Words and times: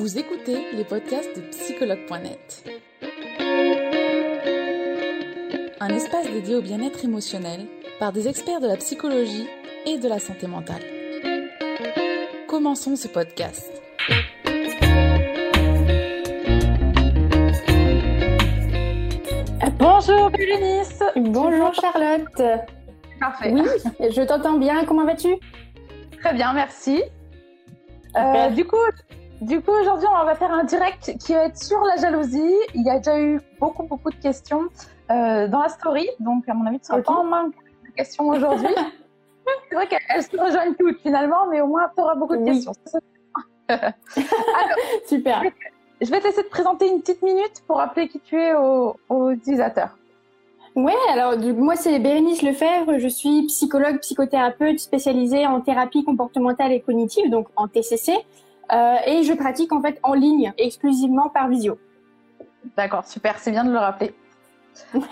Vous 0.00 0.18
écoutez 0.18 0.56
les 0.72 0.84
podcasts 0.84 1.36
de 1.36 1.42
psychologue.net. 1.50 2.64
Un 5.78 5.88
espace 5.90 6.26
dédié 6.30 6.54
au 6.54 6.62
bien-être 6.62 7.04
émotionnel 7.04 7.66
par 7.98 8.10
des 8.10 8.26
experts 8.26 8.60
de 8.60 8.66
la 8.66 8.78
psychologie 8.78 9.46
et 9.84 9.98
de 9.98 10.08
la 10.08 10.18
santé 10.18 10.46
mentale. 10.46 10.80
Commençons 12.48 12.96
ce 12.96 13.08
podcast. 13.08 13.70
Bonjour 19.78 20.30
Bérénice 20.30 21.02
Bonjour 21.14 21.74
Charlotte 21.74 22.42
Parfait. 23.20 23.52
Oui, 23.52 23.64
je 24.10 24.22
t'entends 24.22 24.56
bien, 24.56 24.86
comment 24.86 25.04
vas-tu? 25.04 25.34
Très 26.22 26.32
bien, 26.32 26.54
merci. 26.54 27.02
Euh, 28.16 28.48
du 28.48 28.64
coup, 28.64 28.76
du 29.40 29.60
coup 29.60 29.72
aujourd'hui, 29.72 30.06
on 30.10 30.24
va 30.24 30.34
faire 30.34 30.52
un 30.52 30.64
direct 30.64 31.16
qui 31.18 31.34
va 31.34 31.44
être 31.46 31.56
sur 31.56 31.80
la 31.80 31.96
jalousie. 31.96 32.54
Il 32.74 32.82
y 32.82 32.90
a 32.90 32.98
déjà 32.98 33.18
eu 33.20 33.40
beaucoup, 33.60 33.84
beaucoup 33.84 34.10
de 34.10 34.16
questions 34.16 34.68
euh, 35.10 35.48
dans 35.48 35.60
la 35.62 35.68
story, 35.68 36.08
donc 36.20 36.48
à 36.48 36.54
mon 36.54 36.66
avis, 36.66 36.78
tu 36.80 36.86
seras 36.86 36.98
Ok. 36.98 37.06
pas 37.06 37.12
en 37.12 37.24
manque 37.24 37.54
de 37.86 37.92
questions 37.96 38.28
aujourd'hui. 38.28 38.74
C'est 39.68 39.74
vrai 39.74 39.86
qu'elles 39.88 40.22
se 40.22 40.36
rejoignent 40.36 40.74
toutes 40.78 41.00
finalement, 41.00 41.46
mais 41.50 41.60
au 41.60 41.66
moins, 41.66 41.88
tu 41.96 42.02
auras 42.02 42.14
beaucoup 42.14 42.36
de 42.36 42.42
Oui. 42.42 42.52
questions. 42.52 42.72
Super. 45.06 45.42
Je 46.00 46.10
vais 46.10 46.20
te 46.20 46.24
laisser 46.26 46.42
te 46.44 46.48
présenter 46.48 46.88
une 46.88 47.00
petite 47.00 47.22
minute 47.22 47.62
pour 47.66 47.76
rappeler 47.76 48.08
qui 48.08 48.20
tu 48.20 48.40
es 48.40 48.54
aux, 48.54 48.96
aux 49.08 49.30
utilisateurs. 49.30 49.96
Ouais, 50.76 50.94
alors 51.12 51.36
du, 51.36 51.52
moi 51.52 51.74
c'est 51.74 51.98
Bérénice 51.98 52.42
Lefebvre, 52.42 52.98
je 52.98 53.08
suis 53.08 53.46
psychologue, 53.48 53.98
psychothérapeute 53.98 54.78
spécialisée 54.78 55.44
en 55.46 55.60
thérapie 55.60 56.04
comportementale 56.04 56.72
et 56.72 56.80
cognitive, 56.80 57.28
donc 57.28 57.48
en 57.56 57.66
TCC, 57.66 58.12
euh, 58.72 58.96
et 59.06 59.22
je 59.22 59.32
pratique 59.32 59.72
en 59.72 59.80
fait 59.80 59.98
en 60.02 60.14
ligne, 60.14 60.52
exclusivement 60.58 61.28
par 61.28 61.48
visio. 61.48 61.78
D'accord, 62.76 63.06
super, 63.06 63.38
c'est 63.38 63.50
bien 63.50 63.64
de 63.64 63.72
le 63.72 63.78
rappeler. 63.78 64.14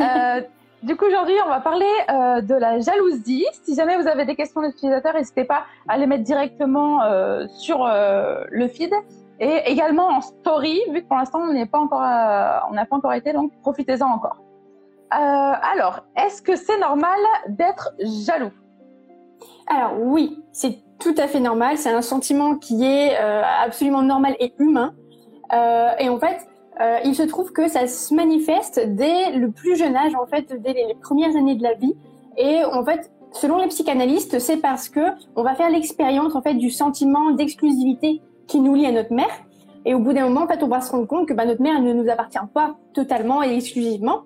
Euh, 0.01 0.41
du 0.84 0.97
coup, 0.97 1.06
aujourd'hui, 1.06 1.34
on 1.45 1.48
va 1.48 1.61
parler 1.61 1.84
euh, 2.09 2.41
de 2.41 2.55
la 2.55 2.79
jalousie. 2.79 3.45
Si 3.64 3.75
jamais 3.75 4.01
vous 4.01 4.06
avez 4.06 4.25
des 4.25 4.36
questions 4.36 4.62
d'utilisateurs, 4.62 5.14
n'hésitez 5.14 5.42
pas 5.42 5.64
à 5.89 5.98
les 5.98 6.06
mettre 6.06 6.23
directement 6.23 7.01
sur 7.48 7.84
le 7.84 8.69
feed 8.69 8.95
et 9.41 9.62
également 9.67 10.06
en 10.06 10.20
story, 10.20 10.81
vu 10.92 11.03
que 11.03 11.09
pour 11.09 11.17
l'instant, 11.17 11.41
on 11.41 11.53
n'est 11.53 11.67
pas 11.67 11.81
encore, 11.81 12.01
on 12.70 12.75
n'a 12.75 12.86
pas 12.86 12.95
encore 12.95 13.12
été, 13.12 13.33
donc 13.33 13.51
profitez-en 13.61 14.06
encore. 14.06 14.36
Alors, 15.11 16.05
est-ce 16.17 16.41
que 16.41 16.55
c'est 16.55 16.79
normal 16.79 17.19
d'être 17.48 17.92
jaloux? 17.98 18.53
Alors 19.67 20.01
oui, 20.01 20.42
c'est 20.53 20.79
tout 21.01 21.15
à 21.17 21.29
fait 21.29 21.41
normal, 21.41 21.79
c'est 21.79 21.91
un 21.91 22.03
sentiment 22.03 22.57
qui 22.57 22.85
est 22.85 23.17
euh, 23.19 23.43
absolument 23.65 24.03
normal 24.03 24.37
et 24.41 24.53
humain, 24.59 24.95
Euh, 25.53 25.91
et 25.99 26.09
en 26.09 26.19
fait, 26.19 26.47
euh, 26.81 26.99
il 27.05 27.15
se 27.15 27.23
trouve 27.23 27.53
que 27.53 27.69
ça 27.69 27.87
se 27.87 28.15
manifeste 28.15 28.81
dès 28.87 29.33
le 29.33 29.51
plus 29.51 29.77
jeune 29.77 29.97
âge, 29.97 30.15
en 30.15 30.27
fait, 30.27 30.61
dès 30.61 30.75
les 30.75 30.95
premières 31.01 31.35
années 31.37 31.55
de 31.55 31.63
la 31.63 31.75
vie. 31.75 31.95
Et 32.37 32.65
en 32.65 32.85
fait, 32.85 33.11
selon 33.33 33.59
les 33.59 33.69
psychanalystes, 33.69 34.39
c'est 34.39 34.59
parce 34.59 34.89
que 34.89 35.01
on 35.37 35.43
va 35.43 35.55
faire 35.55 35.71
l'expérience 35.71 36.35
en 36.35 36.43
fait 36.43 36.55
du 36.55 36.71
sentiment 36.71 37.31
d'exclusivité 37.31 38.21
qui 38.47 38.61
nous 38.61 38.75
lie 38.75 38.87
à 38.87 38.93
notre 38.93 39.13
mère. 39.13 39.35
Et 39.85 39.95
au 39.95 40.01
bout 40.01 40.13
d'un 40.13 40.25
moment, 40.25 40.43
en 40.43 40.49
fait, 40.49 40.63
on 40.63 40.69
va 40.69 40.81
se 40.81 40.91
rendre 40.93 41.07
compte 41.07 41.27
que 41.27 41.35
bah, 41.35 41.47
notre 41.47 41.63
mère 41.63 41.81
ne 41.81 41.93
nous 41.93 42.09
appartient 42.11 42.39
pas 42.53 42.77
totalement 42.93 43.43
et 43.43 43.55
exclusivement. 43.57 44.25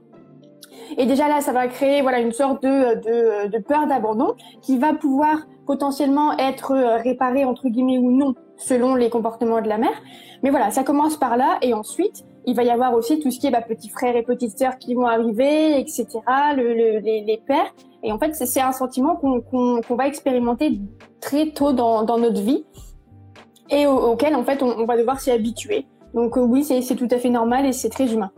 Et 0.98 1.06
déjà 1.06 1.28
là, 1.28 1.40
ça 1.40 1.52
va 1.52 1.68
créer 1.68 2.02
voilà 2.02 2.18
une 2.18 2.32
sorte 2.32 2.62
de, 2.62 2.94
de, 2.96 3.48
de 3.48 3.58
peur 3.62 3.86
d'abandon 3.86 4.34
qui 4.60 4.76
va 4.78 4.92
pouvoir 4.92 5.46
potentiellement 5.66 6.36
être 6.38 6.72
euh, 6.72 6.96
réparée 6.96 7.44
entre 7.44 7.68
guillemets 7.68 7.98
ou 7.98 8.10
non 8.10 8.34
selon 8.56 8.94
les 8.94 9.10
comportements 9.10 9.60
de 9.60 9.68
la 9.68 9.78
mère. 9.78 9.94
Mais 10.42 10.50
voilà, 10.50 10.70
ça 10.70 10.82
commence 10.84 11.16
par 11.16 11.36
là 11.36 11.58
et 11.62 11.74
ensuite 11.74 12.24
il 12.44 12.56
va 12.56 12.64
y 12.64 12.70
avoir 12.70 12.94
aussi 12.94 13.20
tout 13.20 13.30
ce 13.30 13.38
qui 13.38 13.46
est 13.46 13.50
bah, 13.52 13.62
petits 13.62 13.88
frères 13.88 14.16
et 14.16 14.22
petites 14.24 14.58
sœurs 14.58 14.76
qui 14.78 14.94
vont 14.94 15.06
arriver, 15.06 15.78
etc. 15.78 16.06
Le, 16.56 16.74
le- 16.74 16.98
les, 16.98 17.22
les 17.24 17.40
pères. 17.46 17.72
Et 18.02 18.10
en 18.10 18.18
fait, 18.18 18.34
c'est 18.34 18.60
un 18.60 18.72
sentiment 18.72 19.14
qu'on 19.14 19.40
qu'on 19.40 19.80
qu'on 19.80 19.94
va 19.94 20.08
expérimenter 20.08 20.80
très 21.20 21.50
tôt 21.50 21.72
dans, 21.72 22.02
dans 22.02 22.18
notre 22.18 22.40
vie 22.40 22.64
et 23.70 23.86
au- 23.86 24.10
auquel 24.12 24.34
en 24.34 24.42
fait 24.42 24.62
on, 24.62 24.70
on 24.76 24.86
va 24.86 24.96
devoir 24.96 25.20
s'y 25.20 25.30
habituer. 25.30 25.86
Donc 26.14 26.36
euh, 26.36 26.40
oui, 26.40 26.64
c'est 26.64 26.96
tout 26.96 27.08
à 27.10 27.18
fait 27.18 27.30
normal 27.30 27.64
et 27.66 27.72
c'est 27.72 27.88
très 27.90 28.12
humain. 28.12 28.30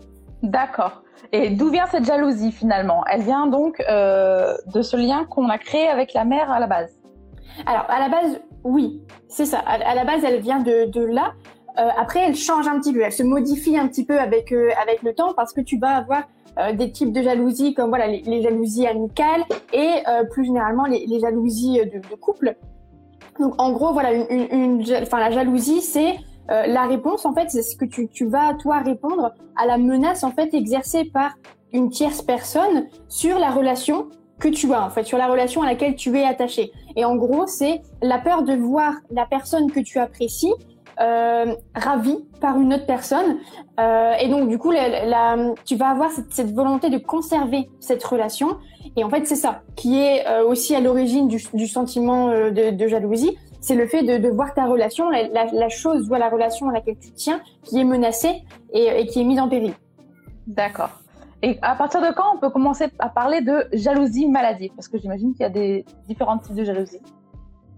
D'accord. 0.42 1.02
Et 1.32 1.50
d'où 1.50 1.70
vient 1.70 1.86
cette 1.86 2.04
jalousie 2.04 2.52
finalement? 2.52 3.02
Elle 3.10 3.22
vient 3.22 3.46
donc 3.46 3.82
euh, 3.88 4.54
de 4.74 4.82
ce 4.82 4.96
lien 4.98 5.24
qu'on 5.24 5.48
a 5.48 5.56
créé 5.56 5.88
avec 5.88 6.12
la 6.12 6.24
mère 6.26 6.50
à 6.50 6.60
la 6.60 6.66
base? 6.66 6.94
Alors, 7.66 7.84
à 7.88 8.00
la 8.00 8.08
base, 8.08 8.40
oui, 8.64 9.02
c'est 9.28 9.46
ça. 9.46 9.58
À, 9.58 9.94
la 9.94 10.04
base, 10.04 10.24
elle 10.24 10.40
vient 10.40 10.60
de, 10.60 11.00
là. 11.00 11.32
Euh, 11.78 11.88
après, 11.98 12.20
elle 12.20 12.36
change 12.36 12.68
un 12.68 12.78
petit 12.78 12.92
peu, 12.92 13.02
elle 13.02 13.12
se 13.12 13.22
modifie 13.22 13.76
un 13.76 13.88
petit 13.88 14.04
peu 14.04 14.18
avec 14.18 14.52
euh, 14.52 14.70
avec 14.80 15.02
le 15.02 15.12
temps 15.12 15.34
parce 15.34 15.52
que 15.52 15.60
tu 15.60 15.76
vas 15.76 15.96
avoir 15.96 16.22
euh, 16.56 16.72
des 16.72 16.92
types 16.92 17.12
de 17.12 17.20
jalousie 17.20 17.74
comme 17.74 17.88
voilà 17.88 18.06
les, 18.06 18.42
jalousies 18.42 18.86
amicales 18.86 19.42
et 19.72 20.04
plus 20.30 20.44
généralement 20.44 20.84
les, 20.84 21.18
jalousies 21.18 21.80
de, 21.84 22.14
couple. 22.14 22.54
Donc, 23.40 23.60
en 23.60 23.72
gros, 23.72 23.92
voilà, 23.92 24.12
une, 24.12 24.84
la 24.84 25.30
jalousie, 25.32 25.80
c'est 25.80 26.14
la 26.48 26.86
réponse 26.86 27.26
en 27.26 27.34
fait, 27.34 27.50
c'est 27.50 27.62
ce 27.62 27.76
que 27.76 27.86
tu 27.86 28.08
tu 28.08 28.26
vas 28.26 28.54
toi 28.54 28.78
répondre 28.78 29.32
à 29.56 29.66
la 29.66 29.76
menace 29.76 30.22
en 30.22 30.30
fait 30.30 30.54
exercée 30.54 31.04
par 31.04 31.34
une 31.72 31.90
tierce 31.90 32.22
personne 32.22 32.86
sur 33.08 33.40
la 33.40 33.50
relation 33.50 34.06
que 34.44 34.48
tu 34.50 34.72
as 34.74 34.84
en 34.84 34.90
fait, 34.90 35.04
sur 35.04 35.16
la 35.16 35.26
relation 35.26 35.62
à 35.62 35.66
laquelle 35.66 35.96
tu 35.96 36.16
es 36.18 36.24
attaché. 36.24 36.70
Et 36.96 37.04
en 37.04 37.16
gros, 37.16 37.46
c'est 37.46 37.80
la 38.02 38.18
peur 38.18 38.42
de 38.42 38.54
voir 38.54 38.92
la 39.10 39.24
personne 39.24 39.70
que 39.70 39.80
tu 39.80 39.98
apprécies 39.98 40.52
euh, 41.00 41.54
ravie 41.74 42.18
par 42.40 42.60
une 42.60 42.74
autre 42.74 42.86
personne. 42.86 43.38
Euh, 43.80 44.12
et 44.20 44.28
donc, 44.28 44.48
du 44.50 44.58
coup, 44.58 44.72
tu 45.64 45.76
vas 45.76 45.88
avoir 45.88 46.10
cette, 46.10 46.54
volonté 46.54 46.90
de 46.90 46.98
conserver 46.98 47.70
cette 47.80 48.04
relation. 48.04 48.58
Et 48.96 49.02
en 49.02 49.08
fait, 49.08 49.26
c'est 49.26 49.34
ça 49.34 49.62
qui 49.76 49.98
est 49.98 50.26
euh, 50.28 50.44
aussi 50.44 50.74
à 50.74 50.80
l'origine 50.80 51.26
du, 51.26 51.66
sentiment 51.66 52.28
de, 52.28 52.86
jalousie. 52.86 53.36
C'est 53.62 53.74
le 53.74 53.86
fait 53.86 54.02
de, 54.02 54.28
voir 54.28 54.52
ta 54.52 54.66
relation, 54.66 55.08
la, 55.08 55.68
chose, 55.70 56.06
ou 56.10 56.14
la 56.14 56.28
relation 56.28 56.68
à 56.68 56.72
laquelle 56.72 56.98
tu 56.98 57.12
tiens, 57.12 57.40
qui 57.62 57.80
est 57.80 57.84
menacée 57.84 58.42
et 58.74 59.06
qui 59.06 59.22
est 59.22 59.24
mise 59.24 59.40
en 59.40 59.48
péril. 59.48 59.72
D'accord. 60.46 61.03
Et 61.44 61.58
à 61.60 61.74
partir 61.74 62.00
de 62.00 62.06
quand 62.14 62.34
on 62.34 62.38
peut 62.38 62.48
commencer 62.48 62.86
à 62.98 63.10
parler 63.10 63.42
de 63.42 63.66
jalousie 63.74 64.26
maladive 64.28 64.72
Parce 64.74 64.88
que 64.88 64.96
j'imagine 64.96 65.34
qu'il 65.34 65.42
y 65.42 65.44
a 65.44 65.50
des 65.50 65.84
différents 66.08 66.38
types 66.38 66.54
de 66.54 66.64
jalousie. 66.64 67.00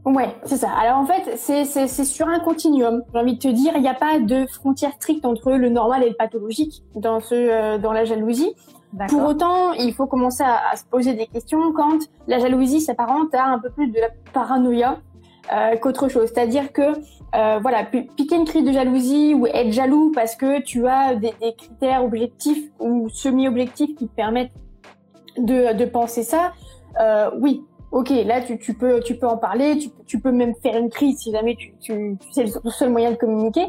Ouais, 0.05 0.37
c'est 0.45 0.57
ça. 0.57 0.71
Alors 0.71 0.99
en 0.99 1.05
fait, 1.05 1.37
c'est 1.37 2.05
sur 2.05 2.29
un 2.29 2.39
continuum. 2.39 3.03
J'ai 3.13 3.19
envie 3.19 3.35
de 3.35 3.41
te 3.41 3.49
dire, 3.49 3.73
il 3.75 3.83
n'y 3.83 3.89
a 3.89 3.95
pas 3.95 4.21
de 4.21 4.47
frontière 4.47 4.93
stricte 4.93 5.27
entre 5.27 5.51
le 5.51 5.69
normal 5.69 6.05
et 6.05 6.11
le 6.11 6.15
pathologique 6.15 6.85
dans 6.95 7.19
ce 7.19 7.35
euh, 7.35 7.79
dans 7.79 7.93
la 7.93 8.05
jalousie. 8.05 8.55
Pour 9.09 9.25
autant, 9.25 9.73
il 9.73 9.93
faut 9.93 10.07
commencer 10.07 10.45
à, 10.45 10.61
à 10.71 10.77
se 10.77 10.85
poser 10.85 11.15
des 11.15 11.27
questions 11.27 11.73
quand 11.73 11.99
la 12.29 12.39
jalousie 12.39 12.81
s'apparente 12.81 13.35
à 13.35 13.47
un 13.47 13.59
peu 13.59 13.71
plus 13.71 13.89
de 13.89 13.99
la 13.99 14.11
paranoïa 14.33 15.01
euh, 15.53 15.77
qu'autre 15.77 16.09
chose. 16.09 16.31
C'est-à-dire 16.33 16.73
que 16.73 16.83
euh, 17.35 17.59
voilà, 17.61 17.85
pi- 17.85 18.09
piquer 18.17 18.37
une 18.37 18.45
crise 18.45 18.65
de 18.65 18.73
jalousie 18.73 19.35
ou 19.35 19.47
être 19.47 19.73
jaloux 19.73 20.13
parce 20.15 20.37
que 20.37 20.61
tu 20.63 20.87
as 20.87 21.15
des, 21.17 21.35
des 21.41 21.55
critères 21.55 22.05
objectifs 22.05 22.71
ou 22.79 23.09
semi-objectifs 23.09 23.95
qui 23.97 24.07
te 24.09 24.15
permettent 24.15 24.53
de, 25.37 25.75
de 25.75 25.85
penser 25.85 26.23
ça, 26.23 26.53
euh, 27.01 27.31
oui, 27.41 27.63
ok, 27.93 28.11
là 28.25 28.41
tu, 28.41 28.59
tu 28.59 28.73
peux 28.75 29.01
tu 29.01 29.17
peux 29.19 29.27
en 29.27 29.37
parler, 29.37 29.77
tu, 29.79 29.91
tu 30.07 30.19
peux 30.21 30.33
même 30.33 30.55
faire 30.63 30.77
une 30.79 30.89
crise 30.89 31.19
si 31.19 31.31
jamais 31.33 31.57
tu, 31.57 31.75
tu, 31.81 32.17
tu- 32.21 32.29
c'est 32.33 32.45
le 32.45 32.71
seul 32.71 32.91
moyen 32.91 33.11
de 33.11 33.17
communiquer. 33.17 33.67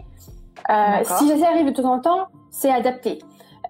Euh, 0.70 1.04
si 1.18 1.28
ça 1.38 1.48
arrive 1.50 1.66
de 1.66 1.72
temps 1.72 1.92
en 1.94 2.00
temps, 2.00 2.28
c'est 2.52 2.72
adapté. 2.72 3.20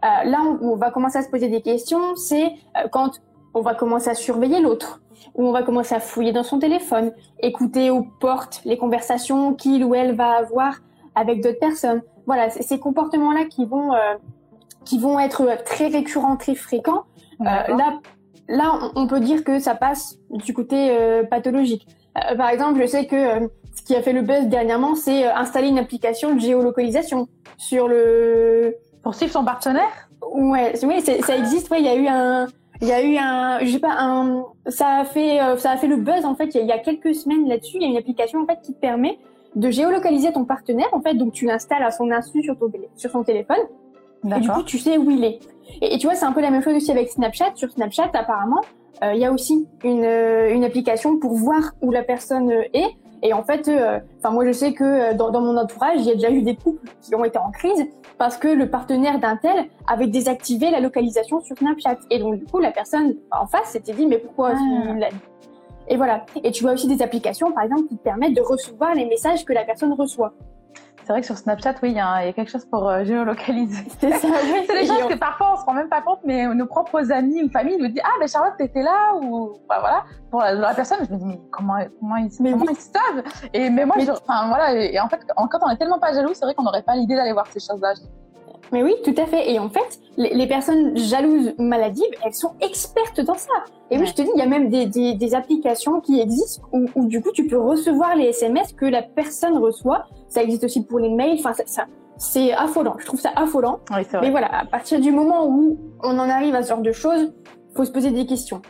Euh, 0.04 0.30
là, 0.30 0.40
on, 0.62 0.74
on 0.74 0.76
va 0.76 0.92
commencer 0.92 1.18
à 1.18 1.24
se 1.24 1.30
poser 1.30 1.48
des 1.50 1.62
questions. 1.62 2.16
C'est 2.16 2.46
euh, 2.46 2.88
quand 2.92 3.12
on 3.54 3.62
va 3.62 3.74
commencer 3.74 4.10
à 4.10 4.14
surveiller 4.14 4.60
l'autre, 4.62 5.02
ou 5.36 5.46
on 5.46 5.52
va 5.52 5.64
commencer 5.64 5.96
à 5.96 6.00
fouiller 6.00 6.32
dans 6.32 6.44
son 6.44 6.60
téléphone, 6.60 7.12
écouter 7.42 7.90
aux 7.90 8.04
portes 8.20 8.62
les 8.66 8.78
conversations 8.78 9.54
qu'il 9.54 9.84
ou 9.84 9.96
elle 9.96 10.16
va 10.16 10.38
avoir 10.38 10.76
avec 11.16 11.42
d'autres 11.42 11.60
personnes. 11.60 12.02
Voilà, 12.26 12.50
c'est 12.50 12.64
ces 12.64 12.80
comportements-là 12.80 13.46
qui 13.46 13.66
vont 13.66 13.94
euh, 13.94 14.16
qui 14.86 15.00
vont 15.00 15.20
être 15.20 15.64
très 15.66 15.88
récurrents, 15.88 16.38
très 16.38 16.56
fréquents. 16.56 17.04
Euh, 17.42 17.44
là, 17.46 18.00
là, 18.48 18.80
on 18.96 19.08
peut 19.08 19.20
dire 19.20 19.44
que 19.44 19.60
ça 19.60 19.76
passe 19.76 20.18
du 20.30 20.54
côté 20.54 20.90
euh, 20.92 21.24
pathologique. 21.24 21.88
Euh, 22.18 22.36
par 22.36 22.50
exemple, 22.50 22.82
je 22.82 22.88
sais 22.88 23.06
que 23.06 23.16
euh, 23.16 23.48
ce 23.76 23.82
qui 23.84 23.96
a 23.96 24.02
fait 24.02 24.14
le 24.14 24.22
buzz 24.22 24.46
dernièrement, 24.48 24.96
c'est 24.96 25.28
euh, 25.28 25.36
installer 25.36 25.68
une 25.68 25.80
application 25.80 26.34
de 26.36 26.40
géolocalisation 26.40 27.28
sur 27.58 27.88
le. 27.88 28.76
Pour 29.04 29.16
suivre 29.16 29.32
son 29.32 29.46
partenaire? 29.46 30.10
Ouais, 30.34 30.74
oui, 30.84 31.02
ça 31.02 31.38
existe. 31.38 31.70
Ouais, 31.70 31.80
il 31.80 31.86
y 31.86 31.90
a 31.90 31.96
eu 31.96 32.08
un, 32.08 32.48
il 32.82 32.88
y 32.88 32.92
a 32.92 33.04
eu 33.04 33.18
un, 33.18 33.60
je 33.60 33.72
sais 33.72 33.80
pas, 33.80 33.96
un, 33.98 34.46
ça 34.68 35.00
a 35.00 35.06
fait, 35.06 35.42
euh, 35.42 35.58
ça 35.58 35.72
a 35.72 35.78
fait 35.78 35.88
le 35.88 35.98
buzz 35.98 36.26
en 36.26 36.36
fait. 36.36 36.54
Il 36.54 36.58
y 36.58 36.60
a, 36.60 36.62
il 36.64 36.68
y 36.68 36.72
a 36.72 36.80
quelques 36.80 37.16
semaines 37.16 37.48
là-dessus, 37.48 37.78
il 37.78 37.84
y 37.84 37.86
a 37.86 37.90
une 37.90 37.98
application 37.98 38.42
en 38.42 38.46
fait 38.46 38.60
qui 38.62 38.74
te 38.74 38.80
permet 38.80 39.18
de 39.56 39.72
géolocaliser 39.72 40.32
ton 40.32 40.46
partenaire 40.46 40.90
en 40.92 41.02
fait. 41.02 41.16
Donc 41.16 41.34
tu 41.34 41.46
l'installes 41.46 41.84
à 41.84 41.92
son 41.92 42.12
insu 42.12 42.44
sur 42.44 42.58
ton 42.58 42.72
sur 42.96 43.12
son 43.12 43.24
téléphone. 43.24 43.58
Et 44.26 44.40
du 44.40 44.50
coup, 44.50 44.64
tu 44.64 44.80
sais 44.80 44.98
où 44.98 45.10
il 45.10 45.24
est. 45.24 45.40
Et, 45.82 45.96
et 45.96 45.98
tu 45.98 46.08
vois, 46.08 46.16
c'est 46.16 46.26
un 46.26 46.32
peu 46.32 46.42
la 46.42 46.50
même 46.50 46.64
chose 46.64 46.76
aussi 46.76 46.92
avec 46.92 47.10
Snapchat. 47.10 47.52
Sur 47.56 47.72
Snapchat, 47.72 48.10
apparemment, 48.14 48.62
euh, 49.04 49.14
il 49.14 49.20
y 49.20 49.26
a 49.26 49.32
aussi 49.32 49.68
une, 49.84 50.04
euh, 50.04 50.54
une 50.54 50.64
application 50.64 51.18
pour 51.18 51.34
voir 51.34 51.74
où 51.82 51.92
la 51.92 52.04
personne 52.04 52.52
est. 52.74 52.90
Et 53.24 53.34
en 53.34 53.44
fait, 53.44 53.68
euh, 53.68 54.00
enfin 54.20 54.32
moi 54.32 54.46
je 54.46 54.52
sais 54.52 54.74
que 54.74 54.84
euh, 54.84 55.14
dans, 55.14 55.32
dans, 55.32 55.42
mon 55.42 55.58
entourage, 55.58 55.98
il 55.98 56.06
y 56.06 56.12
a 56.12 56.16
déjà 56.16 56.30
eu 56.30 56.44
des 56.44 56.56
couples 56.56 56.88
qui 57.02 57.16
ont 57.16 57.26
été 57.26 57.38
en 57.38 57.52
crise 57.52 57.86
parce 58.18 58.38
que 58.38 58.48
le 58.48 58.70
partenaire 58.70 59.20
d'un 59.20 59.38
tel 59.38 59.66
avait 59.88 60.08
désactivé 60.08 60.70
la 60.70 60.80
localisation 60.80 61.42
sur 61.42 61.58
Snapchat. 61.58 61.98
Et 62.12 62.20
donc 62.20 62.36
du 62.36 62.46
coup, 62.46 62.60
la 62.60 62.72
personne 62.72 63.16
en 63.32 63.48
face 63.48 63.70
s'était 63.70 63.94
dit 63.94 64.06
mais 64.06 64.20
pourquoi 64.20 64.54
ah. 64.56 65.10
Et 65.90 65.96
voilà. 65.96 66.26
Et 66.44 66.52
tu 66.52 66.64
vois 66.64 66.74
aussi 66.74 66.88
des 66.88 67.02
applications, 67.02 67.52
par 67.52 67.64
exemple, 67.64 67.88
qui 67.88 67.98
te 67.98 68.04
permettent 68.04 68.36
de 68.36 68.42
recevoir 68.42 68.94
les 68.94 69.06
messages 69.06 69.46
que 69.46 69.54
la 69.54 69.64
personne 69.64 69.94
reçoit 69.94 70.34
c'est 71.08 71.14
vrai 71.14 71.22
que 71.22 71.26
sur 71.26 71.38
Snapchat, 71.38 71.76
oui, 71.84 71.92
il 71.92 71.96
y, 71.96 72.02
a 72.02 72.34
quelque 72.34 72.52
chose 72.52 72.66
pour 72.66 72.90
euh, 72.90 73.06
géolocaliser. 73.06 73.86
C'est 74.02 74.12
ça, 74.12 74.28
oui. 74.28 74.66
c'est 74.68 74.82
des 74.82 74.86
choses 74.86 75.08
que 75.08 75.18
parfois 75.18 75.54
on 75.54 75.56
se 75.56 75.64
rend 75.64 75.74
même 75.74 75.88
pas 75.88 76.02
compte, 76.02 76.20
mais 76.26 76.46
nos 76.54 76.66
propres 76.66 77.14
amis 77.14 77.42
ou 77.44 77.50
familles 77.50 77.78
nous 77.80 77.88
disent 77.88 78.02
Ah, 78.04 78.18
ben 78.20 78.28
Charlotte, 78.28 78.56
t'étais 78.58 78.84
là, 78.84 79.16
ou 79.16 79.54
bah, 79.70 79.78
voilà. 79.80 80.04
Pour 80.30 80.42
la, 80.42 80.74
personne, 80.74 80.98
je 81.08 81.14
me 81.14 81.18
dis 81.18 81.26
Mais 81.26 81.40
comment, 81.50 81.78
comment, 82.02 82.18
ils, 82.18 82.30
comment 82.38 82.66
ils 82.70 82.76
savent? 82.76 83.24
Et 83.54 83.70
mais 83.70 83.86
moi, 83.86 83.96
je, 84.00 84.12
enfin, 84.12 84.50
voilà, 84.50 84.74
et, 84.74 85.00
en 85.00 85.08
fait, 85.08 85.22
quand 85.34 85.60
on 85.62 85.70
est 85.70 85.78
tellement 85.78 85.98
pas 85.98 86.12
jaloux, 86.12 86.34
c'est 86.34 86.44
vrai 86.44 86.54
qu'on 86.54 86.64
n'aurait 86.64 86.84
pas 86.84 86.98
l'idée 86.98 87.16
d'aller 87.16 87.32
voir 87.32 87.48
ces 87.48 87.62
choses-là. 87.62 87.94
Mais 88.74 88.84
oui, 88.84 88.96
tout 89.06 89.16
à 89.18 89.26
fait. 89.28 89.50
Et 89.50 89.60
en 89.60 89.70
fait, 89.70 90.00
les, 90.18 90.48
personnes 90.48 90.98
jalouses 90.98 91.54
maladives, 91.58 92.04
elles 92.26 92.34
sont 92.34 92.52
expertes 92.60 93.22
dans 93.22 93.36
ça. 93.36 93.54
Et 93.92 93.98
oui, 93.98 94.06
je 94.08 94.14
te 94.14 94.22
dis, 94.22 94.30
il 94.36 94.40
y 94.40 94.44
a 94.44 94.46
même 94.48 94.70
des, 94.70 94.86
des, 94.88 95.14
des 95.14 95.36
applications 95.36 96.02
qui 96.02 96.20
existent 96.20 96.64
où, 96.74 96.86
où, 96.96 97.06
du 97.06 97.22
coup, 97.22 97.32
tu 97.32 97.48
peux 97.48 97.58
recevoir 97.58 98.18
les 98.18 98.26
SMS 98.26 98.74
que 98.74 98.86
la 98.86 99.04
personne 99.04 99.58
reçoit. 99.58 100.06
Ça 100.30 100.44
existe 100.44 100.64
aussi 100.64 100.84
pour 100.84 101.00
les 101.00 101.10
mails. 101.10 101.38
Enfin, 101.40 101.54
ça, 101.54 101.64
ça 101.66 101.86
c'est 102.18 102.52
affolant. 102.52 102.96
Je 103.00 103.06
trouve 103.06 103.20
ça 103.20 103.32
affolant. 103.36 103.80
Oui, 103.92 104.04
vrai. 104.04 104.20
Mais 104.22 104.32
voilà, 104.32 104.48
à 104.54 104.66
partir 104.66 105.00
du 105.00 105.12
moment 105.12 105.48
où 105.48 105.78
on 106.04 106.18
en 106.18 106.30
arrive 106.30 106.56
à 106.56 106.64
ce 106.64 106.70
genre 106.70 106.82
de 106.82 106.92
choses, 106.92 107.32
faut 107.76 107.86
se 107.86 107.92
poser 107.92 108.12
des 108.12 108.26
questions. 108.26 108.62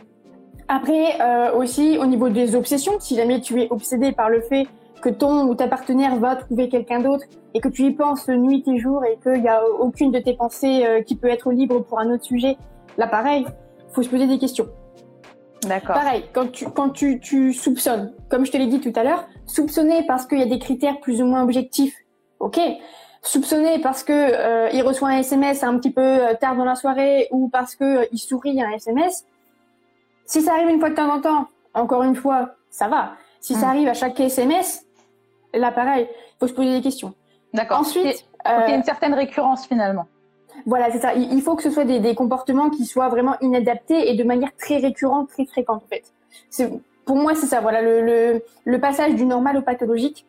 Après, 0.68 1.20
euh, 1.20 1.54
aussi, 1.56 1.96
au 1.98 2.04
niveau 2.04 2.28
des 2.28 2.54
obsessions, 2.54 2.92
si 3.00 3.16
jamais 3.16 3.40
tu 3.40 3.60
es 3.62 3.68
obsédé 3.70 4.12
par 4.12 4.28
le 4.28 4.42
fait 4.42 4.66
que 5.00 5.08
ton 5.08 5.46
ou 5.46 5.54
ta 5.54 5.68
partenaire 5.68 6.16
va 6.16 6.36
trouver 6.36 6.68
quelqu'un 6.68 7.00
d'autre 7.00 7.24
et 7.54 7.60
que 7.60 7.68
tu 7.68 7.84
y 7.84 7.90
penses 7.92 8.28
nuit 8.28 8.62
et 8.66 8.78
jour 8.78 9.02
et 9.04 9.18
qu'il 9.22 9.40
n'y 9.40 9.48
a 9.48 9.62
aucune 9.64 10.10
de 10.10 10.18
tes 10.18 10.34
pensées 10.34 10.84
euh, 10.84 11.02
qui 11.02 11.16
peut 11.16 11.28
être 11.28 11.50
libre 11.52 11.80
pour 11.80 12.00
un 12.00 12.12
autre 12.12 12.24
sujet, 12.24 12.58
là 12.98 13.06
pareil, 13.06 13.46
faut 13.92 14.02
se 14.02 14.08
poser 14.08 14.26
des 14.26 14.38
questions. 14.38 14.66
D'accord. 15.66 15.94
Pareil, 15.94 16.24
quand 16.32 16.50
tu 16.52 16.66
quand 16.66 16.90
tu, 16.90 17.20
tu 17.20 17.52
soupçonnes, 17.52 18.12
comme 18.28 18.46
je 18.46 18.52
te 18.52 18.56
l'ai 18.56 18.66
dit 18.66 18.80
tout 18.80 18.92
à 18.94 19.04
l'heure, 19.04 19.26
soupçonner 19.46 20.04
parce 20.06 20.26
qu'il 20.26 20.38
y 20.38 20.42
a 20.42 20.46
des 20.46 20.58
critères 20.58 21.00
plus 21.00 21.22
ou 21.22 21.26
moins 21.26 21.42
objectifs, 21.42 21.96
ok? 22.40 22.60
Soupçonner 23.22 23.80
parce 23.80 24.04
que 24.04 24.12
euh, 24.12 24.70
il 24.72 24.82
reçoit 24.82 25.08
un 25.08 25.18
SMS 25.18 25.62
un 25.64 25.76
petit 25.78 25.90
peu 25.90 26.00
euh, 26.02 26.34
tard 26.34 26.56
dans 26.56 26.64
la 26.64 26.76
soirée 26.76 27.28
ou 27.30 27.48
parce 27.48 27.74
que 27.74 28.08
il 28.12 28.18
sourit 28.18 28.60
à 28.62 28.66
un 28.66 28.72
SMS, 28.72 29.24
si 30.24 30.42
ça 30.42 30.52
arrive 30.52 30.68
une 30.68 30.78
fois 30.78 30.90
de 30.90 30.94
temps 30.94 31.12
en 31.12 31.20
temps, 31.20 31.48
encore 31.74 32.02
une 32.02 32.14
fois, 32.14 32.54
ça 32.70 32.88
va. 32.88 33.12
Si 33.40 33.54
ça 33.54 33.66
hmm. 33.66 33.70
arrive 33.70 33.88
à 33.88 33.94
chaque 33.94 34.18
SMS, 34.20 34.84
Là, 35.54 35.72
pareil, 35.72 36.06
il 36.10 36.38
faut 36.38 36.46
se 36.46 36.52
poser 36.52 36.72
des 36.72 36.82
questions. 36.82 37.14
D'accord. 37.54 37.80
Ensuite, 37.80 38.26
il 38.44 38.50
y 38.50 38.72
a 38.72 38.74
une 38.74 38.84
certaine 38.84 39.14
récurrence 39.14 39.66
finalement. 39.66 40.06
Voilà, 40.66 40.90
c'est 40.90 40.98
ça. 40.98 41.14
Il 41.14 41.40
faut 41.40 41.56
que 41.56 41.62
ce 41.62 41.70
soit 41.70 41.84
des, 41.84 42.00
des, 42.00 42.14
comportements 42.14 42.68
qui 42.68 42.84
soient 42.84 43.08
vraiment 43.08 43.36
inadaptés 43.40 44.10
et 44.10 44.14
de 44.14 44.24
manière 44.24 44.54
très 44.56 44.78
récurrente, 44.78 45.28
très 45.28 45.46
fréquente 45.46 45.82
en 45.84 45.88
fait. 45.88 46.04
Pour 47.08 47.16
moi, 47.16 47.34
c'est 47.34 47.46
ça. 47.46 47.62
Voilà, 47.62 47.80
le, 47.80 48.02
le, 48.02 48.42
le, 48.66 48.78
passage 48.78 49.14
du 49.14 49.24
normal 49.24 49.56
au 49.56 49.62
pathologique, 49.62 50.26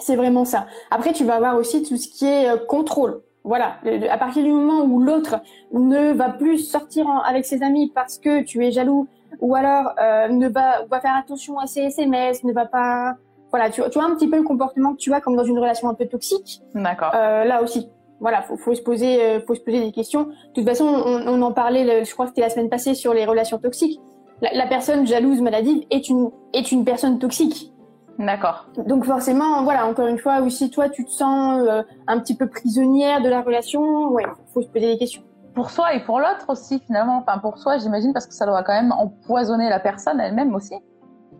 c'est 0.00 0.16
vraiment 0.16 0.44
ça. 0.44 0.66
Après, 0.90 1.12
tu 1.12 1.24
vas 1.24 1.36
avoir 1.36 1.56
aussi 1.56 1.84
tout 1.84 1.96
ce 1.96 2.08
qui 2.08 2.26
est 2.26 2.50
euh, 2.50 2.56
contrôle. 2.56 3.20
Voilà, 3.44 3.76
à 4.10 4.18
partir 4.18 4.42
du 4.42 4.50
moment 4.50 4.82
où 4.82 5.00
l'autre 5.00 5.36
ne 5.72 6.12
va 6.12 6.30
plus 6.30 6.58
sortir 6.58 7.06
avec 7.24 7.46
ses 7.46 7.62
amis 7.62 7.92
parce 7.94 8.18
que 8.18 8.42
tu 8.42 8.66
es 8.66 8.72
jaloux, 8.72 9.06
ou 9.40 9.54
alors 9.54 9.92
euh, 10.02 10.26
ne 10.26 10.48
va, 10.48 10.84
va 10.90 11.00
faire 11.00 11.14
attention 11.16 11.60
à 11.60 11.68
ses 11.68 11.82
SMS, 11.82 12.42
ne 12.42 12.52
va 12.52 12.66
pas 12.66 13.14
voilà, 13.50 13.70
tu, 13.70 13.80
tu 13.80 13.98
vois 13.98 14.04
un 14.04 14.14
petit 14.16 14.28
peu 14.28 14.38
le 14.38 14.42
comportement 14.42 14.94
que 14.94 14.98
tu 14.98 15.14
as 15.14 15.20
comme 15.20 15.36
dans 15.36 15.44
une 15.44 15.58
relation 15.60 15.88
un 15.88 15.94
peu 15.94 16.06
toxique. 16.06 16.62
D'accord. 16.74 17.12
Euh, 17.14 17.44
là 17.44 17.62
aussi, 17.62 17.88
voilà, 18.18 18.42
faut, 18.42 18.56
faut 18.56 18.74
se 18.74 18.82
poser, 18.82 19.22
euh, 19.22 19.40
faut 19.46 19.54
se 19.54 19.60
poser 19.60 19.80
des 19.80 19.92
questions. 19.92 20.24
De 20.24 20.52
toute 20.52 20.68
façon, 20.68 20.84
on, 20.84 21.28
on 21.28 21.40
en 21.42 21.52
parlait, 21.52 22.04
je 22.04 22.12
crois 22.12 22.26
que 22.26 22.32
c'était 22.32 22.42
la 22.42 22.50
semaine 22.50 22.68
passée 22.68 22.94
sur 22.94 23.14
les 23.14 23.24
relations 23.24 23.58
toxiques. 23.58 24.00
La, 24.40 24.52
la, 24.54 24.66
personne 24.66 25.06
jalouse, 25.06 25.40
maladive 25.40 25.84
est 25.90 26.08
une 26.08 26.30
est 26.52 26.70
une 26.72 26.84
personne 26.84 27.18
toxique. 27.18 27.72
D'accord. 28.18 28.66
Donc 28.86 29.04
forcément, 29.04 29.62
voilà, 29.62 29.86
encore 29.86 30.08
une 30.08 30.18
fois, 30.18 30.40
aussi 30.40 30.70
toi, 30.70 30.88
tu 30.88 31.04
te 31.04 31.10
sens 31.10 31.60
euh, 31.66 31.82
un 32.08 32.18
petit 32.18 32.36
peu 32.36 32.48
prisonnière 32.48 33.22
de 33.22 33.28
la 33.28 33.42
relation, 33.42 34.08
ouais, 34.08 34.24
faut 34.52 34.62
se 34.62 34.66
poser 34.68 34.92
des 34.92 34.98
questions. 34.98 35.22
Pour 35.54 35.70
soi 35.70 35.94
et 35.94 36.00
pour 36.00 36.18
l'autre 36.18 36.46
aussi, 36.48 36.80
finalement. 36.80 37.18
Enfin, 37.18 37.38
pour 37.38 37.58
soi, 37.58 37.78
j'imagine, 37.78 38.12
parce 38.12 38.26
que 38.26 38.34
ça 38.34 38.46
doit 38.46 38.62
quand 38.64 38.74
même 38.74 38.92
empoisonner 38.92 39.68
la 39.68 39.80
personne 39.80 40.20
elle-même 40.20 40.54
aussi. 40.54 40.74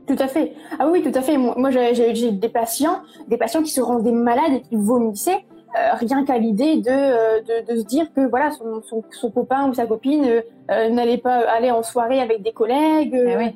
Tout 0.06 0.16
à 0.18 0.28
fait. 0.28 0.54
Ah 0.78 0.88
oui, 0.88 1.02
tout 1.02 1.16
à 1.16 1.20
fait. 1.20 1.36
Moi, 1.36 1.70
j'ai 1.70 2.32
des 2.32 2.48
patients, 2.48 3.00
des 3.28 3.36
patients 3.36 3.62
qui 3.62 3.70
se 3.70 3.80
rendaient 3.80 4.12
malades 4.12 4.52
et 4.52 4.60
qui 4.62 4.76
vomissaient 4.76 5.44
euh, 5.76 5.94
rien 5.94 6.24
qu'à 6.24 6.38
l'idée 6.38 6.76
de, 6.76 6.90
euh, 6.90 7.40
de, 7.42 7.72
de, 7.72 7.80
se 7.80 7.84
dire 7.84 8.06
que 8.14 8.26
voilà 8.26 8.50
son, 8.52 8.80
son, 8.82 9.04
son 9.10 9.30
copain 9.30 9.68
ou 9.68 9.74
sa 9.74 9.86
copine 9.86 10.42
euh, 10.70 10.88
n'allait 10.88 11.18
pas 11.18 11.40
aller 11.48 11.70
en 11.70 11.82
soirée 11.82 12.20
avec 12.20 12.42
des 12.42 12.52
collègues. 12.52 13.14
Eh 13.14 13.36
oui. 13.36 13.54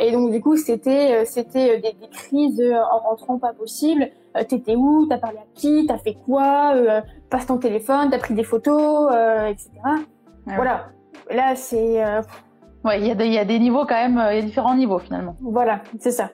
et 0.00 0.10
donc 0.10 0.32
du 0.32 0.40
coup, 0.40 0.56
c'était 0.56 1.24
c'était 1.24 1.78
des, 1.78 1.92
des, 1.92 2.08
crises 2.10 2.62
en 2.92 2.98
rentrant 2.98 3.38
pas 3.38 3.52
possible. 3.52 4.08
T'étais 4.48 4.74
où? 4.74 5.06
T'as 5.08 5.18
parlé 5.18 5.38
à 5.38 5.46
qui? 5.54 5.86
T'as 5.86 5.98
fait 5.98 6.16
quoi? 6.26 6.74
Passe 7.30 7.46
ton 7.46 7.58
téléphone. 7.58 8.08
T'as 8.10 8.18
pris 8.18 8.34
des 8.34 8.44
photos, 8.44 9.12
etc. 9.48 9.70
Eh 10.48 10.54
voilà. 10.56 10.86
Là, 11.30 11.54
c'est 11.54 12.02
Ouais, 12.84 13.00
il 13.00 13.06
y, 13.06 13.12
a 13.12 13.14
des, 13.14 13.28
y 13.28 13.38
a 13.38 13.44
des 13.44 13.60
niveaux 13.60 13.86
quand 13.86 13.94
même, 13.94 14.20
il 14.32 14.36
y 14.36 14.38
a 14.40 14.42
différents 14.42 14.74
niveaux 14.74 14.98
finalement. 14.98 15.36
Voilà, 15.40 15.82
c'est 16.00 16.10
ça. 16.10 16.30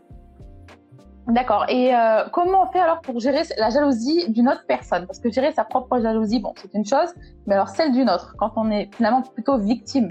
D'accord. 1.29 1.67
Et 1.69 1.95
euh, 1.95 2.25
comment 2.33 2.63
on 2.63 2.73
fait 2.73 2.81
alors 2.81 3.01
pour 3.03 3.21
gérer 3.21 3.43
la 3.59 3.69
jalousie 3.69 4.31
d'une 4.31 4.49
autre 4.49 4.65
personne? 4.67 5.07
Parce 5.07 5.19
que 5.19 5.31
gérer 5.31 5.53
sa 5.53 5.65
propre 5.65 6.01
jalousie, 6.01 6.41
bon, 6.41 6.55
c'est 6.57 6.73
une 6.73 6.87
chose, 6.87 7.13
mais 7.47 7.55
alors 7.55 7.69
celle 7.69 7.93
d'une 7.93 8.09
autre, 8.09 8.35
quand 8.39 8.53
on 8.57 8.71
est 8.71 8.89
finalement 8.95 9.21
plutôt 9.21 9.59
victime. 9.59 10.09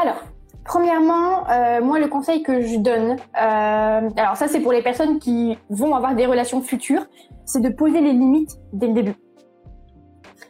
Alors, 0.00 0.22
premièrement, 0.64 1.50
euh, 1.50 1.82
moi 1.82 1.98
le 1.98 2.06
conseil 2.06 2.44
que 2.44 2.62
je 2.62 2.78
donne, 2.78 3.16
euh, 3.42 4.10
alors 4.16 4.36
ça 4.36 4.46
c'est 4.46 4.60
pour 4.60 4.72
les 4.72 4.82
personnes 4.82 5.18
qui 5.18 5.58
vont 5.68 5.96
avoir 5.96 6.14
des 6.14 6.26
relations 6.26 6.62
futures, 6.62 7.04
c'est 7.44 7.60
de 7.60 7.68
poser 7.68 8.00
les 8.00 8.12
limites 8.12 8.56
dès 8.72 8.86
le 8.86 8.94
début. 8.94 9.16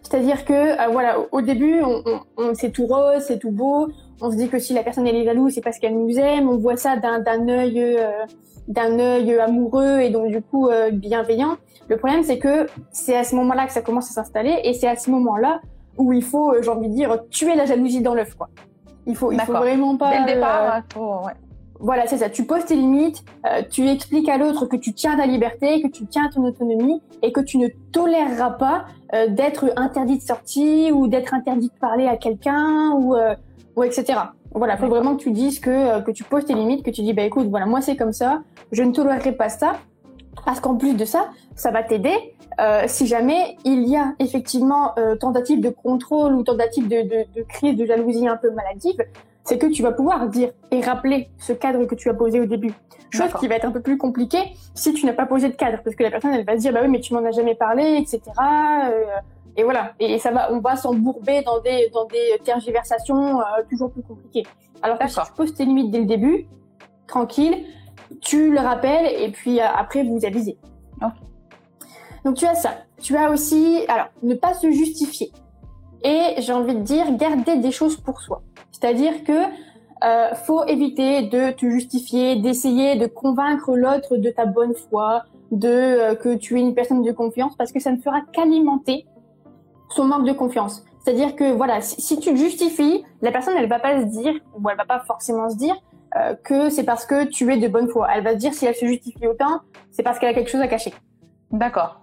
C'est-à-dire 0.02 0.44
que 0.44 0.52
euh, 0.52 0.88
voilà, 0.92 1.16
au 1.32 1.40
début, 1.40 1.80
on, 1.82 2.02
on, 2.06 2.20
on 2.36 2.54
c'est 2.54 2.70
tout 2.70 2.86
rose, 2.86 3.24
c'est 3.26 3.38
tout 3.38 3.50
beau, 3.50 3.88
on 4.20 4.30
se 4.30 4.36
dit 4.36 4.48
que 4.48 4.58
si 4.58 4.72
la 4.72 4.82
personne 4.82 5.06
elle 5.06 5.16
est 5.16 5.24
jalouse, 5.24 5.52
c'est 5.54 5.60
parce 5.60 5.78
qu'elle 5.78 5.96
nous 5.96 6.18
aime. 6.18 6.48
On 6.48 6.56
voit 6.56 6.76
ça 6.76 6.96
d'un 6.96 7.20
d'un 7.20 7.48
œil 7.48 7.80
euh, 7.80 8.24
d'un 8.68 8.98
œil 8.98 9.38
amoureux 9.38 10.00
et 10.00 10.10
donc 10.10 10.28
du 10.28 10.40
coup 10.40 10.68
euh, 10.68 10.90
bienveillant. 10.90 11.56
Le 11.88 11.96
problème 11.96 12.22
c'est 12.22 12.38
que 12.38 12.66
c'est 12.90 13.16
à 13.16 13.24
ce 13.24 13.34
moment-là 13.36 13.66
que 13.66 13.72
ça 13.72 13.82
commence 13.82 14.10
à 14.10 14.14
s'installer 14.14 14.58
et 14.64 14.74
c'est 14.74 14.88
à 14.88 14.96
ce 14.96 15.10
moment-là 15.10 15.60
où 15.98 16.12
il 16.12 16.22
faut, 16.22 16.52
euh, 16.52 16.62
j'ai 16.62 16.70
envie 16.70 16.88
de 16.88 16.94
dire, 16.94 17.18
tuer 17.30 17.54
la 17.54 17.64
jalousie 17.64 18.00
dans 18.00 18.14
l'œuf 18.14 18.34
quoi. 18.34 18.48
Il 19.06 19.14
faut, 19.14 19.30
il 19.30 19.40
faut 19.40 19.52
vraiment 19.52 19.96
pas. 19.96 20.10
Dès 20.10 20.20
le 20.20 20.34
départ, 20.34 20.82
faut, 20.92 21.26
ouais. 21.26 21.32
Voilà, 21.78 22.06
c'est 22.06 22.16
ça. 22.16 22.30
Tu 22.30 22.44
poses 22.44 22.64
tes 22.64 22.74
limites, 22.74 23.22
tu 23.70 23.86
expliques 23.86 24.30
à 24.30 24.38
l'autre 24.38 24.64
que 24.64 24.76
tu 24.76 24.94
tiens 24.94 25.14
ta 25.14 25.26
liberté, 25.26 25.82
que 25.82 25.88
tu 25.88 26.06
tiens 26.06 26.30
ton 26.34 26.42
autonomie 26.42 27.02
et 27.22 27.32
que 27.32 27.40
tu 27.40 27.58
ne 27.58 27.68
toléreras 27.92 28.52
pas 28.52 28.86
d'être 29.28 29.70
interdit 29.76 30.16
de 30.16 30.22
sortie 30.22 30.90
ou 30.90 31.06
d'être 31.06 31.34
interdit 31.34 31.68
de 31.68 31.78
parler 31.78 32.06
à 32.06 32.16
quelqu'un 32.16 32.92
ou 32.92 33.14
ou 33.76 33.84
etc. 33.84 34.18
Voilà, 34.52 34.76
faut 34.76 34.88
vraiment 34.88 35.16
que 35.16 35.22
tu 35.22 35.30
dises 35.30 35.60
que, 35.60 35.70
euh, 35.70 36.00
que 36.00 36.10
tu 36.10 36.24
poses 36.24 36.46
tes 36.46 36.54
limites, 36.54 36.84
que 36.84 36.90
tu 36.90 37.02
dis, 37.02 37.12
bah 37.12 37.22
écoute, 37.22 37.48
voilà, 37.48 37.66
moi 37.66 37.80
c'est 37.80 37.96
comme 37.96 38.12
ça, 38.12 38.42
je 38.72 38.82
ne 38.82 38.92
tolérerai 38.92 39.32
pas 39.32 39.50
ça, 39.50 39.76
parce 40.44 40.60
qu'en 40.60 40.76
plus 40.76 40.94
de 40.94 41.04
ça, 41.04 41.28
ça 41.54 41.70
va 41.70 41.82
t'aider 41.82 42.34
euh, 42.58 42.84
si 42.86 43.06
jamais 43.06 43.56
il 43.64 43.86
y 43.86 43.96
a 43.96 44.14
effectivement 44.18 44.92
euh, 44.98 45.14
tentative 45.14 45.60
de 45.60 45.68
contrôle 45.68 46.34
ou 46.34 46.42
tentative 46.42 46.88
de, 46.88 47.02
de, 47.02 47.24
de 47.34 47.42
crise 47.42 47.76
de 47.76 47.84
jalousie 47.84 48.26
un 48.26 48.36
peu 48.36 48.50
maladive, 48.50 48.96
c'est 49.44 49.58
que 49.58 49.66
tu 49.66 49.82
vas 49.82 49.92
pouvoir 49.92 50.26
dire 50.28 50.50
et 50.70 50.80
rappeler 50.80 51.28
ce 51.38 51.52
cadre 51.52 51.84
que 51.84 51.94
tu 51.94 52.08
as 52.08 52.14
posé 52.14 52.40
au 52.40 52.46
début. 52.46 52.72
Chose 53.10 53.32
qui 53.38 53.46
va 53.46 53.56
être 53.56 53.64
un 53.64 53.70
peu 53.70 53.80
plus 53.80 53.98
compliquée 53.98 54.42
si 54.74 54.92
tu 54.92 55.06
n'as 55.06 55.12
pas 55.12 55.26
posé 55.26 55.48
de 55.48 55.54
cadre, 55.54 55.78
parce 55.84 55.94
que 55.94 56.02
la 56.02 56.10
personne 56.10 56.32
elle 56.32 56.44
va 56.44 56.54
se 56.54 56.60
dire 56.60 56.72
bah 56.72 56.80
oui 56.82 56.88
mais 56.88 57.00
tu 57.00 57.14
m'en 57.14 57.24
as 57.24 57.30
jamais 57.30 57.54
parlé, 57.54 57.98
etc. 57.98 58.20
Euh, 58.38 59.04
et 59.56 59.62
voilà. 59.62 59.92
Et 59.98 60.18
ça 60.18 60.30
va, 60.30 60.52
on 60.52 60.60
va 60.60 60.76
s'embourber 60.76 61.42
dans 61.42 61.60
des 61.60 61.90
dans 61.92 62.06
des 62.06 62.38
tergiversations 62.44 63.40
euh, 63.40 63.44
toujours 63.68 63.90
plus 63.90 64.02
compliquées. 64.02 64.46
Alors 64.82 64.98
que 64.98 65.08
si 65.08 65.16
tu 65.16 65.32
poses 65.36 65.54
tes 65.54 65.64
limites 65.64 65.90
dès 65.90 66.00
le 66.00 66.06
début, 66.06 66.46
tranquille, 67.06 67.64
tu 68.20 68.52
le 68.52 68.60
rappelles 68.60 69.06
et 69.20 69.30
puis 69.30 69.60
euh, 69.60 69.64
après 69.66 70.02
vous 70.04 70.24
avisez. 70.24 70.58
Donc 72.26 72.34
tu 72.34 72.44
as 72.44 72.56
ça. 72.56 72.70
Tu 73.00 73.16
as 73.16 73.30
aussi, 73.30 73.84
alors 73.86 74.08
ne 74.24 74.34
pas 74.34 74.52
se 74.54 74.68
justifier. 74.72 75.30
Et 76.02 76.34
j'ai 76.38 76.52
envie 76.52 76.74
de 76.74 76.80
dire, 76.80 77.16
garder 77.16 77.56
des 77.58 77.70
choses 77.70 77.96
pour 77.96 78.20
soi. 78.20 78.42
C'est-à-dire 78.72 79.22
que 79.22 79.32
euh, 80.04 80.34
faut 80.34 80.64
éviter 80.64 81.22
de 81.22 81.52
te 81.52 81.70
justifier, 81.70 82.36
d'essayer 82.36 82.96
de 82.96 83.06
convaincre 83.06 83.76
l'autre 83.76 84.16
de 84.16 84.28
ta 84.30 84.44
bonne 84.44 84.74
foi, 84.74 85.22
de 85.52 85.68
euh, 85.68 86.14
que 86.16 86.34
tu 86.34 86.58
es 86.58 86.60
une 86.60 86.74
personne 86.74 87.02
de 87.02 87.12
confiance, 87.12 87.54
parce 87.56 87.70
que 87.70 87.78
ça 87.78 87.92
ne 87.92 87.98
fera 87.98 88.20
qu'alimenter 88.32 89.06
son 89.88 90.04
manque 90.04 90.26
de 90.26 90.32
confiance. 90.32 90.84
C'est-à-dire 91.00 91.36
que 91.36 91.52
voilà, 91.52 91.80
si, 91.80 92.18
tu 92.18 92.36
justifies, 92.36 93.04
la 93.22 93.30
personne 93.30 93.54
elle 93.56 93.68
va 93.68 93.78
pas 93.78 94.00
se 94.00 94.06
dire, 94.06 94.34
ou 94.54 94.68
elle 94.68 94.76
va 94.76 94.84
pas 94.84 95.00
forcément 95.06 95.48
se 95.48 95.56
dire, 95.56 95.76
euh, 96.16 96.34
que 96.34 96.70
c'est 96.70 96.84
parce 96.84 97.06
que 97.06 97.24
tu 97.24 97.52
es 97.52 97.58
de 97.58 97.68
bonne 97.68 97.88
foi. 97.88 98.08
Elle 98.12 98.24
va 98.24 98.32
se 98.32 98.38
dire 98.38 98.54
si 98.54 98.66
elle 98.66 98.74
se 98.74 98.86
justifie 98.86 99.26
autant, 99.26 99.60
c'est 99.92 100.02
parce 100.02 100.18
qu'elle 100.18 100.30
a 100.30 100.34
quelque 100.34 100.50
chose 100.50 100.60
à 100.60 100.68
cacher. 100.68 100.92
D'accord. 101.52 102.00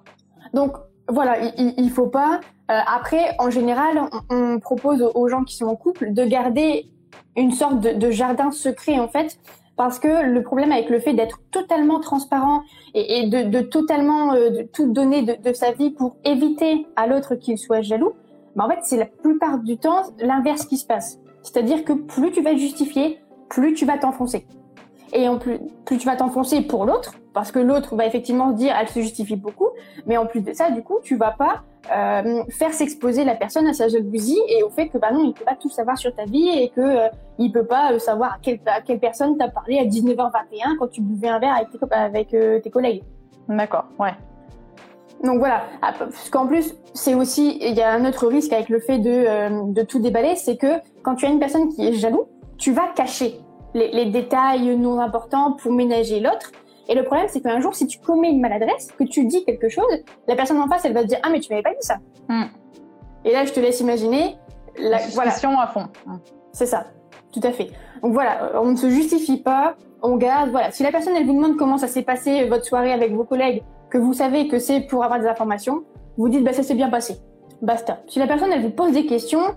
Donc 0.54 0.78
voilà, 1.10 1.38
il, 1.58 1.74
il 1.78 1.92
faut 1.92 2.08
pas. 2.08 2.40
Euh, 2.72 2.80
après, 2.88 3.36
en 3.40 3.50
général, 3.50 4.02
on, 4.30 4.36
on, 4.36 4.60
propose 4.60 5.02
aux 5.02 5.28
gens 5.28 5.44
qui 5.44 5.58
sont 5.58 5.66
en 5.66 5.76
couple 5.76 6.14
de 6.14 6.24
garder 6.24 6.90
une 7.36 7.52
sorte 7.52 7.82
de, 7.82 7.92
de, 7.92 8.12
jardin 8.12 8.52
secret 8.52 9.00
en 9.00 9.08
fait, 9.08 9.38
parce 9.76 10.00
que 10.00 10.26
le 10.26 10.44
problème 10.44 10.72
avec 10.72 10.90
le 10.90 11.00
fait 11.00 11.14
d'être 11.14 11.40
totalement 11.52 12.00
transparent 12.00 12.62
et, 12.94 13.28
de, 13.28 13.44
de, 13.50 13.62
totalement 13.62 14.34
euh, 14.34 14.50
de 14.50 14.62
tout 14.64 14.92
donner 14.92 15.24
de, 15.24 15.36
de, 15.42 15.54
sa 15.54 15.72
vie 15.72 15.92
pour 15.92 16.16
éviter 16.24 16.86
à 16.96 17.08
l'autre 17.08 17.36
qu'il 17.36 17.58
soit 17.58 17.82
jaloux, 17.82 18.14
bah 18.56 18.66
en 18.66 18.70
fait 18.70 18.80
c'est 18.84 18.98
la 18.98 19.06
plupart 19.06 19.60
du 19.60 19.78
temps 19.78 20.04
l'inverse 20.20 20.66
qui 20.66 20.78
se 20.78 20.86
passe. 20.86 21.20
C'est-à-dire 21.42 21.84
que 21.84 21.94
plus 21.94 22.32
tu 22.32 22.42
vas 22.42 22.56
justifier, 22.56 23.20
plus 23.50 23.74
tu 23.74 23.86
vas 23.86 23.98
t'enfoncer. 23.98 24.46
Et 25.14 25.28
en 25.28 25.38
plus, 25.38 25.60
plus 25.86 25.98
tu 25.98 26.08
vas 26.08 26.16
t'enfoncer 26.16 26.62
pour 26.62 26.86
l'autre, 26.86 27.14
parce 27.34 27.52
que 27.52 27.60
l'autre 27.60 27.96
va 27.96 28.06
effectivement 28.06 28.52
dire 28.52 28.76
elle 28.80 28.90
se 28.90 29.00
justifie 29.00 29.36
beaucoup, 29.36 29.68
mais 30.06 30.18
en 30.18 30.26
plus 30.26 30.42
de 30.42 30.54
ça, 30.54 30.72
du 30.72 30.82
coup, 30.82 30.98
tu 31.04 31.16
vas 31.16 31.32
pas 31.32 31.64
euh, 31.92 32.44
faire 32.50 32.74
s'exposer 32.74 33.26
la 33.26 33.36
personne 33.36 33.68
à 33.68 33.74
sa 33.74 33.88
jalousie 33.88 34.40
et 34.48 34.64
au 34.64 34.70
fait 34.70 34.88
que 34.88 34.98
bah 34.98 35.12
non, 35.12 35.24
il 35.26 35.34
peut 35.34 35.44
pas 35.44 35.56
tout 35.56 35.70
savoir 35.70 35.98
sur 35.98 36.16
ta 36.16 36.26
vie 36.26 36.48
et 36.50 36.70
que 36.70 36.82
euh, 36.82 37.08
il 37.40 37.52
peut 37.52 37.66
pas 37.66 37.92
euh, 37.92 38.00
savoir 38.00 38.34
à 38.34 38.38
quelle, 38.42 38.60
à 38.66 38.82
quelle 38.82 39.00
personne 39.00 39.38
t'as 39.38 39.50
parlé 39.50 39.80
à 39.80 39.86
19h21 39.86 40.78
quand 40.80 40.88
tu 40.88 41.02
buvais 41.02 41.28
un 41.28 41.40
verre 41.40 41.56
avec 41.56 41.70
tes, 41.72 41.96
avec, 41.96 42.34
euh, 42.34 42.60
tes 42.60 42.70
collègues. 42.70 43.04
D'accord, 43.50 43.86
ouais. 44.00 44.14
Donc 45.24 45.40
voilà, 45.40 45.64
parce 45.82 46.30
qu'en 46.30 46.48
plus, 46.48 46.76
c'est 46.94 47.16
aussi, 47.16 47.58
il 47.62 47.76
y 47.76 47.82
a 47.82 47.94
un 47.94 48.06
autre 48.06 48.28
risque 48.28 48.52
avec 48.52 48.68
le 48.68 48.80
fait 48.80 49.00
de, 49.00 49.10
euh, 49.10 49.64
de 49.68 49.82
tout 49.82 50.00
déballer, 50.00 50.36
c'est 50.36 50.58
que 50.58 50.80
quand 51.02 51.16
tu 51.16 51.26
as 51.26 51.30
une 51.30 51.40
personne 51.40 51.70
qui 51.70 51.88
est 51.88 51.94
jaloux, 51.94 52.28
tu 52.58 52.74
vas 52.74 52.88
cacher 52.94 53.40
les, 53.74 53.90
les 53.92 54.06
détails 54.06 54.76
non 54.78 55.00
importants 55.00 55.54
pour 55.54 55.72
ménager 55.72 56.20
l'autre. 56.20 56.52
Et 56.90 56.96
le 56.96 57.04
problème, 57.04 57.28
c'est 57.30 57.42
qu'un 57.42 57.60
jour, 57.62 57.76
si 57.76 57.88
tu 57.88 58.00
commets 58.00 58.30
une 58.30 58.42
maladresse, 58.42 58.92
que 58.98 59.04
tu 59.04 59.26
dis 59.26 59.46
quelque 59.46 59.70
chose, 59.70 59.86
la 60.28 60.36
personne 60.36 60.60
en 60.60 60.68
face, 60.68 60.84
elle 60.86 60.94
va 60.94 61.04
te 61.04 61.08
dire 61.08 61.20
Ah, 61.24 61.30
mais 61.30 61.40
tu 61.40 61.50
m'avais 61.50 61.64
pas 61.64 61.72
dit 61.72 61.78
ça. 61.82 61.98
Mm. 62.28 62.44
Et 63.26 63.32
là, 63.32 63.46
je 63.46 63.54
te 63.54 63.60
laisse 63.60 63.80
imaginer. 63.80 64.38
La, 64.78 64.98
voilà. 65.14 65.32
à 65.32 65.68
fond. 65.68 65.88
Mm. 66.06 66.16
C'est 66.52 66.66
ça, 66.66 66.88
tout 67.32 67.42
à 67.44 67.52
fait. 67.52 67.70
Donc 68.02 68.14
voilà, 68.14 68.60
on 68.62 68.72
ne 68.72 68.76
se 68.76 68.90
justifie 68.90 69.38
pas, 69.38 69.76
on 70.02 70.18
garde. 70.18 70.50
Voilà, 70.52 70.72
si 70.72 70.84
la 70.84 70.92
personne, 70.92 71.16
elle 71.16 71.26
vous 71.26 71.34
demande 71.34 71.58
comment 71.58 71.78
ça 71.78 71.88
s'est 71.88 72.04
passé 72.04 72.46
votre 72.46 72.66
soirée 72.66 72.92
avec 72.92 73.14
vos 73.14 73.24
collègues, 73.24 73.64
que 73.90 73.98
vous 73.98 74.14
savez 74.14 74.48
que 74.48 74.60
c'est 74.60 74.82
pour 74.82 75.04
avoir 75.04 75.20
des 75.20 75.28
informations, 75.28 75.84
vous 76.18 76.28
dites 76.28 76.44
Bah, 76.44 76.54
ça 76.54 76.64
s'est 76.64 76.76
bien 76.76 76.90
passé. 76.90 77.18
Basta. 77.62 78.02
Si 78.08 78.20
la 78.20 78.28
personne, 78.28 78.52
elle 78.52 78.62
vous 78.62 78.72
pose 78.72 78.92
des 78.92 79.06
questions, 79.06 79.56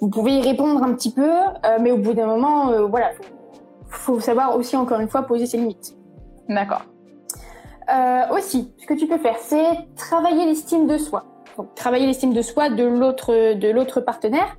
vous 0.00 0.10
pouvez 0.10 0.32
y 0.36 0.40
répondre 0.42 0.82
un 0.82 0.92
petit 0.94 1.12
peu, 1.12 1.28
euh, 1.28 1.78
mais 1.80 1.90
au 1.90 1.96
bout 1.96 2.12
d'un 2.12 2.26
moment, 2.26 2.70
euh, 2.70 2.86
voilà, 2.86 3.10
faut, 3.88 4.14
faut 4.14 4.20
savoir 4.20 4.56
aussi, 4.56 4.76
encore 4.76 5.00
une 5.00 5.08
fois, 5.08 5.22
poser 5.22 5.46
ses 5.46 5.56
limites. 5.56 5.96
D'accord. 6.48 6.82
Euh, 7.92 8.36
aussi, 8.36 8.72
ce 8.78 8.86
que 8.86 8.94
tu 8.94 9.06
peux 9.06 9.18
faire, 9.18 9.36
c'est 9.40 9.64
travailler 9.96 10.44
l'estime 10.46 10.86
de 10.86 10.98
soi. 10.98 11.24
Donc, 11.56 11.74
travailler 11.74 12.06
l'estime 12.06 12.32
de 12.32 12.42
soi 12.42 12.68
de 12.68 12.84
l'autre 12.84 13.54
de 13.54 13.70
l'autre 13.70 14.00
partenaire, 14.00 14.56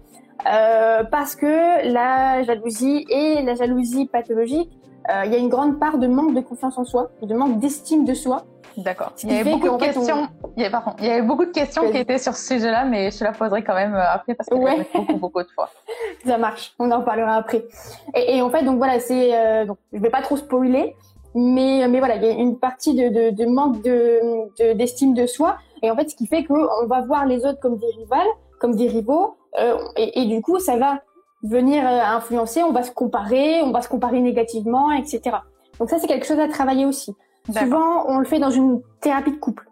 euh, 0.48 1.03
parce 1.03 1.36
que 1.36 1.91
la 1.91 2.44
jalousie 2.44 3.06
et 3.10 3.41
la 3.41 3.56
jalousie 3.56 4.08
pathologique, 4.08 4.72
euh, 5.10 5.24
il 5.25 5.32
y 5.32 5.36
a 5.36 5.39
une 5.39 5.50
grande 5.50 5.79
part 5.79 5.98
de 5.98 6.08
manque 6.08 6.34
de 6.34 6.41
confiance 6.41 6.77
en 6.77 6.86
soi, 6.86 7.12
de 7.22 7.34
manque 7.34 7.60
d'estime 7.60 8.06
de 8.06 8.13
soi. 8.13 8.44
D'accord. 8.77 9.13
Il 9.24 9.34
y 9.34 9.38
avait 9.38 9.51
beaucoup 9.51 9.77
de 9.77 9.84
questions. 9.84 10.27
On... 10.44 10.50
Il, 10.56 10.62
y 10.62 10.65
avait, 10.65 10.72
pardon, 10.72 10.94
il 11.00 11.06
y 11.06 11.10
avait 11.10 11.24
beaucoup 11.24 11.46
de 11.46 11.51
questions 11.51 11.89
qui 11.89 11.98
étaient 11.98 12.20
sur 12.20 12.36
ce 12.36 12.53
sujet-là, 12.53 12.86
mais 12.86 13.10
je 13.10 13.20
te 13.20 13.24
la 13.24 13.32
poserai 13.32 13.63
quand 13.63 13.74
même 13.74 13.96
après 13.96 14.36
parce 14.36 14.50
que 14.50 14.56
ouais. 14.56 14.88
beaucoup, 14.94 15.13
beaucoup 15.15 15.44
de 15.44 15.48
fois. 15.56 15.70
Ça 16.25 16.38
marche. 16.38 16.75
On 16.77 16.91
en 16.91 17.01
parlera 17.01 17.38
après. 17.38 17.65
Et, 18.13 18.38
et 18.38 18.41
en 18.41 18.50
fait, 18.51 18.63
donc 18.63 18.77
voilà, 18.77 19.00
c'est 19.00 19.36
euh, 19.36 19.65
je 19.94 20.00
vais 20.00 20.12
pas 20.12 20.22
trop 20.22 20.38
spoiler, 20.38 20.96
mais 21.36 21.88
mais 21.88 22.00
voilà, 22.00 22.15
il 22.15 22.24
y 22.24 22.27
a 22.27 22.31
une 22.31 22.57
partie 22.57 22.93
de, 22.93 23.10
de, 23.10 23.29
de 23.36 23.46
manque 23.46 23.81
de 23.81 24.74
d'estime 24.74 25.13
de, 25.13 25.22
de, 25.22 25.27
soi, 25.27 25.57
et 25.84 25.91
en 25.91 25.96
fait, 25.96 26.10
ce 26.10 26.15
qui 26.15 26.27
fait 26.27 26.43
qu'on 26.43 26.88
va 26.88 27.01
voir 27.01 27.25
les 27.25 27.46
autres 27.46 27.60
comme 27.60 27.77
des 27.77 27.91
rivales, 27.98 28.27
comme 28.60 28.75
des 28.75 28.88
rivaux, 28.88 29.38
euh, 29.60 29.77
et, 29.96 30.22
et, 30.22 30.25
du 30.25 30.41
coup, 30.41 30.60
ça 30.60 30.77
va 30.77 31.01
venir 31.43 31.88
euh, 31.88 32.00
influencer. 32.15 32.63
On 32.63 32.72
va 32.72 32.84
se 32.84 32.91
comparer, 32.91 33.62
on 33.62 33.72
va 33.72 33.81
se 33.81 33.89
comparer 33.89 34.19
négativement, 34.19 34.91
etc. 34.91 35.38
Donc 35.79 35.89
ça, 35.89 36.00
c'est 36.00 36.07
quelque 36.07 36.25
chose 36.25 36.39
à 36.39 36.48
travailler 36.48 36.86
aussi. 36.86 37.13
Souvent, 37.55 38.05
on 38.07 38.19
le 38.19 38.25
fait 38.25 38.39
dans 38.39 38.50
une 38.50 38.81
thérapie 39.00 39.31
de 39.31 39.38
couple. 39.38 39.69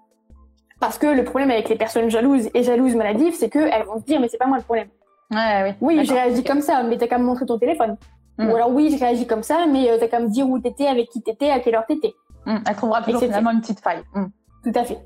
Parce 0.79 0.97
que 0.97 1.07
le 1.07 1.23
problème 1.23 1.51
avec 1.51 1.67
les 1.67 1.75
personnes 1.75 2.09
jalouses 2.09 2.49
et 2.53 2.63
jalouses 2.63 2.95
maladives, 2.95 3.33
c'est 3.33 3.49
qu'elles 3.49 3.85
vont 3.85 3.99
se 3.99 4.05
dire, 4.05 4.19
mais 4.19 4.29
c'est 4.29 4.37
pas 4.37 4.47
moi 4.47 4.57
le 4.57 4.63
problème. 4.63 4.87
Ouais, 5.31 5.75
oui. 5.81 5.97
Oui, 5.97 6.05
j'ai 6.05 6.13
réagi 6.13 6.43
comme 6.43 6.61
ça, 6.61 6.83
mais 6.83 6.97
t'as 6.97 7.07
qu'à 7.07 7.17
me 7.17 7.25
montrer 7.25 7.45
ton 7.45 7.57
téléphone. 7.57 7.97
Mmh. 8.37 8.49
Ou 8.49 8.55
alors, 8.55 8.71
oui, 8.71 8.89
j'ai 8.89 9.03
réagi 9.03 9.27
comme 9.27 9.43
ça, 9.43 9.65
mais 9.65 9.89
euh, 9.89 9.97
t'as 9.99 10.07
qu'à 10.07 10.19
me 10.19 10.29
dire 10.29 10.49
où 10.49 10.59
t'étais, 10.59 10.87
avec 10.87 11.09
qui 11.09 11.21
t'étais, 11.21 11.49
à 11.49 11.59
quelle 11.59 11.75
heure 11.75 11.85
t'étais. 11.87 12.13
Mmh. 12.45 12.57
Elle 12.67 12.75
trouvera 12.75 13.01
toujours 13.01 13.21
finalement 13.21 13.51
une 13.51 13.61
petite 13.61 13.79
faille? 13.79 14.03
Mmh. 14.13 14.25
Tout 14.63 14.79
à 14.79 14.83
fait. 14.83 14.99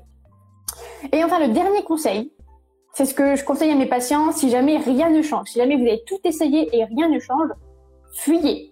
Et 1.12 1.22
enfin, 1.24 1.38
le 1.38 1.52
dernier 1.52 1.82
conseil, 1.84 2.32
c'est 2.92 3.04
ce 3.04 3.14
que 3.14 3.36
je 3.36 3.44
conseille 3.44 3.70
à 3.70 3.76
mes 3.76 3.86
patients, 3.86 4.32
si 4.32 4.50
jamais 4.50 4.78
rien 4.78 5.10
ne 5.10 5.22
change, 5.22 5.48
si 5.48 5.58
jamais 5.58 5.76
vous 5.76 5.86
avez 5.86 6.02
tout 6.06 6.18
essayé 6.24 6.68
et 6.76 6.84
rien 6.84 7.08
ne 7.08 7.18
change, 7.18 7.50
fuyez 8.12 8.70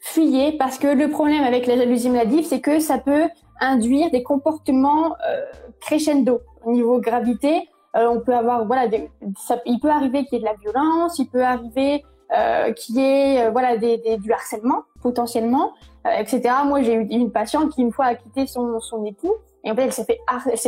fuyez 0.00 0.52
parce 0.52 0.78
que 0.78 0.86
le 0.86 1.10
problème 1.10 1.42
avec 1.42 1.66
la 1.66 1.76
jalousie 1.76 2.10
maladive, 2.10 2.44
c'est 2.44 2.60
que 2.60 2.80
ça 2.80 2.98
peut 2.98 3.28
induire 3.60 4.10
des 4.10 4.22
comportements 4.22 5.14
euh, 5.28 5.42
crescendo 5.80 6.40
au 6.64 6.72
niveau 6.72 7.00
gravité. 7.00 7.68
Euh, 7.96 8.08
on 8.08 8.20
peut 8.20 8.34
avoir 8.34 8.66
voilà, 8.66 8.88
des, 8.88 9.10
ça, 9.38 9.60
il 9.66 9.80
peut 9.80 9.90
arriver 9.90 10.24
qu'il 10.24 10.34
y 10.34 10.36
ait 10.36 10.40
de 10.40 10.44
la 10.44 10.54
violence, 10.54 11.18
il 11.18 11.28
peut 11.28 11.42
arriver 11.42 12.04
euh, 12.36 12.72
qu'il 12.72 12.96
y 12.96 13.00
ait 13.00 13.46
euh, 13.46 13.50
voilà 13.50 13.76
des, 13.76 13.98
des, 13.98 14.18
du 14.18 14.32
harcèlement 14.32 14.82
potentiellement, 15.02 15.72
euh, 16.06 16.10
etc. 16.18 16.42
Moi, 16.66 16.82
j'ai 16.82 16.94
eu 16.94 17.06
une 17.08 17.32
patiente 17.32 17.70
qui 17.70 17.82
une 17.82 17.92
fois 17.92 18.06
a 18.06 18.14
quitté 18.14 18.46
son, 18.46 18.80
son 18.80 19.04
époux 19.04 19.34
et 19.64 19.70
en 19.70 19.74
fait 19.74 19.82
elle 19.84 19.92
s'est 19.92 20.04
fait 20.04 20.20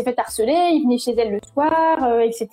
fait 0.03 0.19
harceler, 0.19 0.71
il 0.73 0.85
venait 0.85 0.99
chez 0.99 1.15
elle 1.19 1.33
le 1.33 1.41
soir, 1.53 2.03
euh, 2.03 2.21
etc. 2.21 2.49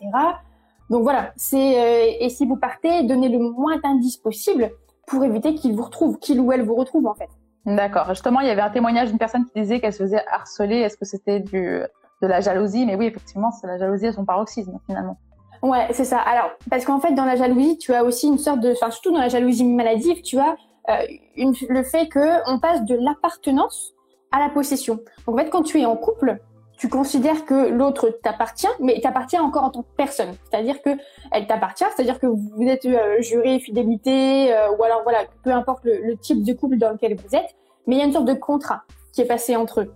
Donc 0.90 1.04
voilà, 1.04 1.32
c'est 1.36 2.18
et 2.22 2.30
si 2.30 2.46
vous 2.46 2.56
partez, 2.56 3.04
donnez 3.04 3.28
le 3.28 3.40
moins 3.40 3.78
d'indices 3.78 4.18
possible 4.18 4.72
pour 5.06 5.24
éviter 5.24 5.54
qu'il 5.56 5.76
vous 5.76 5.84
retrouve, 5.84 6.18
qu'il 6.20 6.40
ou 6.40 6.52
elle 6.52 6.64
vous 6.64 6.76
retrouve 6.76 7.08
en 7.08 7.14
fait. 7.14 7.30
D'accord. 7.66 8.08
Justement, 8.10 8.40
il 8.40 8.48
y 8.48 8.50
avait 8.50 8.62
un 8.62 8.70
témoignage 8.70 9.10
d'une 9.10 9.18
personne 9.18 9.46
qui 9.46 9.60
disait 9.60 9.82
qu'elle 9.82 9.92
se 9.92 10.04
faisait 10.04 10.24
harceler. 10.32 10.78
Est-ce 10.78 10.96
que 10.96 11.04
c'était 11.04 11.42
du 11.42 11.82
de 12.22 12.28
la 12.28 12.40
jalousie? 12.40 12.86
Mais 12.86 12.96
oui, 12.96 13.08
effectivement, 13.08 13.52
c'est 13.52 13.68
la 13.68 13.78
jalousie 13.78 14.08
à 14.08 14.14
son 14.14 14.24
paroxysme 14.24 14.80
finalement. 14.86 15.18
Ouais, 15.64 15.88
c'est 15.92 16.06
ça. 16.06 16.20
Alors, 16.20 16.52
parce 16.70 16.86
qu'en 16.86 17.00
fait, 17.00 17.14
dans 17.14 17.26
la 17.26 17.36
jalousie, 17.36 17.78
tu 17.78 17.94
as 17.94 18.04
aussi 18.04 18.28
une 18.28 18.38
sorte 18.38 18.60
de, 18.60 18.72
enfin, 18.72 18.92
surtout 18.92 19.12
dans 19.12 19.20
la 19.20 19.30
jalousie 19.30 19.66
maladive, 19.66 20.22
tu 20.22 20.38
as 20.38 20.56
euh, 20.90 20.98
une, 21.36 21.54
le 21.70 21.84
fait 21.84 22.08
que 22.08 22.50
on 22.50 22.60
passe 22.60 22.84
de 22.86 22.96
l'appartenance 22.96 23.94
à 24.32 24.40
la 24.40 24.50
possession. 24.50 25.00
Donc, 25.26 25.36
en 25.36 25.38
fait, 25.38 25.50
quand 25.50 25.64
tu 25.64 25.80
es 25.80 25.86
en 25.86 25.96
couple, 25.96 26.38
tu 26.78 26.90
considères 26.90 27.46
que 27.46 27.70
l'autre 27.70 28.10
t'appartient, 28.22 28.68
mais 28.80 29.00
t'appartient 29.02 29.40
encore 29.40 29.64
en 29.64 29.70
tant 29.72 29.82
que 29.82 29.96
personne. 29.98 30.36
C'est-à-dire 30.50 30.82
que 30.82 30.92
elle 31.32 31.48
t'appartient, 31.48 31.86
c'est-à-dire 31.96 32.20
que 32.20 32.28
vous 32.28 32.68
êtes 32.68 32.86
euh, 32.86 33.20
juré 33.22 33.60
fidélité, 33.60 34.54
euh, 34.54 34.72
ou 34.78 34.84
alors 34.84 35.02
voilà, 35.04 35.24
peu 35.44 35.52
importe 35.52 35.84
le, 35.86 36.00
le, 36.04 36.18
type 36.18 36.44
de 36.44 36.54
couple 36.54 36.78
dans 36.78 36.92
lequel 36.92 37.16
vous 37.16 37.36
êtes, 37.36 37.56
mais 37.88 37.96
il 37.96 38.00
y 38.00 38.02
a 38.02 38.06
une 38.06 38.14
sorte 38.14 38.26
de 38.26 38.34
contrat 38.34 38.84
qui 39.12 39.22
est 39.22 39.26
passé 39.26 39.56
entre 39.56 39.82
eux. 39.82 39.94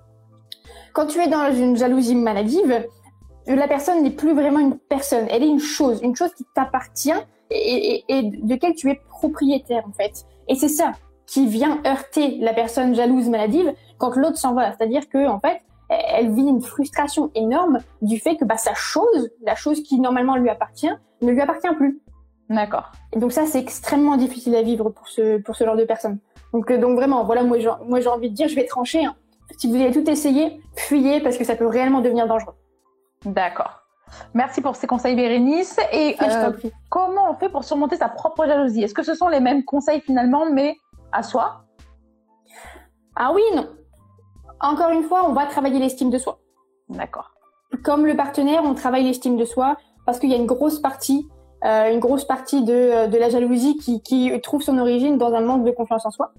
Quand 0.93 1.05
tu 1.05 1.19
es 1.19 1.27
dans 1.27 1.53
une 1.53 1.77
jalousie 1.77 2.15
maladive, 2.15 2.85
la 3.47 3.67
personne 3.67 4.03
n'est 4.03 4.11
plus 4.11 4.33
vraiment 4.33 4.59
une 4.59 4.77
personne, 4.77 5.25
elle 5.29 5.43
est 5.43 5.49
une 5.49 5.59
chose, 5.59 5.99
une 6.03 6.15
chose 6.15 6.33
qui 6.33 6.45
t'appartient 6.55 7.11
et, 7.49 7.95
et, 7.95 8.05
et 8.07 8.23
de 8.23 8.49
laquelle 8.49 8.75
tu 8.75 8.89
es 8.89 9.01
propriétaire 9.09 9.83
en 9.87 9.91
fait. 9.93 10.25
Et 10.47 10.55
c'est 10.55 10.69
ça 10.69 10.93
qui 11.25 11.47
vient 11.47 11.79
heurter 11.85 12.37
la 12.39 12.53
personne 12.53 12.93
jalouse 12.93 13.29
maladive 13.29 13.73
quand 13.97 14.15
l'autre 14.15 14.37
s'en 14.37 14.53
va. 14.53 14.73
C'est-à-dire 14.73 15.07
que 15.07 15.27
en 15.27 15.39
fait, 15.39 15.61
elle 15.89 16.33
vit 16.33 16.41
une 16.47 16.61
frustration 16.61 17.31
énorme 17.35 17.79
du 18.01 18.19
fait 18.19 18.37
que 18.37 18.45
bah, 18.45 18.57
sa 18.57 18.73
chose, 18.73 19.29
la 19.41 19.55
chose 19.55 19.81
qui 19.83 19.99
normalement 19.99 20.35
lui 20.35 20.49
appartient, 20.49 20.91
ne 21.21 21.31
lui 21.31 21.41
appartient 21.41 21.73
plus. 21.75 22.01
D'accord. 22.49 22.91
Et 23.13 23.19
donc 23.19 23.31
ça, 23.31 23.45
c'est 23.45 23.59
extrêmement 23.59 24.17
difficile 24.17 24.55
à 24.55 24.61
vivre 24.61 24.89
pour 24.89 25.07
ce, 25.07 25.37
pour 25.37 25.55
ce 25.55 25.63
genre 25.63 25.77
de 25.77 25.85
personnes. 25.85 26.19
Donc, 26.53 26.69
euh, 26.69 26.77
donc 26.77 26.97
vraiment, 26.97 27.23
voilà, 27.23 27.43
moi, 27.43 27.57
moi 27.87 28.01
j'ai 28.01 28.09
envie 28.09 28.29
de 28.29 28.35
dire, 28.35 28.47
je 28.47 28.55
vais 28.55 28.65
trancher. 28.65 29.05
Hein. 29.05 29.15
Si 29.57 29.69
vous 29.69 29.75
avez 29.75 29.91
tout 29.91 30.09
essayé, 30.09 30.59
fuyez 30.75 31.21
parce 31.21 31.37
que 31.37 31.45
ça 31.45 31.55
peut 31.55 31.67
réellement 31.67 32.01
devenir 32.01 32.27
dangereux. 32.27 32.55
D'accord. 33.25 33.81
Merci 34.33 34.61
pour 34.61 34.75
ces 34.75 34.87
conseils, 34.87 35.15
Bérénice. 35.15 35.77
Et 35.91 36.15
euh, 36.21 36.51
comment 36.89 37.31
on 37.31 37.35
fait 37.35 37.49
pour 37.49 37.63
surmonter 37.63 37.95
sa 37.95 38.09
propre 38.09 38.45
jalousie? 38.45 38.83
Est-ce 38.83 38.93
que 38.93 39.03
ce 39.03 39.15
sont 39.15 39.27
les 39.27 39.39
mêmes 39.39 39.63
conseils 39.63 40.01
finalement, 40.01 40.49
mais 40.51 40.77
à 41.11 41.23
soi? 41.23 41.65
Ah 43.15 43.31
oui, 43.33 43.41
non. 43.55 43.67
Encore 44.59 44.89
une 44.91 45.03
fois, 45.03 45.27
on 45.27 45.33
va 45.33 45.45
travailler 45.45 45.79
l'estime 45.79 46.09
de 46.09 46.17
soi. 46.17 46.39
D'accord. 46.89 47.31
Comme 47.83 48.05
le 48.05 48.15
partenaire, 48.15 48.63
on 48.63 48.73
travaille 48.73 49.03
l'estime 49.03 49.37
de 49.37 49.45
soi 49.45 49.77
parce 50.05 50.19
qu'il 50.19 50.29
y 50.29 50.33
a 50.33 50.37
une 50.37 50.45
grosse 50.45 50.79
partie, 50.79 51.29
euh, 51.63 51.91
une 51.91 51.99
grosse 51.99 52.25
partie 52.25 52.63
de, 52.63 53.07
de 53.07 53.17
la 53.17 53.29
jalousie 53.29 53.77
qui, 53.77 54.01
qui, 54.01 54.39
trouve 54.41 54.61
son 54.61 54.77
origine 54.77 55.17
dans 55.17 55.33
un 55.33 55.41
manque 55.41 55.63
de 55.63 55.71
confiance 55.71 56.05
en 56.05 56.11
soi. 56.11 56.33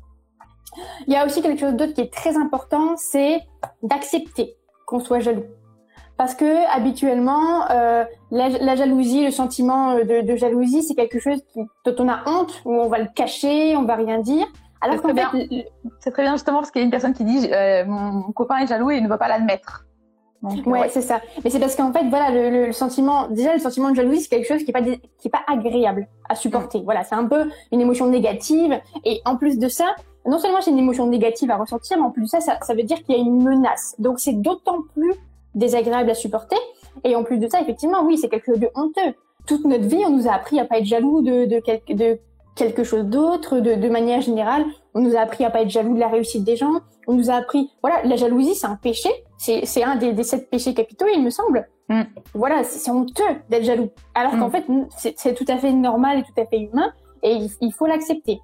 Il 1.07 1.13
y 1.13 1.17
a 1.17 1.25
aussi 1.25 1.43
quelque 1.43 1.61
chose 1.61 1.75
d'autre 1.75 1.95
qui 1.95 2.01
est 2.01 2.13
très 2.13 2.37
important, 2.37 2.97
c'est 2.97 3.41
d'accepter 3.83 4.57
qu'on 4.87 5.01
soit 5.01 5.21
jaloux. 5.21 5.45
Parce 6.17 6.35
que 6.35 6.75
habituellement, 6.75 7.71
euh, 7.71 8.05
la, 8.31 8.49
la, 8.49 8.77
jalousie, 8.77 9.25
le 9.25 9.31
sentiment 9.31 9.95
de, 9.95 10.21
de 10.21 10.37
jalousie, 10.37 10.83
c'est 10.83 10.95
quelque 10.95 11.19
chose 11.19 11.41
qui, 11.53 11.61
dont 11.85 11.95
on 11.99 12.09
a 12.09 12.21
honte, 12.27 12.63
où 12.65 12.73
on 12.73 12.89
va 12.89 12.99
le 12.99 13.09
cacher, 13.15 13.77
on 13.77 13.85
va 13.85 13.97
rien 13.97 14.19
dire. 14.19 14.47
Alors 14.81 14.97
c'est 14.97 15.13
très, 15.13 15.15
fait, 15.15 15.67
c'est 16.01 16.11
très 16.11 16.23
bien 16.23 16.33
justement 16.33 16.59
parce 16.59 16.71
qu'il 16.71 16.81
y 16.81 16.83
a 16.83 16.85
une 16.85 16.91
personne 16.91 17.15
qui 17.15 17.25
dit 17.25 17.49
euh, 17.53 17.85
mon 17.87 18.33
copain 18.33 18.59
est 18.59 18.67
jaloux 18.67 18.91
et 18.91 18.97
il 18.97 19.05
ne 19.05 19.09
veut 19.09 19.17
pas 19.17 19.29
l'admettre. 19.29 19.87
Donc, 20.43 20.67
ouais, 20.67 20.89
c'est 20.89 21.03
ça. 21.03 21.21
Mais 21.45 21.51
c'est 21.51 21.61
parce 21.61 21.77
qu'en 21.77 21.93
fait, 21.93 22.05
voilà, 22.09 22.31
le, 22.31 22.67
le, 22.67 22.73
sentiment, 22.73 23.29
déjà, 23.29 23.53
le 23.55 23.61
sentiment 23.61 23.91
de 23.91 23.95
jalousie, 23.95 24.23
c'est 24.23 24.29
quelque 24.29 24.49
chose 24.49 24.65
qui 24.65 24.71
est 24.71 24.73
pas, 24.73 24.83
qui 24.83 25.29
est 25.29 25.31
pas 25.31 25.43
agréable 25.47 26.09
à 26.29 26.35
supporter. 26.35 26.81
Mm. 26.81 26.85
Voilà, 26.85 27.05
c'est 27.05 27.15
un 27.15 27.27
peu 27.27 27.49
une 27.71 27.81
émotion 27.81 28.09
négative. 28.09 28.81
Et 29.05 29.23
en 29.25 29.37
plus 29.37 29.59
de 29.59 29.69
ça, 29.69 29.95
non 30.27 30.41
seulement 30.41 30.61
c'est 30.61 30.73
une 30.73 30.81
émotion 30.81 31.07
négative 31.07 31.53
à 31.53 31.57
ressentir, 31.57 31.97
mais 31.97 32.03
en 32.03 32.11
plus 32.11 32.23
de 32.23 32.27
ça, 32.27 32.41
ça, 32.41 32.59
ça 32.61 32.75
veut 32.75 32.83
dire 32.83 33.03
qu'il 33.05 33.15
y 33.15 33.19
a 33.19 33.21
une 33.21 33.41
menace. 33.41 33.95
Donc, 34.01 34.19
c'est 34.19 34.33
d'autant 34.33 34.79
plus 34.95 35.15
désagréable 35.55 36.11
à 36.11 36.15
supporter. 36.15 36.57
Et 37.05 37.17
en 37.17 37.25
plus 37.25 37.39
de 37.39 37.49
ça, 37.49 37.61
effectivement, 37.61 38.03
oui, 38.05 38.19
c'est 38.19 38.29
quelque 38.29 38.47
chose 38.47 38.61
de 38.61 38.69
honteux. 38.75 39.15
Toute 39.47 39.65
notre 39.65 39.85
vie, 39.85 40.03
on 40.07 40.11
nous 40.11 40.29
a 40.29 40.33
appris 40.33 40.61
à 40.61 40.65
pas 40.65 40.79
être 40.79 40.85
jaloux 40.85 41.23
de, 41.23 41.47
de, 41.47 41.61
quelque, 41.61 41.93
de 41.93 42.19
quelque 42.55 42.85
chose 42.85 43.05
d'autre, 43.05 43.59
de, 43.59 43.75
de 43.75 43.89
manière 43.89 44.21
générale. 44.21 44.65
On 44.95 45.01
nous 45.01 45.17
a 45.17 45.21
appris 45.21 45.45
à 45.45 45.51
pas 45.51 45.63
être 45.63 45.71
jaloux 45.71 45.95
de 45.95 46.01
la 46.01 46.09
réussite 46.09 46.45
des 46.45 46.57
gens. 46.57 46.81
On 47.07 47.15
nous 47.15 47.31
a 47.31 47.35
appris, 47.35 47.71
voilà, 47.83 48.03
la 48.05 48.17
jalousie, 48.17 48.55
c'est 48.55 48.67
un 48.67 48.77
péché. 48.77 49.09
C'est, 49.39 49.83
un 49.83 49.97
des, 49.97 50.13
des, 50.13 50.23
sept 50.23 50.49
péchés 50.49 50.73
capitaux, 50.73 51.07
il 51.13 51.23
me 51.23 51.31
semble. 51.31 51.69
Mm. 51.89 52.03
Voilà, 52.35 52.63
c'est, 52.63 52.91
honteux 52.91 53.25
d'être 53.51 53.65
jaloux. 53.65 53.91
Alors 54.15 54.33
qu'en 54.33 54.49
mm. 54.49 54.53
fait, 54.53 54.65
c'est, 54.97 55.15
c'est 55.19 55.35
tout 55.35 55.47
à 55.49 55.59
fait 55.59 55.73
normal 55.73 56.21
et 56.21 56.23
tout 56.23 56.41
à 56.41 56.47
fait 56.47 56.61
humain, 56.61 56.93
et 57.23 57.39
il, 57.61 57.73
faut 57.73 57.87
l'accepter. 57.87 58.41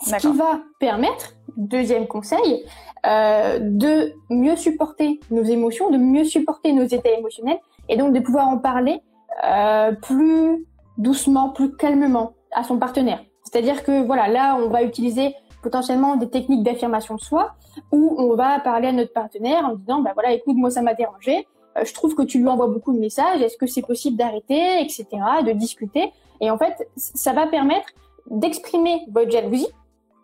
Ce 0.00 0.16
qui 0.16 0.32
va 0.32 0.60
permettre, 0.78 1.34
deuxième 1.56 2.06
conseil, 2.06 2.64
euh, 3.06 3.58
de 3.60 4.12
mieux 4.30 4.56
supporter 4.56 5.20
nos 5.30 5.42
émotions, 5.42 5.90
de 5.90 5.98
mieux 5.98 6.24
supporter 6.24 6.72
nos 6.72 6.84
états 6.84 7.10
émotionnels, 7.10 7.58
et 7.88 7.96
donc 7.96 8.12
de 8.12 8.20
pouvoir 8.20 8.48
en 8.48 8.58
parler 8.58 9.00
euh, 9.44 9.92
plus 9.92 10.66
doucement, 10.98 11.50
plus 11.50 11.74
calmement 11.76 12.32
à 12.52 12.64
son 12.64 12.78
partenaire. 12.78 13.20
C'est-à-dire 13.44 13.82
que 13.82 14.04
voilà, 14.04 14.28
là, 14.28 14.56
on 14.56 14.68
va 14.68 14.82
utiliser 14.82 15.34
potentiellement 15.62 16.16
des 16.16 16.28
techniques 16.28 16.62
d'affirmation 16.62 17.16
de 17.16 17.20
soi 17.20 17.54
où 17.92 18.14
on 18.18 18.34
va 18.34 18.60
parler 18.60 18.88
à 18.88 18.92
notre 18.92 19.12
partenaire 19.12 19.64
en 19.64 19.74
disant 19.74 20.00
bah 20.02 20.12
voilà 20.14 20.32
écoute 20.32 20.56
moi 20.56 20.70
ça 20.70 20.82
m'a 20.82 20.94
dérangé 20.94 21.46
euh, 21.76 21.84
je 21.84 21.92
trouve 21.94 22.14
que 22.14 22.22
tu 22.22 22.38
lui 22.38 22.48
envoies 22.48 22.68
beaucoup 22.68 22.92
de 22.92 22.98
messages 22.98 23.42
est-ce 23.42 23.56
que 23.56 23.66
c'est 23.66 23.82
possible 23.82 24.16
d'arrêter 24.16 24.80
etc 24.80 25.06
de 25.44 25.52
discuter 25.52 26.12
et 26.40 26.50
en 26.50 26.58
fait 26.58 26.88
ça 26.96 27.32
va 27.32 27.46
permettre 27.46 27.88
d'exprimer 28.30 29.00
votre 29.10 29.30
jalousie 29.30 29.68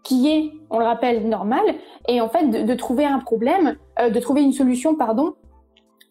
qui 0.04 0.30
est 0.30 0.52
on 0.70 0.78
le 0.78 0.84
rappelle 0.84 1.28
normal 1.28 1.64
et 2.06 2.20
en 2.20 2.28
fait 2.28 2.46
de, 2.48 2.74
trouver 2.74 3.04
un 3.04 3.18
problème 3.18 3.76
euh, 3.98 4.10
de 4.10 4.20
trouver 4.20 4.42
une 4.42 4.52
solution 4.52 4.94
pardon 4.94 5.34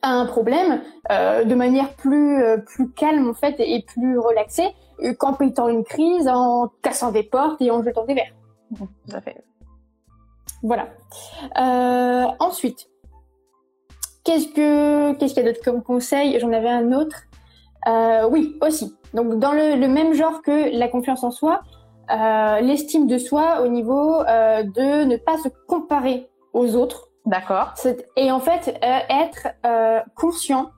à 0.02 0.10
un 0.10 0.26
problème 0.26 0.82
euh, 1.12 1.46
de 1.46 1.56
manière 1.56 1.94
plus 1.94 2.44
plus 2.66 2.92
calme 2.92 3.30
en 3.30 3.34
fait 3.34 3.56
et 3.60 3.84
plus 3.84 4.20
relaxée 4.20 4.70
qu'en 5.20 5.34
pétant 5.34 5.70
une 5.70 5.84
crise 5.84 6.28
en 6.28 6.70
cassant 6.82 7.12
des 7.12 7.24
portes 7.24 7.62
et 7.62 7.72
en 7.72 7.82
jetant 7.82 8.06
des 8.06 8.16
verres 8.16 8.34
tout 8.78 8.88
à 9.12 9.22
fait. 9.22 9.44
Voilà. 10.62 10.88
Euh, 11.58 12.26
ensuite, 12.40 12.88
qu'est-ce 14.24 14.48
que 14.48 15.14
qu'est-ce 15.14 15.34
qu'il 15.34 15.44
y 15.44 15.48
a 15.48 15.52
d'autre 15.52 15.64
comme 15.64 15.84
conseil? 15.84 16.40
J'en 16.40 16.52
avais 16.52 16.70
un 16.70 16.94
autre. 16.94 17.24
Euh, 17.88 18.28
oui, 18.30 18.58
aussi. 18.62 18.96
Donc 19.14 19.40
dans 19.40 19.52
le, 19.52 19.88
même 19.88 20.14
genre 20.14 20.42
que 20.42 20.76
la 20.76 20.88
confiance 20.88 21.24
en 21.24 21.32
soi, 21.32 21.62
euh, 22.12 22.60
l'estime 22.62 23.08
de 23.08 23.18
soi 23.18 23.62
au 23.62 23.68
niveau 23.68 24.24
de 24.24 25.06
ne 25.06 25.18
pas 25.18 25.38
se 25.38 25.50
comparer 25.68 26.30
aux 26.54 26.76
autres. 26.76 27.10
D'accord. 27.26 27.74
Et 28.18 28.32
en 28.32 28.40
fait, 28.40 28.78
être 28.82 29.48
conscient 30.16 30.72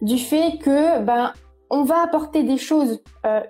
du 0.00 0.18
fait 0.18 0.58
que 0.58 1.00
ben 1.00 1.32
on 1.70 1.84
va 1.84 2.02
apporter 2.02 2.42
des 2.42 2.58
choses 2.58 3.02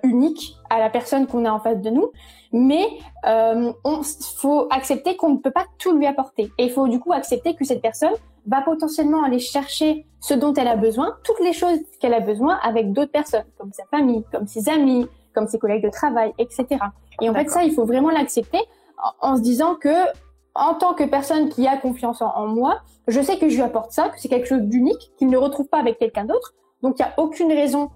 uniques 0.03 0.55
à 0.69 0.79
la 0.79 0.89
personne 0.89 1.27
qu'on 1.27 1.45
a 1.45 1.51
en 1.51 1.59
face 1.59 1.81
de 1.81 1.89
nous, 1.89 2.11
mais 2.53 2.85
euh, 3.25 3.73
on 3.83 4.01
faut 4.37 4.67
accepter 4.69 5.17
qu'on 5.17 5.31
ne 5.31 5.37
peut 5.37 5.51
pas 5.51 5.65
tout 5.79 5.97
lui 5.97 6.05
apporter. 6.05 6.51
Et 6.59 6.65
il 6.65 6.71
faut 6.71 6.87
du 6.87 6.99
coup 6.99 7.11
accepter 7.11 7.55
que 7.55 7.65
cette 7.65 7.81
personne 7.81 8.13
va 8.45 8.61
potentiellement 8.61 9.23
aller 9.23 9.39
chercher 9.39 10.05
ce 10.21 10.33
dont 10.33 10.53
elle 10.53 10.67
a 10.67 10.75
besoin, 10.75 11.17
toutes 11.23 11.39
les 11.39 11.53
choses 11.53 11.79
qu'elle 11.99 12.13
a 12.13 12.19
besoin 12.19 12.59
avec 12.63 12.93
d'autres 12.93 13.11
personnes, 13.11 13.45
comme 13.57 13.73
sa 13.73 13.83
famille, 13.85 14.23
comme 14.31 14.47
ses 14.47 14.69
amis, 14.69 15.07
comme 15.33 15.47
ses 15.47 15.57
collègues 15.57 15.83
de 15.83 15.89
travail, 15.89 16.31
etc. 16.37 16.67
Et 17.21 17.29
en 17.29 17.33
fait, 17.33 17.49
ça, 17.49 17.63
il 17.63 17.73
faut 17.73 17.85
vraiment 17.85 18.09
l'accepter 18.09 18.59
en, 19.21 19.35
se 19.37 19.41
disant 19.41 19.75
que, 19.75 19.93
en 20.55 20.75
tant 20.75 20.93
que 20.93 21.03
personne 21.03 21.49
qui 21.49 21.67
a 21.67 21.77
confiance 21.77 22.21
en, 22.21 22.47
moi, 22.47 22.79
je 23.07 23.21
sais 23.21 23.37
que 23.37 23.49
je 23.49 23.55
lui 23.55 23.63
apporte 23.63 23.91
ça, 23.91 24.09
que 24.09 24.19
c'est 24.19 24.29
quelque 24.29 24.47
chose 24.47 24.61
d'unique, 24.61 25.11
qu'il 25.17 25.29
ne 25.29 25.37
retrouve 25.37 25.67
pas 25.67 25.79
avec 25.79 25.99
quelqu'un 25.99 26.25
d'autre. 26.25 26.53
Donc, 26.81 26.99
il 26.99 27.03
n'y 27.03 27.07
a 27.07 27.13
aucune 27.17 27.51
raison 27.51 27.89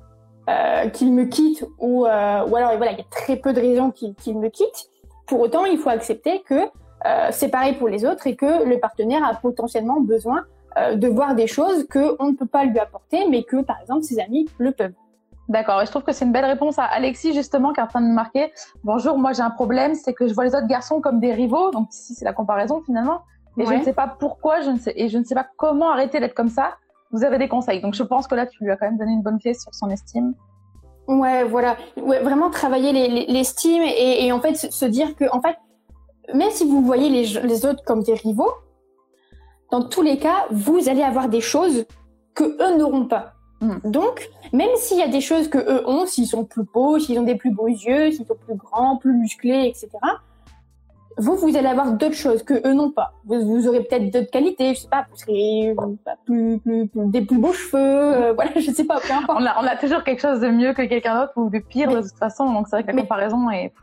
euh, 0.49 0.89
qu'il 0.89 1.13
me 1.13 1.25
quitte 1.25 1.65
ou, 1.79 2.05
euh, 2.05 2.47
ou 2.47 2.55
alors 2.55 2.77
voilà, 2.77 2.91
il 2.93 2.97
y 2.97 3.01
a 3.01 3.07
très 3.09 3.35
peu 3.35 3.53
de 3.53 3.59
raisons 3.59 3.91
qu'il 3.91 4.37
me 4.37 4.49
quitte. 4.49 4.89
Pour 5.27 5.41
autant, 5.41 5.65
il 5.65 5.77
faut 5.77 5.89
accepter 5.89 6.41
que 6.41 6.69
euh, 7.05 7.27
c'est 7.31 7.49
pareil 7.49 7.73
pour 7.73 7.89
les 7.89 8.05
autres 8.05 8.27
et 8.27 8.35
que 8.35 8.65
le 8.65 8.79
partenaire 8.79 9.23
a 9.23 9.35
potentiellement 9.35 10.01
besoin 10.01 10.45
euh, 10.77 10.95
de 10.95 11.07
voir 11.07 11.35
des 11.35 11.47
choses 11.47 11.87
qu'on 11.87 12.31
ne 12.31 12.35
peut 12.35 12.47
pas 12.47 12.65
lui 12.65 12.79
apporter, 12.79 13.27
mais 13.29 13.43
que 13.43 13.61
par 13.61 13.79
exemple 13.81 14.03
ses 14.03 14.19
amis 14.19 14.47
le 14.57 14.71
peuvent. 14.71 14.93
D'accord, 15.49 15.81
et 15.81 15.85
je 15.85 15.91
trouve 15.91 16.03
que 16.03 16.11
c'est 16.11 16.25
une 16.25 16.31
belle 16.31 16.45
réponse 16.45 16.77
à 16.77 16.83
Alexis 16.83 17.33
justement 17.33 17.71
qui 17.71 17.79
est 17.79 17.83
en 17.83 17.87
train 17.87 18.01
de 18.01 18.07
me 18.07 18.13
marquer. 18.13 18.51
Bonjour, 18.83 19.17
moi 19.17 19.31
j'ai 19.31 19.43
un 19.43 19.49
problème, 19.49 19.95
c'est 19.95 20.13
que 20.13 20.27
je 20.27 20.33
vois 20.33 20.43
les 20.43 20.53
autres 20.55 20.67
garçons 20.67 20.99
comme 20.99 21.19
des 21.19 21.33
rivaux, 21.33 21.71
donc 21.71 21.89
ici 21.93 22.13
c'est 22.15 22.25
la 22.25 22.33
comparaison 22.33 22.81
finalement, 22.85 23.21
et 23.57 23.65
je 23.65 23.73
ne 23.73 23.83
sais 23.83 23.93
pas 23.93 24.07
pourquoi, 24.07 24.61
je 24.61 24.69
ne 24.69 24.77
sais 24.77 24.93
et 24.95 25.07
je 25.07 25.17
ne 25.17 25.23
sais 25.23 25.35
pas 25.35 25.47
comment 25.57 25.89
arrêter 25.89 26.19
d'être 26.19 26.35
comme 26.35 26.49
ça 26.49 26.75
vous 27.11 27.23
avez 27.23 27.37
des 27.37 27.47
conseils. 27.47 27.81
Donc 27.81 27.93
je 27.93 28.03
pense 28.03 28.27
que 28.27 28.35
là, 28.35 28.45
tu 28.45 28.63
lui 28.63 28.71
as 28.71 28.77
quand 28.77 28.85
même 28.85 28.97
donné 28.97 29.11
une 29.11 29.21
bonne 29.21 29.39
pièce 29.39 29.61
sur 29.61 29.73
son 29.73 29.89
estime. 29.89 30.33
Ouais, 31.07 31.43
voilà. 31.43 31.77
Ouais, 31.95 32.19
vraiment 32.19 32.49
travailler 32.49 32.91
l'estime 33.27 33.81
et, 33.83 34.25
et, 34.25 34.31
en 34.31 34.41
fait 34.41 34.55
se 34.55 34.85
dire 34.85 35.15
que, 35.15 35.25
en 35.31 35.41
fait, 35.41 35.57
même 36.33 36.51
si 36.51 36.65
vous 36.65 36.81
voyez 36.81 37.09
les, 37.09 37.39
les 37.47 37.65
autres 37.65 37.83
comme 37.85 38.03
des 38.03 38.13
rivaux, 38.13 38.51
dans 39.71 39.87
tous 39.87 40.01
les 40.01 40.17
cas, 40.17 40.45
vous 40.51 40.89
allez 40.89 41.03
avoir 41.03 41.29
des 41.29 41.41
choses 41.41 41.85
que 42.35 42.43
eux 42.43 42.77
n'auront 42.77 43.05
pas. 43.05 43.33
Hmm. 43.59 43.77
Donc, 43.83 44.29
même 44.53 44.69
s'il 44.75 44.97
y 44.97 45.01
a 45.01 45.07
des 45.07 45.21
choses 45.21 45.47
que 45.47 45.57
eux 45.57 45.87
ont, 45.87 46.05
s'ils 46.05 46.27
sont 46.27 46.45
plus 46.45 46.63
beaux, 46.63 46.99
s'ils 46.99 47.19
ont 47.19 47.23
des 47.23 47.35
plus 47.35 47.51
beaux 47.51 47.67
yeux, 47.67 48.11
s'ils 48.11 48.25
sont 48.25 48.37
plus 48.45 48.55
grands, 48.55 48.97
plus 48.97 49.13
musclés, 49.13 49.65
etc., 49.67 49.89
vous, 51.19 51.35
vous 51.35 51.57
allez 51.57 51.67
avoir 51.67 51.93
d'autres 51.93 52.15
choses 52.15 52.43
que 52.43 52.53
eux 52.67 52.73
n'ont 52.73 52.91
pas. 52.91 53.13
Vous, 53.25 53.43
vous 53.43 53.67
aurez 53.67 53.83
peut-être 53.83 54.11
d'autres 54.11 54.29
qualités, 54.29 54.75
je 54.75 54.81
sais 54.81 54.87
pas, 54.87 55.07
vous 55.09 55.17
serez 55.17 55.75
plus, 56.25 56.59
plus, 56.59 56.87
plus, 56.87 57.07
des 57.07 57.21
plus 57.21 57.39
beaux 57.39 57.53
cheveux, 57.53 57.79
euh, 57.79 58.33
voilà, 58.35 58.51
je 58.55 58.71
sais 58.71 58.83
pas, 58.83 58.99
peu 58.99 59.11
importe. 59.11 59.39
On 59.41 59.45
a, 59.45 59.55
on 59.59 59.65
a 59.65 59.75
toujours 59.75 60.03
quelque 60.03 60.21
chose 60.21 60.39
de 60.39 60.49
mieux 60.49 60.73
que 60.73 60.83
quelqu'un 60.83 61.21
d'autre 61.21 61.33
ou 61.35 61.49
de 61.49 61.59
pire 61.59 61.89
de 61.89 62.01
toute 62.01 62.17
façon, 62.17 62.53
donc 62.53 62.67
c'est 62.67 62.75
vrai 62.77 62.83
que 62.83 62.95
la 62.95 63.01
comparaison 63.01 63.49
est... 63.49 63.73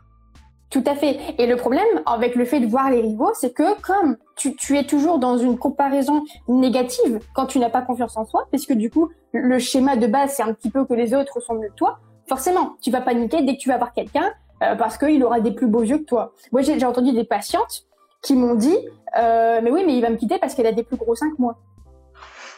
Tout 0.74 0.82
à 0.86 0.96
fait. 0.96 1.20
Et 1.38 1.46
le 1.46 1.54
problème 1.54 1.86
avec 2.04 2.34
le 2.34 2.44
fait 2.44 2.58
de 2.58 2.66
voir 2.66 2.90
les 2.90 3.00
rivaux, 3.00 3.30
c'est 3.34 3.52
que 3.52 3.80
comme 3.80 4.16
tu, 4.34 4.56
tu, 4.56 4.76
es 4.76 4.82
toujours 4.82 5.20
dans 5.20 5.38
une 5.38 5.56
comparaison 5.56 6.24
négative 6.48 7.20
quand 7.32 7.46
tu 7.46 7.60
n'as 7.60 7.70
pas 7.70 7.80
confiance 7.80 8.16
en 8.16 8.26
soi, 8.26 8.48
parce 8.50 8.66
que 8.66 8.72
du 8.72 8.90
coup, 8.90 9.08
le 9.32 9.60
schéma 9.60 9.94
de 9.94 10.08
base, 10.08 10.32
c'est 10.32 10.42
un 10.42 10.52
petit 10.52 10.70
peu 10.70 10.84
que 10.84 10.94
les 10.94 11.14
autres 11.14 11.38
sont 11.38 11.54
mieux 11.54 11.68
que 11.68 11.74
toi, 11.74 12.00
forcément, 12.28 12.74
tu 12.82 12.90
vas 12.90 13.00
paniquer 13.00 13.42
dès 13.42 13.54
que 13.54 13.60
tu 13.60 13.68
vas 13.68 13.78
voir 13.78 13.92
quelqu'un 13.92 14.32
euh, 14.64 14.74
parce 14.74 14.98
qu'il 14.98 15.22
aura 15.22 15.38
des 15.38 15.52
plus 15.52 15.68
beaux 15.68 15.84
yeux 15.84 15.98
que 15.98 16.06
toi. 16.06 16.32
Moi, 16.50 16.62
j'ai 16.62 16.84
entendu 16.84 17.12
des 17.12 17.22
patientes 17.22 17.86
qui 18.20 18.34
m'ont 18.34 18.56
dit, 18.56 18.76
euh, 19.16 19.60
mais 19.62 19.70
oui, 19.70 19.84
mais 19.86 19.94
il 19.94 20.00
va 20.00 20.10
me 20.10 20.16
quitter 20.16 20.40
parce 20.40 20.56
qu'elle 20.56 20.66
a 20.66 20.72
des 20.72 20.82
plus 20.82 20.96
gros 20.96 21.14
seins 21.14 21.30
que 21.30 21.40
moi. 21.40 21.56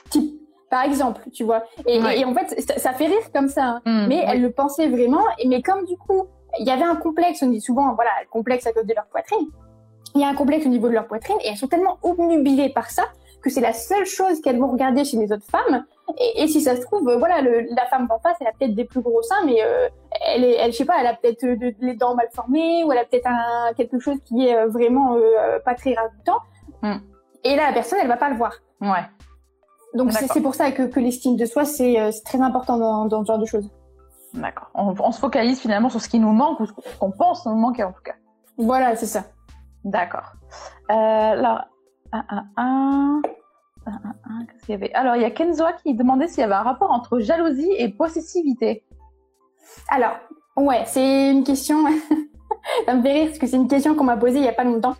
Type, 0.08 0.40
par 0.70 0.84
exemple, 0.84 1.20
tu 1.34 1.44
vois. 1.44 1.64
Et, 1.86 1.96
et, 1.96 2.24
en 2.24 2.32
fait, 2.32 2.78
ça, 2.78 2.94
fait 2.94 3.08
rire 3.08 3.30
comme 3.34 3.48
ça. 3.48 3.64
Hein. 3.64 3.82
Mmh, 3.84 4.06
mais 4.08 4.24
elle 4.26 4.40
le 4.40 4.52
pensait 4.52 4.88
vraiment. 4.88 5.22
Mais 5.44 5.60
comme 5.60 5.84
du 5.84 5.98
coup, 5.98 6.28
il 6.58 6.66
y 6.66 6.70
avait 6.70 6.84
un 6.84 6.96
complexe, 6.96 7.42
on 7.42 7.48
dit 7.48 7.60
souvent, 7.60 7.94
voilà, 7.94 8.10
complexe 8.30 8.66
à 8.66 8.72
cause 8.72 8.86
de 8.86 8.94
leur 8.94 9.06
poitrine. 9.06 9.48
Il 10.14 10.20
y 10.20 10.24
a 10.24 10.28
un 10.28 10.34
complexe 10.34 10.64
au 10.66 10.70
niveau 10.70 10.88
de 10.88 10.94
leur 10.94 11.06
poitrine 11.06 11.36
et 11.44 11.48
elles 11.48 11.56
sont 11.56 11.66
tellement 11.66 11.98
obnubilées 12.02 12.70
par 12.70 12.90
ça 12.90 13.04
que 13.42 13.50
c'est 13.50 13.60
la 13.60 13.72
seule 13.72 14.06
chose 14.06 14.40
qu'elles 14.40 14.58
vont 14.58 14.72
regarder 14.72 15.04
chez 15.04 15.16
les 15.16 15.30
autres 15.32 15.46
femmes. 15.48 15.84
Et, 16.36 16.48
si 16.48 16.60
ça 16.60 16.74
se 16.74 16.80
trouve, 16.80 17.08
euh, 17.08 17.16
voilà, 17.16 17.42
le, 17.42 17.66
la 17.74 17.86
femme 17.86 18.06
d'en 18.08 18.18
face, 18.18 18.36
elle 18.40 18.48
a 18.48 18.52
peut-être 18.58 18.74
des 18.74 18.84
plus 18.84 19.00
gros 19.00 19.22
seins, 19.22 19.44
mais 19.44 19.62
euh, 19.62 19.88
elle, 20.26 20.44
est, 20.44 20.54
elle, 20.54 20.72
je 20.72 20.78
sais 20.78 20.84
pas, 20.84 20.94
elle 21.00 21.06
a 21.06 21.14
peut-être 21.14 21.44
euh, 21.44 21.72
les 21.80 21.94
dents 21.94 22.14
mal 22.14 22.28
formées 22.32 22.82
ou 22.84 22.92
elle 22.92 22.98
a 22.98 23.04
peut-être 23.04 23.26
un 23.26 23.72
quelque 23.76 23.98
chose 23.98 24.16
qui 24.24 24.46
est 24.46 24.66
vraiment 24.66 25.16
pas 25.64 25.74
très 25.74 25.94
ragoûtant. 25.94 26.38
Mm. 26.82 26.96
Et 27.44 27.56
là, 27.56 27.68
la 27.68 27.72
personne, 27.72 27.98
elle 28.02 28.08
va 28.08 28.16
pas 28.16 28.30
le 28.30 28.36
voir. 28.36 28.52
Ouais. 28.80 29.04
Donc 29.94 30.12
c'est 30.12 30.42
pour 30.42 30.54
ça 30.54 30.72
que, 30.72 30.82
que 30.82 31.00
l'estime 31.00 31.36
de 31.36 31.46
soi, 31.46 31.64
c'est 31.64 31.96
très 32.24 32.40
important 32.40 32.78
dans, 32.78 33.06
dans 33.06 33.22
ce 33.22 33.26
genre 33.26 33.38
de 33.38 33.46
choses. 33.46 33.70
D'accord. 34.34 34.70
On, 34.74 34.94
on, 34.98 35.12
se 35.12 35.18
focalise 35.18 35.60
finalement 35.60 35.88
sur 35.88 36.00
ce 36.00 36.08
qui 36.08 36.18
nous 36.18 36.32
manque 36.32 36.60
ou 36.60 36.66
ce 36.66 36.72
qu'on 36.98 37.10
pense 37.10 37.46
nous 37.46 37.54
manquer 37.54 37.84
en 37.84 37.92
tout 37.92 38.02
cas. 38.02 38.14
Voilà, 38.58 38.96
c'est 38.96 39.06
ça. 39.06 39.24
D'accord. 39.84 40.32
Euh, 40.90 40.94
alors, 40.94 41.64
un, 42.12 42.24
un, 42.28 42.46
un. 42.56 43.22
Qu'est-ce 44.48 44.66
qu'il 44.66 44.72
y 44.72 44.74
avait? 44.74 44.92
Alors, 44.94 45.16
il 45.16 45.22
y 45.22 45.24
a 45.24 45.30
Kenzoa 45.30 45.74
qui 45.74 45.94
demandait 45.94 46.28
s'il 46.28 46.40
y 46.40 46.42
avait 46.42 46.54
un 46.54 46.62
rapport 46.62 46.90
entre 46.90 47.20
jalousie 47.20 47.70
et 47.78 47.88
possessivité. 47.88 48.84
Alors, 49.88 50.16
ouais, 50.56 50.82
c'est 50.86 51.30
une 51.30 51.44
question. 51.44 51.84
Ça 52.86 52.94
me 52.94 53.02
fait 53.02 53.12
rire 53.12 53.26
parce 53.26 53.38
que 53.38 53.46
c'est 53.46 53.56
une 53.56 53.68
question 53.68 53.94
qu'on 53.94 54.04
m'a 54.04 54.16
posée 54.16 54.38
il 54.38 54.44
y 54.44 54.48
a 54.48 54.52
pas 54.52 54.64
longtemps. 54.64 54.96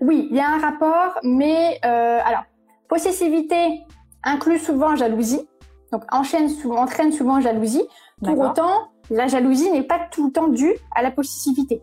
Oui, 0.00 0.28
il 0.30 0.36
y 0.36 0.40
a 0.40 0.48
un 0.48 0.58
rapport, 0.58 1.18
mais 1.22 1.78
euh, 1.84 2.20
alors, 2.24 2.44
possessivité 2.88 3.82
inclut 4.22 4.58
souvent 4.58 4.96
jalousie, 4.96 5.48
donc 5.92 6.04
enchaîne 6.12 6.48
souvent, 6.48 6.82
entraîne 6.82 7.12
souvent 7.12 7.40
jalousie. 7.40 7.86
Pour 8.22 8.38
autant, 8.38 8.88
la 9.10 9.26
jalousie 9.26 9.70
n'est 9.70 9.82
pas 9.82 9.98
tout 10.10 10.26
le 10.26 10.32
temps 10.32 10.48
due 10.48 10.74
à 10.94 11.02
la 11.02 11.10
possessivité. 11.10 11.82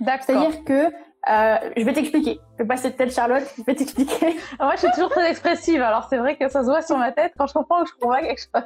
C'est-à-dire 0.00 0.64
que 0.64 0.92
Euh, 1.28 1.58
je 1.76 1.84
vais 1.84 1.92
t'expliquer. 1.92 2.40
Je 2.56 2.62
vais 2.62 2.68
passer 2.68 2.90
de 2.90 2.96
tête 2.96 3.12
Charlotte, 3.12 3.42
je 3.58 3.62
vais 3.64 3.74
t'expliquer. 3.74 4.36
Moi, 4.60 4.74
je 4.74 4.78
suis 4.78 4.90
toujours 4.92 5.10
très 5.10 5.28
expressive, 5.30 5.82
alors 5.82 6.06
c'est 6.08 6.16
vrai 6.16 6.36
que 6.38 6.48
ça 6.48 6.60
se 6.62 6.66
voit 6.66 6.80
sur 6.80 6.96
ma 6.96 7.12
tête 7.12 7.32
quand 7.36 7.46
je 7.46 7.54
comprends 7.54 7.82
que 7.82 7.90
je 7.90 7.94
comprends 7.94 8.20
quelque 8.20 8.40
chose. 8.40 8.62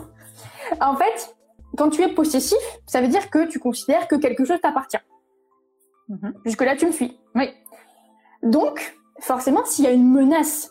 En 0.80 0.96
fait, 0.96 1.36
quand 1.76 1.90
tu 1.90 2.02
es 2.02 2.08
possessif, 2.08 2.58
ça 2.86 3.00
veut 3.00 3.08
dire 3.08 3.30
que 3.30 3.46
tu 3.46 3.58
considères 3.58 4.06
que 4.08 4.16
quelque 4.16 4.44
chose 4.44 4.60
t'appartient. 4.60 4.98
Mhm. 6.08 6.34
Jusque-là, 6.46 6.76
tu 6.76 6.86
me 6.86 6.92
suis. 6.92 7.18
Oui. 7.34 7.52
Donc, 8.42 8.96
forcément, 9.20 9.64
s'il 9.64 9.84
y 9.84 9.88
a 9.88 9.92
une 9.92 10.08
menace 10.10 10.70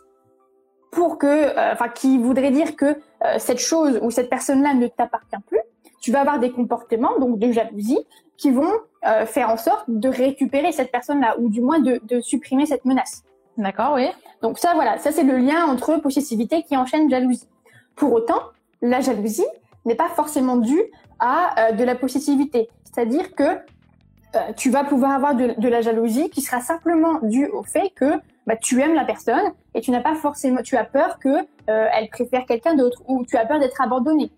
pour 0.91 1.17
que, 1.17 1.27
euh, 1.27 1.73
enfin, 1.73 1.89
qui 1.89 2.17
voudrait 2.17 2.51
dire 2.51 2.75
que 2.75 2.99
cette 3.37 3.59
chose 3.59 3.99
ou 4.01 4.11
cette 4.11 4.29
personne-là 4.29 4.73
ne 4.73 4.87
t'appartient 4.87 5.41
plus, 5.47 5.59
tu 5.99 6.11
vas 6.11 6.21
avoir 6.21 6.39
des 6.39 6.51
comportements, 6.51 7.17
donc 7.19 7.39
de 7.39 7.51
jalousie, 7.51 7.99
qui 8.37 8.51
vont 8.51 8.71
euh, 9.05 9.25
faire 9.25 9.49
en 9.49 9.57
sorte 9.57 9.85
de 9.87 10.09
récupérer 10.09 10.71
cette 10.71 10.91
personne-là, 10.91 11.35
ou 11.39 11.49
du 11.49 11.61
moins 11.61 11.79
de, 11.79 11.99
de 12.03 12.21
supprimer 12.21 12.65
cette 12.65 12.85
menace. 12.85 13.23
D'accord, 13.57 13.93
oui. 13.95 14.07
Donc 14.41 14.59
ça, 14.59 14.73
voilà, 14.75 14.99
ça 14.99 15.11
c'est 15.11 15.23
le 15.23 15.37
lien 15.37 15.65
entre 15.65 15.97
possessivité 15.97 16.63
qui 16.63 16.77
enchaîne 16.77 17.09
jalousie. 17.09 17.47
Pour 17.95 18.13
autant, 18.13 18.39
la 18.81 19.01
jalousie 19.01 19.47
n'est 19.85 19.95
pas 19.95 20.09
forcément 20.09 20.57
due 20.57 20.83
à 21.19 21.69
euh, 21.69 21.71
de 21.71 21.83
la 21.83 21.95
possessivité. 21.95 22.69
C'est-à-dire 22.83 23.33
que 23.33 23.43
euh, 23.43 24.53
tu 24.55 24.69
vas 24.69 24.83
pouvoir 24.83 25.11
avoir 25.11 25.33
de, 25.33 25.55
de 25.57 25.67
la 25.67 25.81
jalousie 25.81 26.29
qui 26.29 26.41
sera 26.41 26.61
simplement 26.61 27.19
due 27.23 27.47
au 27.47 27.63
fait 27.63 27.89
que 27.95 28.13
bah, 28.45 28.55
tu 28.55 28.79
aimes 28.81 28.93
la 28.93 29.05
personne 29.05 29.51
et 29.73 29.81
tu 29.81 29.89
n'as 29.89 30.01
pas 30.01 30.15
forcément, 30.15 30.61
tu 30.61 30.77
as 30.77 30.83
peur 30.83 31.17
que 31.17 31.39
euh, 31.69 31.87
elle 31.93 32.09
préfère 32.09 32.45
quelqu'un 32.45 32.75
d'autre 32.75 33.01
ou 33.07 33.25
tu 33.25 33.37
as 33.37 33.45
peur 33.45 33.59
d'être 33.59 33.79
abandonné. 33.81 34.31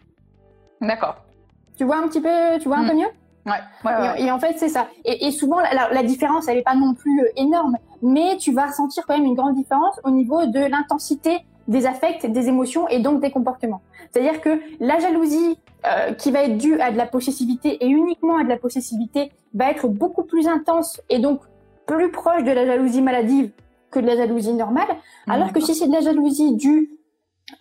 D'accord. 0.82 1.15
Tu 1.78 1.84
vois 1.86 1.98
un 1.98 2.08
petit 2.08 2.22
peu, 2.22 2.30
tu 2.60 2.68
vois 2.68 2.78
un 2.78 2.84
Mm. 2.84 2.89
peu 2.89 2.96
mieux? 2.96 3.08
Ouais. 3.46 3.54
ouais, 3.86 4.22
et, 4.22 4.26
et 4.26 4.32
en 4.32 4.39
fait, 4.39 4.56
c'est 4.58 4.70
ça. 4.70 4.88
Et, 5.06 5.28
et 5.28 5.32
souvent, 5.32 5.60
la, 5.60 5.74
la- 5.74 5.89
la 5.94 6.04
différence, 6.04 6.48
elle 6.48 6.58
n'est 6.58 6.62
pas 6.63 6.76
non 6.76 6.94
plus 6.94 7.22
euh, 7.22 7.28
énorme, 7.38 7.78
mais 8.02 8.38
tu 8.38 8.52
vas 8.54 8.68
ressentir 8.68 9.06
quand 9.08 9.15
même 9.18 9.26
une 9.26 9.34
grande 9.36 9.56
différence 9.56 10.00
au 10.04 10.12
niveau 10.12 10.46
de 10.46 10.60
l'intensité 10.60 11.39
des 11.68 11.86
affects, 11.86 12.26
des 12.26 12.48
émotions 12.48 12.88
et 12.89 13.00
donc 13.00 13.22
des 13.22 13.32
comportements. 13.32 13.82
C'est-à-dire 14.12 14.42
que 14.42 14.60
la 14.80 15.00
jalousie 15.00 15.58
euh, 15.86 16.13
qui 16.13 16.32
va 16.32 16.44
être 16.44 16.58
due 16.58 16.80
à 16.82 16.92
de 16.92 16.98
la 16.98 17.06
possessivité 17.06 17.84
et 17.84 17.88
uniquement 17.88 18.38
à 18.38 18.44
de 18.44 18.50
la 18.50 18.58
possessivité 18.58 19.32
va 19.54 19.72
être 19.72 19.88
beaucoup 19.88 20.24
plus 20.24 20.48
intense 20.48 21.00
et 21.10 21.20
donc 21.20 21.39
plus 21.86 22.12
proche 22.12 22.44
de 22.44 22.52
la 22.52 22.65
jalousie 22.65 23.02
maladive 23.02 23.52
que 23.89 24.00
de 24.00 24.06
la 24.06 24.15
jalousie 24.18 24.54
normale. 24.54 24.88
Alors 25.28 25.54
que 25.54 25.60
si 25.60 25.74
c'est 25.74 25.88
de 25.88 25.94
la 25.94 26.02
jalousie 26.02 26.56
due 26.56 26.92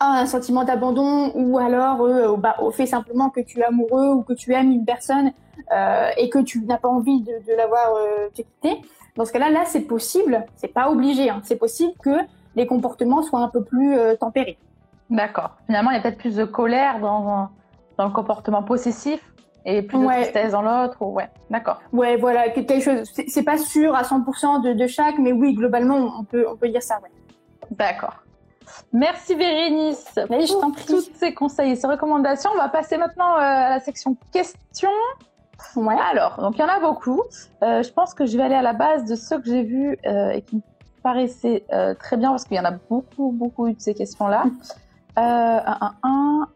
un 0.00 0.26
sentiment 0.26 0.64
d'abandon 0.64 1.32
ou 1.34 1.58
alors 1.58 2.02
euh, 2.02 2.28
au- 2.28 2.36
bah, 2.36 2.56
au 2.60 2.70
fait 2.70 2.86
simplement 2.86 3.30
que 3.30 3.40
tu 3.40 3.60
es 3.60 3.64
amoureux 3.64 4.08
ou 4.14 4.22
que 4.22 4.32
tu 4.32 4.52
aimes 4.54 4.70
une 4.72 4.84
personne 4.84 5.32
euh, 5.72 6.10
et 6.16 6.28
que 6.30 6.38
tu 6.38 6.60
n'as 6.64 6.78
pas 6.78 6.88
envie 6.88 7.20
de, 7.22 7.32
de 7.46 7.56
l'avoir 7.56 7.94
euh, 7.94 8.28
te 8.30 8.42
quitter, 8.42 8.80
dans 9.16 9.24
ce 9.24 9.32
cas-là, 9.32 9.50
là, 9.50 9.62
c'est 9.66 9.80
possible, 9.82 10.44
c'est 10.56 10.72
pas 10.72 10.90
obligé, 10.90 11.28
hein, 11.30 11.40
c'est 11.42 11.56
possible 11.56 11.92
que 12.02 12.10
les 12.54 12.66
comportements 12.66 13.22
soient 13.22 13.40
un 13.40 13.48
peu 13.48 13.62
plus 13.64 13.96
euh, 13.98 14.14
tempérés. 14.16 14.58
D'accord. 15.10 15.50
Finalement, 15.66 15.90
il 15.90 15.94
y 15.94 15.98
a 15.98 16.02
peut-être 16.02 16.18
plus 16.18 16.36
de 16.36 16.44
colère 16.44 17.00
dans, 17.00 17.48
dans 17.96 18.04
le 18.04 18.12
comportement 18.12 18.62
possessif 18.62 19.20
et 19.64 19.82
plus 19.82 19.98
Ouais. 19.98 20.18
de 20.18 20.22
tristesse 20.22 20.52
dans 20.52 20.62
l'autre. 20.62 20.96
ou- 21.00 21.14
Ouais, 21.14 21.28
d'accord. 21.50 21.80
Ouais, 21.92 22.16
voilà, 22.16 22.50
que- 22.50 22.60
quelque 22.60 22.82
chose. 22.84 23.10
C'est 23.14 23.28
c'est 23.28 23.42
pas 23.42 23.58
sûr 23.58 23.94
à 23.96 24.02
100% 24.04 24.60
de, 24.62 24.72
de 24.74 24.86
chaque, 24.86 25.18
mais 25.18 25.32
oui, 25.32 25.54
globalement, 25.54 26.12
on 26.18 26.24
peut, 26.24 26.46
on 26.48 26.56
peut 26.56 26.68
dire 26.68 26.82
ça. 26.82 27.00
Ouais. 27.02 27.10
D'accord. 27.72 28.14
Merci 28.92 29.34
Bérénice 29.34 30.18
Mais 30.30 30.46
je 30.46 30.52
pour 30.52 30.74
tous 30.86 31.10
ces 31.14 31.34
conseils 31.34 31.72
et 31.72 31.76
ces 31.76 31.86
recommandations. 31.86 32.50
On 32.54 32.58
va 32.58 32.68
passer 32.68 32.96
maintenant 32.96 33.34
euh, 33.34 33.40
à 33.40 33.70
la 33.70 33.80
section 33.80 34.16
questions. 34.32 34.88
Ouais. 35.76 35.96
Alors, 36.10 36.40
donc 36.40 36.56
il 36.56 36.60
y 36.60 36.64
en 36.64 36.68
a 36.68 36.80
beaucoup. 36.80 37.22
Euh, 37.62 37.82
je 37.82 37.92
pense 37.92 38.14
que 38.14 38.26
je 38.26 38.36
vais 38.36 38.44
aller 38.44 38.54
à 38.54 38.62
la 38.62 38.72
base 38.72 39.04
de 39.04 39.16
ceux 39.16 39.40
que 39.40 39.46
j'ai 39.46 39.62
vus 39.62 39.98
euh, 40.06 40.30
et 40.30 40.42
qui 40.42 40.56
me 40.56 40.62
paraissaient 41.02 41.64
euh, 41.72 41.94
très 41.94 42.16
bien 42.16 42.30
parce 42.30 42.44
qu'il 42.44 42.56
y 42.56 42.60
en 42.60 42.64
a 42.64 42.72
beaucoup, 42.88 43.32
beaucoup 43.32 43.66
eu 43.66 43.74
de 43.74 43.80
ces 43.80 43.94
questions-là. 43.94 44.44
Un, 45.20 45.62
un, 45.66 45.94
un. 46.04 46.48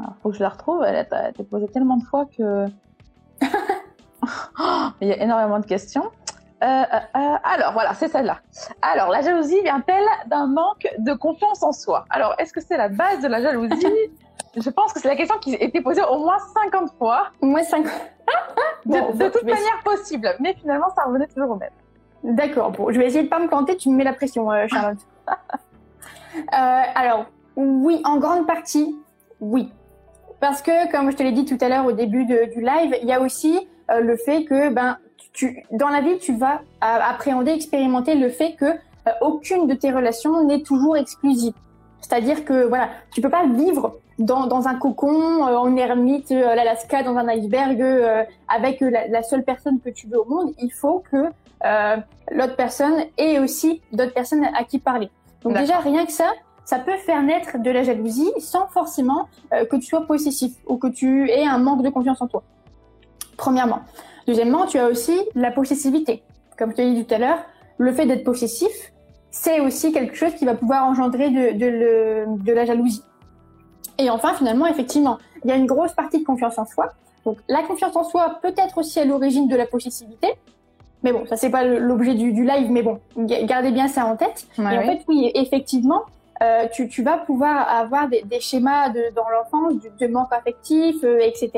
Alors, 0.00 0.14
faut 0.20 0.30
que 0.30 0.36
je 0.36 0.42
la 0.42 0.48
retrouve. 0.48 0.82
Elle 0.82 1.06
a 1.08 1.28
été 1.28 1.44
posée 1.44 1.68
tellement 1.68 1.96
de 1.96 2.02
fois 2.02 2.26
que. 2.36 2.66
Il 5.00 5.08
y 5.08 5.12
a 5.12 5.22
énormément 5.22 5.58
de 5.60 5.66
questions. 5.66 6.10
Euh, 6.62 6.66
euh, 6.66 6.96
euh, 7.16 7.36
alors 7.42 7.72
voilà, 7.72 7.92
c'est 7.94 8.08
celle-là. 8.08 8.38
Alors, 8.82 9.08
la 9.08 9.20
jalousie 9.22 9.60
vient-elle 9.62 10.04
d'un 10.26 10.46
manque 10.46 10.86
de 10.98 11.12
confiance 11.12 11.62
en 11.62 11.72
soi? 11.72 12.04
Alors, 12.08 12.34
est-ce 12.38 12.52
que 12.52 12.60
c'est 12.60 12.76
la 12.76 12.88
base 12.88 13.20
de 13.20 13.26
la 13.28 13.42
jalousie? 13.42 13.84
Je 14.56 14.70
pense 14.70 14.92
que 14.92 15.00
c'est 15.00 15.08
la 15.08 15.16
question 15.16 15.36
qui 15.38 15.56
a 15.56 15.62
été 15.62 15.80
posée 15.80 16.02
au 16.02 16.18
moins 16.18 16.38
50 16.62 16.92
fois, 16.98 17.28
Moi, 17.40 17.64
5. 17.64 17.84
de, 17.86 17.90
Bon, 18.86 19.10
de 19.12 19.18
bon, 19.18 19.30
toute 19.30 19.42
manière 19.44 19.80
possible. 19.84 20.28
Mais 20.40 20.54
finalement, 20.54 20.88
ça 20.94 21.02
revenait 21.04 21.26
toujours 21.26 21.50
au 21.50 21.56
même. 21.56 21.70
D'accord, 22.22 22.70
bon, 22.70 22.92
je 22.92 22.98
vais 22.98 23.06
essayer 23.06 23.24
de 23.24 23.28
pas 23.28 23.40
me 23.40 23.48
planter, 23.48 23.76
tu 23.76 23.88
me 23.88 23.96
mets 23.96 24.04
la 24.04 24.12
pression, 24.12 24.48
Charlotte. 24.68 24.98
Alors, 26.52 27.26
oui, 27.56 28.00
en 28.04 28.18
grande 28.18 28.46
partie, 28.46 28.96
oui. 29.40 29.72
Parce 30.38 30.62
que, 30.62 30.90
comme 30.92 31.10
je 31.10 31.16
te 31.16 31.22
l'ai 31.22 31.32
dit 31.32 31.44
tout 31.44 31.58
à 31.60 31.68
l'heure 31.68 31.86
au 31.86 31.92
début 31.92 32.24
de- 32.24 32.52
du 32.52 32.60
live, 32.60 32.96
il 33.02 33.08
y 33.08 33.12
a 33.12 33.20
aussi 33.20 33.68
le 33.88 34.16
fait 34.16 34.44
que, 34.44 34.68
ben, 34.70 34.96
tu, 35.32 35.64
dans 35.70 35.88
la 35.88 36.00
vie, 36.00 36.18
tu 36.18 36.36
vas 36.36 36.60
appréhender, 36.80 37.52
expérimenter 37.52 38.14
le 38.14 38.28
fait 38.28 38.52
que 38.54 38.66
euh, 38.66 39.10
aucune 39.20 39.66
de 39.66 39.74
tes 39.74 39.90
relations 39.90 40.44
n'est 40.44 40.62
toujours 40.62 40.96
exclusive. 40.96 41.54
C'est-à-dire 42.00 42.44
que, 42.44 42.66
voilà, 42.66 42.90
tu 43.12 43.20
peux 43.20 43.30
pas 43.30 43.46
vivre 43.46 43.96
dans, 44.18 44.46
dans 44.46 44.68
un 44.68 44.74
cocon, 44.74 45.46
euh, 45.46 45.56
en 45.56 45.74
ermite, 45.76 46.30
euh, 46.30 46.54
l'Alaska, 46.54 47.02
dans 47.02 47.16
un 47.16 47.28
iceberg, 47.28 47.80
euh, 47.80 48.24
avec 48.48 48.80
la, 48.80 49.08
la 49.08 49.22
seule 49.22 49.42
personne 49.44 49.80
que 49.80 49.90
tu 49.90 50.06
veux 50.06 50.20
au 50.20 50.24
monde. 50.24 50.52
Il 50.60 50.70
faut 50.70 51.02
que 51.10 51.30
euh, 51.64 51.96
l'autre 52.30 52.56
personne 52.56 53.04
ait 53.16 53.38
aussi 53.38 53.80
d'autres 53.92 54.12
personnes 54.12 54.44
à 54.44 54.64
qui 54.64 54.78
parler. 54.78 55.10
Donc 55.42 55.56
déjà, 55.56 55.78
rien 55.78 56.04
que 56.06 56.12
ça, 56.12 56.30
ça 56.64 56.78
peut 56.78 56.96
faire 56.98 57.22
naître 57.22 57.58
de 57.58 57.70
la 57.70 57.82
jalousie 57.82 58.30
sans 58.38 58.68
forcément 58.68 59.28
que 59.50 59.74
tu 59.74 59.82
sois 59.82 60.06
possessif 60.06 60.52
ou 60.66 60.76
que 60.76 60.86
tu 60.86 61.28
aies 61.28 61.44
un 61.44 61.58
manque 61.58 61.82
de 61.82 61.88
confiance 61.90 62.22
en 62.22 62.28
toi. 62.28 62.44
Premièrement. 63.36 63.80
Deuxièmement, 64.26 64.66
tu 64.66 64.78
as 64.78 64.86
aussi 64.88 65.18
la 65.34 65.50
possessivité. 65.50 66.22
Comme 66.58 66.70
je 66.70 66.76
te 66.76 66.82
l'ai 66.82 66.92
dit 66.94 67.04
tout 67.04 67.14
à 67.14 67.18
l'heure, 67.18 67.38
le 67.78 67.92
fait 67.92 68.06
d'être 68.06 68.24
possessif, 68.24 68.92
c'est 69.30 69.60
aussi 69.60 69.92
quelque 69.92 70.14
chose 70.14 70.34
qui 70.34 70.44
va 70.44 70.54
pouvoir 70.54 70.84
engendrer 70.86 71.30
de, 71.30 71.58
de, 71.58 71.66
le- 71.66 72.24
de 72.44 72.52
la 72.52 72.64
jalousie. 72.64 73.02
Et 73.98 74.10
enfin, 74.10 74.34
finalement, 74.34 74.66
effectivement, 74.66 75.18
il 75.44 75.50
y 75.50 75.52
a 75.52 75.56
une 75.56 75.66
grosse 75.66 75.92
partie 75.92 76.18
de 76.20 76.24
confiance 76.24 76.58
en 76.58 76.64
soi. 76.66 76.92
Donc 77.24 77.38
la 77.48 77.62
confiance 77.62 77.94
en 77.96 78.04
soi 78.04 78.38
peut 78.42 78.54
être 78.56 78.78
aussi 78.78 78.98
à 79.00 79.04
l'origine 79.04 79.48
de 79.48 79.56
la 79.56 79.66
possessivité. 79.66 80.28
Mais 81.02 81.12
bon, 81.12 81.24
ça 81.26 81.36
c'est 81.36 81.50
pas 81.50 81.64
l'objet 81.64 82.14
du, 82.14 82.32
du 82.32 82.44
live, 82.44 82.70
mais 82.70 82.82
bon, 82.82 83.00
ga- 83.16 83.42
gardez 83.44 83.70
bien 83.72 83.88
ça 83.88 84.06
en 84.06 84.16
tête. 84.16 84.46
Ouais, 84.58 84.74
et 84.74 84.78
en 84.78 84.82
fait, 84.82 85.00
oui, 85.08 85.30
effectivement, 85.34 86.02
euh, 86.42 86.66
tu, 86.72 86.88
tu 86.88 87.02
vas 87.02 87.18
pouvoir 87.18 87.68
avoir 87.68 88.08
des, 88.08 88.22
des 88.22 88.38
schémas 88.40 88.88
de, 88.90 89.02
dans 89.14 89.28
l'enfance 89.28 89.74
de, 89.82 89.90
de 90.06 90.12
manque 90.12 90.32
affectif, 90.32 90.96
euh, 91.04 91.18
etc., 91.20 91.50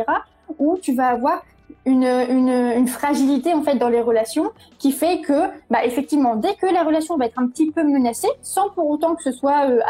où 0.58 0.78
tu 0.78 0.94
vas 0.94 1.08
avoir 1.08 1.42
une, 1.86 2.04
une, 2.04 2.88
fragilité 2.88 3.52
en 3.52 3.62
fait 3.62 3.76
dans 3.76 3.88
les 3.88 4.00
relations 4.00 4.50
qui 4.78 4.92
fait 4.92 5.20
que, 5.20 5.48
bah, 5.70 5.84
effectivement, 5.84 6.36
dès 6.36 6.54
que 6.54 6.66
la 6.66 6.82
relation 6.82 7.16
va 7.16 7.26
être 7.26 7.38
un 7.38 7.46
petit 7.48 7.70
peu 7.70 7.82
menacée, 7.82 8.28
sans 8.42 8.70
pour 8.70 8.88
autant 8.88 9.14
que 9.14 9.22
ce 9.22 9.32
soit, 9.32 9.68
euh, 9.68 9.80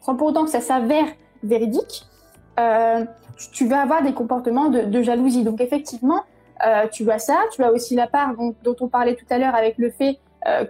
sans 0.00 0.16
pour 0.16 0.28
autant 0.28 0.44
que 0.44 0.50
ça 0.50 0.60
s'avère 0.60 1.06
véridique, 1.42 2.06
euh, 2.58 3.04
tu- 3.52 3.66
vas 3.66 3.82
avoir 3.82 4.02
des 4.02 4.12
comportements 4.12 4.68
de, 4.68 5.02
jalousie. 5.02 5.44
Donc 5.44 5.60
effectivement, 5.60 6.22
euh, 6.66 6.86
tu 6.90 7.10
as 7.10 7.18
ça, 7.18 7.38
tu 7.52 7.62
as 7.62 7.72
aussi 7.72 7.94
la 7.94 8.06
part 8.06 8.34
dont, 8.36 8.76
on 8.80 8.88
parlait 8.88 9.14
tout 9.14 9.26
à 9.30 9.38
l'heure 9.38 9.54
avec 9.54 9.78
le 9.78 9.90
fait 9.90 10.18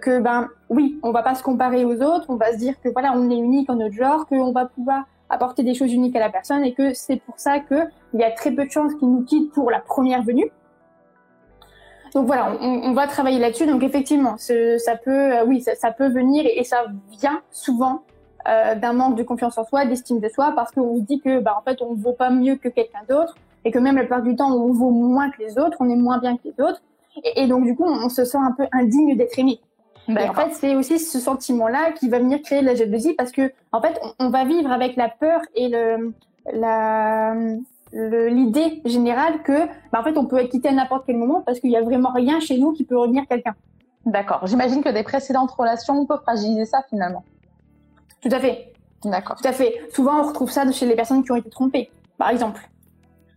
que 0.01 0.19
ben 0.19 0.49
oui, 0.67 0.99
on 1.01 1.13
va 1.13 1.23
pas 1.23 1.33
se 1.33 1.41
comparer 1.41 1.85
aux 1.85 2.01
autres, 2.01 2.25
on 2.27 2.35
va 2.35 2.51
se 2.51 2.57
dire 2.57 2.73
que 2.83 2.89
voilà, 2.89 3.13
on 3.15 3.29
est 3.29 3.37
unique 3.37 3.69
en 3.69 3.75
notre 3.75 3.95
genre, 3.95 4.25
qu'on 4.27 4.51
va 4.51 4.65
pouvoir 4.65 5.05
apporter 5.31 5.63
des 5.63 5.73
choses 5.73 5.93
uniques 5.93 6.15
à 6.15 6.19
la 6.19 6.29
personne 6.29 6.63
et 6.63 6.73
que 6.73 6.93
c'est 6.93 7.17
pour 7.17 7.39
ça 7.39 7.59
que 7.59 7.87
il 8.13 8.19
y 8.19 8.23
a 8.23 8.31
très 8.31 8.51
peu 8.51 8.65
de 8.65 8.71
chances 8.71 8.93
qu'ils 8.95 9.09
nous 9.09 9.23
quittent 9.23 9.51
pour 9.53 9.71
la 9.71 9.79
première 9.79 10.21
venue. 10.23 10.51
Donc 12.13 12.25
voilà, 12.27 12.57
on, 12.59 12.91
va 12.91 13.07
travailler 13.07 13.39
là-dessus. 13.39 13.65
Donc 13.65 13.83
effectivement, 13.83 14.35
ça 14.37 14.95
peut, 14.97 15.33
euh, 15.33 15.45
oui, 15.45 15.61
ça, 15.61 15.91
peut 15.91 16.09
venir 16.09 16.45
et, 16.45 16.63
ça 16.65 16.83
vient 17.09 17.41
souvent 17.51 18.03
euh, 18.49 18.75
d'un 18.75 18.91
manque 18.91 19.15
de 19.15 19.23
confiance 19.23 19.57
en 19.57 19.63
soi, 19.63 19.85
d'estime 19.85 20.19
de 20.19 20.27
soi, 20.27 20.51
parce 20.53 20.71
qu'on 20.71 20.97
se 20.97 21.03
dit 21.03 21.21
que 21.21 21.39
bah 21.39 21.55
en 21.57 21.61
fait 21.61 21.81
on 21.81 21.95
ne 21.95 22.01
vaut 22.01 22.11
pas 22.11 22.29
mieux 22.29 22.57
que 22.57 22.67
quelqu'un 22.67 22.99
d'autre 23.07 23.35
et 23.63 23.71
que 23.71 23.79
même 23.79 23.95
la 23.95 24.01
plupart 24.01 24.23
du 24.23 24.35
temps 24.35 24.51
on 24.51 24.73
vaut 24.73 24.89
moins 24.89 25.29
que 25.29 25.41
les 25.41 25.57
autres, 25.57 25.77
on 25.79 25.89
est 25.89 25.95
moins 25.95 26.17
bien 26.17 26.35
que 26.35 26.41
les 26.45 26.63
autres. 26.63 26.81
Et 27.35 27.47
donc 27.47 27.63
du 27.63 27.75
coup, 27.75 27.85
on 27.85 28.09
se 28.09 28.25
sent 28.25 28.37
un 28.37 28.51
peu 28.51 28.65
indigne 28.73 29.15
d'être 29.15 29.37
aimé. 29.39 29.61
Et 30.07 30.29
en 30.29 30.33
fait, 30.33 30.51
c'est 30.53 30.75
aussi 30.75 30.99
ce 30.99 31.19
sentiment-là 31.19 31.91
qui 31.93 32.09
va 32.09 32.19
venir 32.19 32.41
créer 32.41 32.61
de 32.61 32.65
la 32.65 32.75
jalousie 32.75 33.13
parce 33.13 33.31
que, 33.31 33.51
en 33.71 33.81
fait, 33.81 33.99
on, 34.03 34.25
on 34.25 34.29
va 34.29 34.43
vivre 34.45 34.71
avec 34.71 34.95
la 34.95 35.09
peur 35.09 35.41
et 35.55 35.69
le, 35.69 36.13
la, 36.51 37.33
le- 37.93 38.27
l'idée 38.27 38.81
générale 38.85 39.41
que, 39.43 39.67
bah, 39.91 39.99
en 39.99 40.03
fait, 40.03 40.17
on 40.17 40.25
peut 40.25 40.37
être 40.39 40.49
quitté 40.49 40.69
à 40.69 40.73
n'importe 40.73 41.03
quel 41.05 41.17
moment 41.17 41.41
parce 41.45 41.59
qu'il 41.59 41.71
y 41.71 41.77
a 41.77 41.81
vraiment 41.81 42.11
rien 42.11 42.39
chez 42.39 42.57
nous 42.57 42.73
qui 42.73 42.83
peut 42.83 42.97
revenir 42.97 43.27
quelqu'un. 43.29 43.55
D'accord. 44.05 44.45
J'imagine 44.47 44.83
que 44.83 44.89
des 44.89 45.03
précédentes 45.03 45.51
relations 45.51 46.05
peuvent 46.05 46.21
fragiliser 46.23 46.65
ça 46.65 46.83
finalement. 46.89 47.23
Tout 48.21 48.29
à 48.31 48.39
fait. 48.39 48.73
D'accord. 49.05 49.37
Tout 49.41 49.47
à 49.47 49.53
fait. 49.53 49.79
Souvent, 49.93 50.19
on 50.19 50.23
retrouve 50.23 50.51
ça 50.51 50.69
chez 50.71 50.87
les 50.87 50.95
personnes 50.95 51.23
qui 51.23 51.31
ont 51.31 51.35
été 51.35 51.49
trompées, 51.49 51.89
par 52.17 52.29
exemple. 52.31 52.69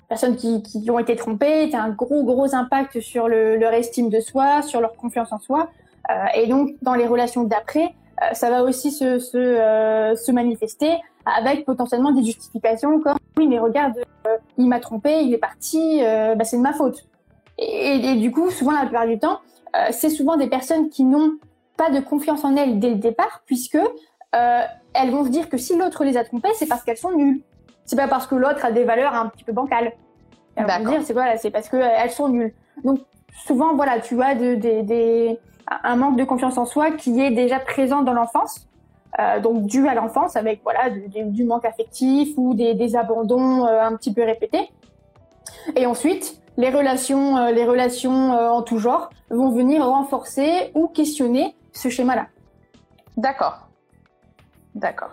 personnes 0.08 0.36
qui, 0.36 0.62
qui 0.62 0.90
ont 0.90 0.98
été 0.98 1.16
trompées, 1.16 1.68
qui 1.68 1.76
a 1.76 1.82
un 1.82 1.90
gros 1.90 2.24
gros 2.24 2.54
impact 2.54 3.00
sur 3.00 3.28
le, 3.28 3.56
leur 3.56 3.72
estime 3.72 4.08
de 4.10 4.20
soi, 4.20 4.62
sur 4.62 4.80
leur 4.80 4.94
confiance 4.96 5.32
en 5.32 5.38
soi. 5.38 5.68
Euh, 6.10 6.26
et 6.34 6.46
donc 6.46 6.70
dans 6.82 6.94
les 6.94 7.06
relations 7.06 7.44
d'après, 7.44 7.94
euh, 8.22 8.34
ça 8.34 8.50
va 8.50 8.62
aussi 8.62 8.90
se, 8.90 9.18
se, 9.18 9.36
euh, 9.36 10.14
se, 10.14 10.30
manifester 10.32 10.92
avec 11.24 11.64
potentiellement 11.64 12.12
des 12.12 12.22
justifications 12.22 13.00
comme 13.00 13.16
oui 13.38 13.48
mais 13.48 13.58
regarde, 13.58 13.94
il 14.58 14.68
m'a 14.68 14.80
trompé, 14.80 15.22
il 15.22 15.32
est 15.32 15.38
parti, 15.38 16.00
bah, 16.36 16.44
c'est 16.44 16.56
de 16.56 16.62
ma 16.62 16.72
faute. 16.72 17.06
Et, 17.58 17.96
et, 17.96 18.14
du 18.16 18.30
coup, 18.30 18.50
souvent 18.50 18.72
la 18.72 18.82
plupart 18.82 19.06
du 19.06 19.18
temps, 19.18 19.40
c'est 19.90 20.08
souvent 20.10 20.36
des 20.36 20.48
personnes 20.48 20.88
qui 20.88 21.04
n'ont 21.04 21.32
pas 21.76 21.90
de 21.90 22.00
confiance 22.00 22.44
en 22.44 22.54
elles 22.56 22.78
dès 22.78 22.90
le 22.90 22.96
départ, 22.96 23.42
puisque 23.46 23.78
elles 24.32 25.10
vont 25.10 25.24
se 25.24 25.30
dire 25.30 25.48
que 25.48 25.56
si 25.56 25.76
l'autre 25.76 26.04
les 26.04 26.16
a 26.16 26.24
trompées, 26.24 26.50
c'est 26.54 26.66
parce 26.66 26.84
qu'elles 26.84 26.96
sont 26.96 27.12
nulles. 27.12 27.40
C'est 27.84 27.96
pas 27.96 28.08
parce 28.08 28.26
que 28.26 28.34
l'autre 28.34 28.64
a 28.64 28.70
des 28.70 28.84
valeurs 28.84 29.14
un 29.14 29.28
petit 29.28 29.44
peu 29.44 29.52
bancales. 29.52 29.92
Elles 30.56 30.66
vont 30.66 30.90
dire 30.90 31.00
c'est 31.02 31.12
voilà, 31.12 31.36
c'est 31.36 31.50
parce 31.50 31.68
qu'elles 31.68 32.10
sont 32.10 32.28
nulles. 32.28 32.54
Donc 32.84 33.00
souvent 33.46 33.74
voilà, 33.74 34.00
tu 34.00 34.14
de, 34.14 34.54
des 34.54 35.38
un 35.68 35.96
manque 35.96 36.16
de 36.16 36.24
confiance 36.24 36.58
en 36.58 36.66
soi 36.66 36.90
qui 36.92 37.20
est 37.20 37.30
déjà 37.30 37.58
présent 37.58 38.02
dans 38.02 38.12
l'enfance, 38.12 38.66
euh, 39.20 39.40
donc 39.40 39.66
dû 39.66 39.86
à 39.88 39.94
l'enfance 39.94 40.36
avec 40.36 40.62
voilà 40.64 40.90
du, 40.90 41.08
du, 41.08 41.44
manque 41.44 41.64
affectif 41.64 42.34
ou 42.36 42.54
des, 42.54 42.74
des 42.74 42.96
abandons 42.96 43.64
euh, 43.66 43.80
un 43.80 43.96
petit 43.96 44.12
peu 44.12 44.24
répétés. 44.24 44.70
Et 45.76 45.86
ensuite, 45.86 46.40
les 46.56 46.70
relations, 46.70 47.36
euh, 47.36 47.52
les 47.52 47.64
relations 47.64 48.32
en 48.32 48.62
tout 48.62 48.78
genre 48.78 49.10
vont 49.30 49.50
venir 49.50 49.86
renforcer 49.86 50.72
ou 50.74 50.88
questionner 50.88 51.54
ce 51.72 51.88
schéma-là. 51.88 52.26
D'accord. 53.16 53.68
D'accord. 54.74 55.10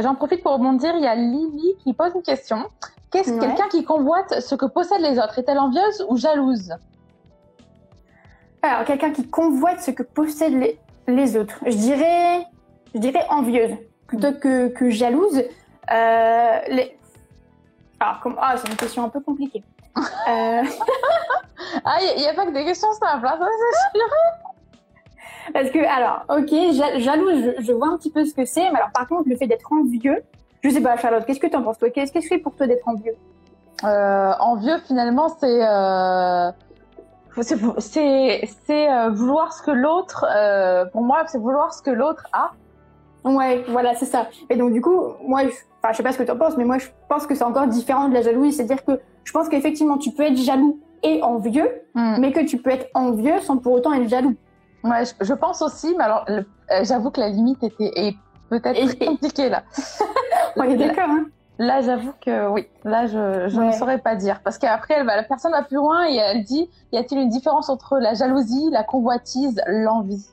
J'en 0.00 0.14
profite 0.14 0.42
pour 0.42 0.52
rebondir. 0.52 0.94
Il 0.96 1.02
y 1.02 1.06
a 1.06 1.14
Lily 1.14 1.76
qui 1.82 1.92
pose 1.92 2.12
une 2.14 2.22
question. 2.22 2.64
Qu'est-ce 3.10 3.30
ouais. 3.30 3.38
quelqu'un 3.38 3.68
qui 3.68 3.84
convoite 3.84 4.40
ce 4.40 4.54
que 4.54 4.64
possèdent 4.64 5.02
les 5.02 5.18
autres? 5.18 5.38
Est-elle 5.38 5.58
envieuse 5.58 6.06
ou 6.08 6.16
jalouse? 6.16 6.74
Alors, 8.68 8.84
quelqu'un 8.84 9.10
qui 9.10 9.28
convoite 9.28 9.80
ce 9.80 9.90
que 9.90 10.02
possèdent 10.02 10.58
les, 10.58 10.78
les, 11.06 11.36
autres. 11.36 11.58
Je 11.66 11.76
dirais, 11.76 12.46
je 12.94 13.00
dirais 13.00 13.24
envieuse 13.28 13.76
plutôt 14.06 14.32
que, 14.32 14.68
que 14.68 14.90
jalouse. 14.90 15.42
Euh, 15.92 16.58
les... 16.68 16.98
Alors, 18.00 18.20
comme... 18.20 18.36
ah, 18.40 18.54
c'est 18.56 18.68
une 18.68 18.76
question 18.76 19.04
un 19.04 19.08
peu 19.08 19.20
compliquée. 19.20 19.62
euh... 19.96 20.62
ah, 21.84 21.98
il 22.00 22.20
n'y 22.20 22.26
a, 22.26 22.30
a, 22.30 22.34
pas 22.34 22.46
que 22.46 22.52
des 22.52 22.64
questions 22.64 22.92
simples, 22.92 23.26
hein, 23.26 23.38
c'est 23.38 23.98
sûr. 23.98 24.08
Parce 25.52 25.70
que, 25.70 25.78
alors, 25.78 26.24
ok, 26.30 27.00
jalouse, 27.00 27.54
je, 27.58 27.62
je, 27.62 27.72
vois 27.72 27.88
un 27.88 27.98
petit 27.98 28.10
peu 28.10 28.24
ce 28.24 28.32
que 28.32 28.46
c'est, 28.46 28.70
mais 28.70 28.78
alors 28.78 28.90
par 28.94 29.06
contre, 29.06 29.28
le 29.28 29.36
fait 29.36 29.46
d'être 29.46 29.70
envieux, 29.72 30.22
je 30.62 30.70
sais 30.70 30.80
pas, 30.80 30.96
Charlotte, 30.96 31.24
qu'est-ce 31.26 31.38
que 31.38 31.46
tu 31.46 31.56
en 31.56 31.62
penses, 31.62 31.78
toi? 31.78 31.90
Qu'est-ce 31.90 32.12
que 32.12 32.22
c'est 32.22 32.38
pour 32.38 32.56
toi 32.56 32.66
d'être 32.66 32.88
envieux? 32.88 33.14
Euh, 33.84 34.32
Envieux, 34.40 34.78
finalement, 34.86 35.28
c'est. 35.28 35.62
Euh 35.62 36.50
c'est 37.42 38.48
c'est 38.66 38.92
euh, 38.92 39.10
vouloir 39.10 39.52
ce 39.52 39.62
que 39.62 39.70
l'autre 39.70 40.24
euh, 40.34 40.84
pour 40.86 41.02
moi 41.02 41.24
c'est 41.26 41.38
vouloir 41.38 41.72
ce 41.72 41.82
que 41.82 41.90
l'autre 41.90 42.26
a. 42.32 42.52
Ouais 43.24 43.64
voilà 43.68 43.94
c'est 43.94 44.06
ça. 44.06 44.28
Et 44.50 44.56
donc 44.56 44.72
du 44.72 44.80
coup 44.80 45.00
moi 45.26 45.42
je, 45.44 45.48
enfin 45.48 45.92
je 45.92 45.96
sais 45.96 46.02
pas 46.02 46.12
ce 46.12 46.18
que 46.18 46.22
tu 46.22 46.30
en 46.30 46.36
penses 46.36 46.56
mais 46.56 46.64
moi 46.64 46.78
je 46.78 46.86
pense 47.08 47.26
que 47.26 47.34
c'est 47.34 47.44
encore 47.44 47.66
différent 47.66 48.08
de 48.08 48.14
la 48.14 48.22
jalousie. 48.22 48.52
C'est 48.52 48.62
à 48.62 48.66
dire 48.66 48.84
que 48.84 49.00
je 49.24 49.32
pense 49.32 49.48
qu'effectivement 49.48 49.98
tu 49.98 50.12
peux 50.12 50.24
être 50.24 50.36
jaloux 50.36 50.80
et 51.02 51.22
envieux 51.22 51.70
mm. 51.94 52.16
mais 52.20 52.32
que 52.32 52.44
tu 52.44 52.58
peux 52.58 52.70
être 52.70 52.86
envieux 52.94 53.40
sans 53.40 53.58
pour 53.58 53.72
autant 53.72 53.92
être 53.92 54.08
jaloux. 54.08 54.36
Ouais 54.84 55.04
je, 55.04 55.12
je 55.24 55.34
pense 55.34 55.62
aussi 55.62 55.94
mais 55.96 56.04
alors 56.04 56.24
euh, 56.28 56.42
j'avoue 56.82 57.10
que 57.10 57.20
la 57.20 57.30
limite 57.30 57.62
était 57.62 57.90
est 57.96 58.16
peut-être 58.50 58.98
compliquée 59.04 59.48
là. 59.48 59.64
On 60.56 60.62
est 60.62 60.76
d'accord 60.76 61.08
hein 61.08 61.26
Là, 61.58 61.82
j'avoue 61.82 62.12
que 62.20 62.48
oui. 62.48 62.66
Là, 62.84 63.06
je, 63.06 63.48
je 63.48 63.58
ouais. 63.58 63.66
ne 63.68 63.72
saurais 63.72 63.98
pas 63.98 64.16
dire. 64.16 64.40
Parce 64.42 64.58
qu'après, 64.58 65.04
la 65.04 65.22
personne 65.22 65.52
va 65.52 65.62
plus 65.62 65.76
loin 65.76 66.06
et 66.08 66.16
elle 66.16 66.42
dit 66.42 66.68
y 66.92 66.98
a-t-il 66.98 67.20
une 67.20 67.28
différence 67.28 67.68
entre 67.68 67.98
la 67.98 68.14
jalousie, 68.14 68.70
la 68.72 68.82
convoitise, 68.82 69.60
l'envie? 69.66 70.26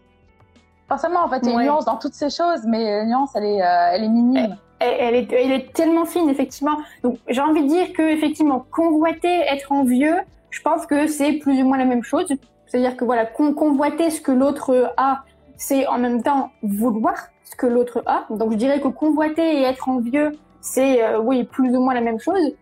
Forcément, 0.87 1.23
en 1.23 1.29
fait, 1.29 1.39
il 1.43 1.45
y 1.45 1.49
a 1.49 1.51
une 1.51 1.57
ouais. 1.59 1.65
nuance 1.65 1.85
dans 1.85 1.97
toutes 1.97 2.15
ces 2.15 2.29
choses, 2.29 2.63
mais 2.65 2.83
la 2.83 3.05
nuance, 3.05 3.29
elle 3.35 3.45
est, 3.45 3.61
euh, 3.61 3.91
elle 3.93 4.03
est 4.03 4.09
minime. 4.09 4.57
Elle, 4.79 4.97
elle, 4.99 5.15
est, 5.15 5.31
elle 5.31 5.51
est 5.51 5.73
tellement 5.73 6.05
fine, 6.05 6.27
effectivement. 6.27 6.77
Donc, 7.03 7.17
j'ai 7.29 7.39
envie 7.39 7.63
de 7.63 7.67
dire 7.67 7.93
que, 7.93 8.01
effectivement, 8.01 8.65
convoiter, 8.71 9.41
être 9.41 9.71
envieux, 9.71 10.17
je 10.49 10.61
pense 10.61 10.85
que 10.85 11.07
c'est 11.07 11.33
plus 11.33 11.61
ou 11.61 11.65
moins 11.67 11.77
la 11.77 11.85
même 11.85 12.03
chose. 12.03 12.25
C'est-à-dire 12.65 12.97
que, 12.97 13.05
voilà, 13.05 13.25
con 13.25 13.53
convoiter 13.53 14.09
ce 14.09 14.19
que 14.19 14.31
l'autre 14.31 14.93
a, 14.97 15.23
c'est 15.55 15.87
en 15.87 15.99
même 15.99 16.23
temps 16.23 16.49
vouloir 16.63 17.15
ce 17.45 17.55
que 17.55 17.67
l'autre 17.67 18.03
a. 18.05 18.25
Donc, 18.29 18.51
je 18.51 18.57
dirais 18.57 18.81
que 18.81 18.87
convoiter 18.89 19.59
et 19.59 19.61
être 19.61 19.87
envieux, 19.87 20.37
c'est 20.61 21.03
euh, 21.03 21.19
oui 21.19 21.43
plus 21.43 21.75
ou 21.75 21.81
moins 21.81 21.93
la 21.93 22.01
même 22.01 22.19
chose. 22.19 22.53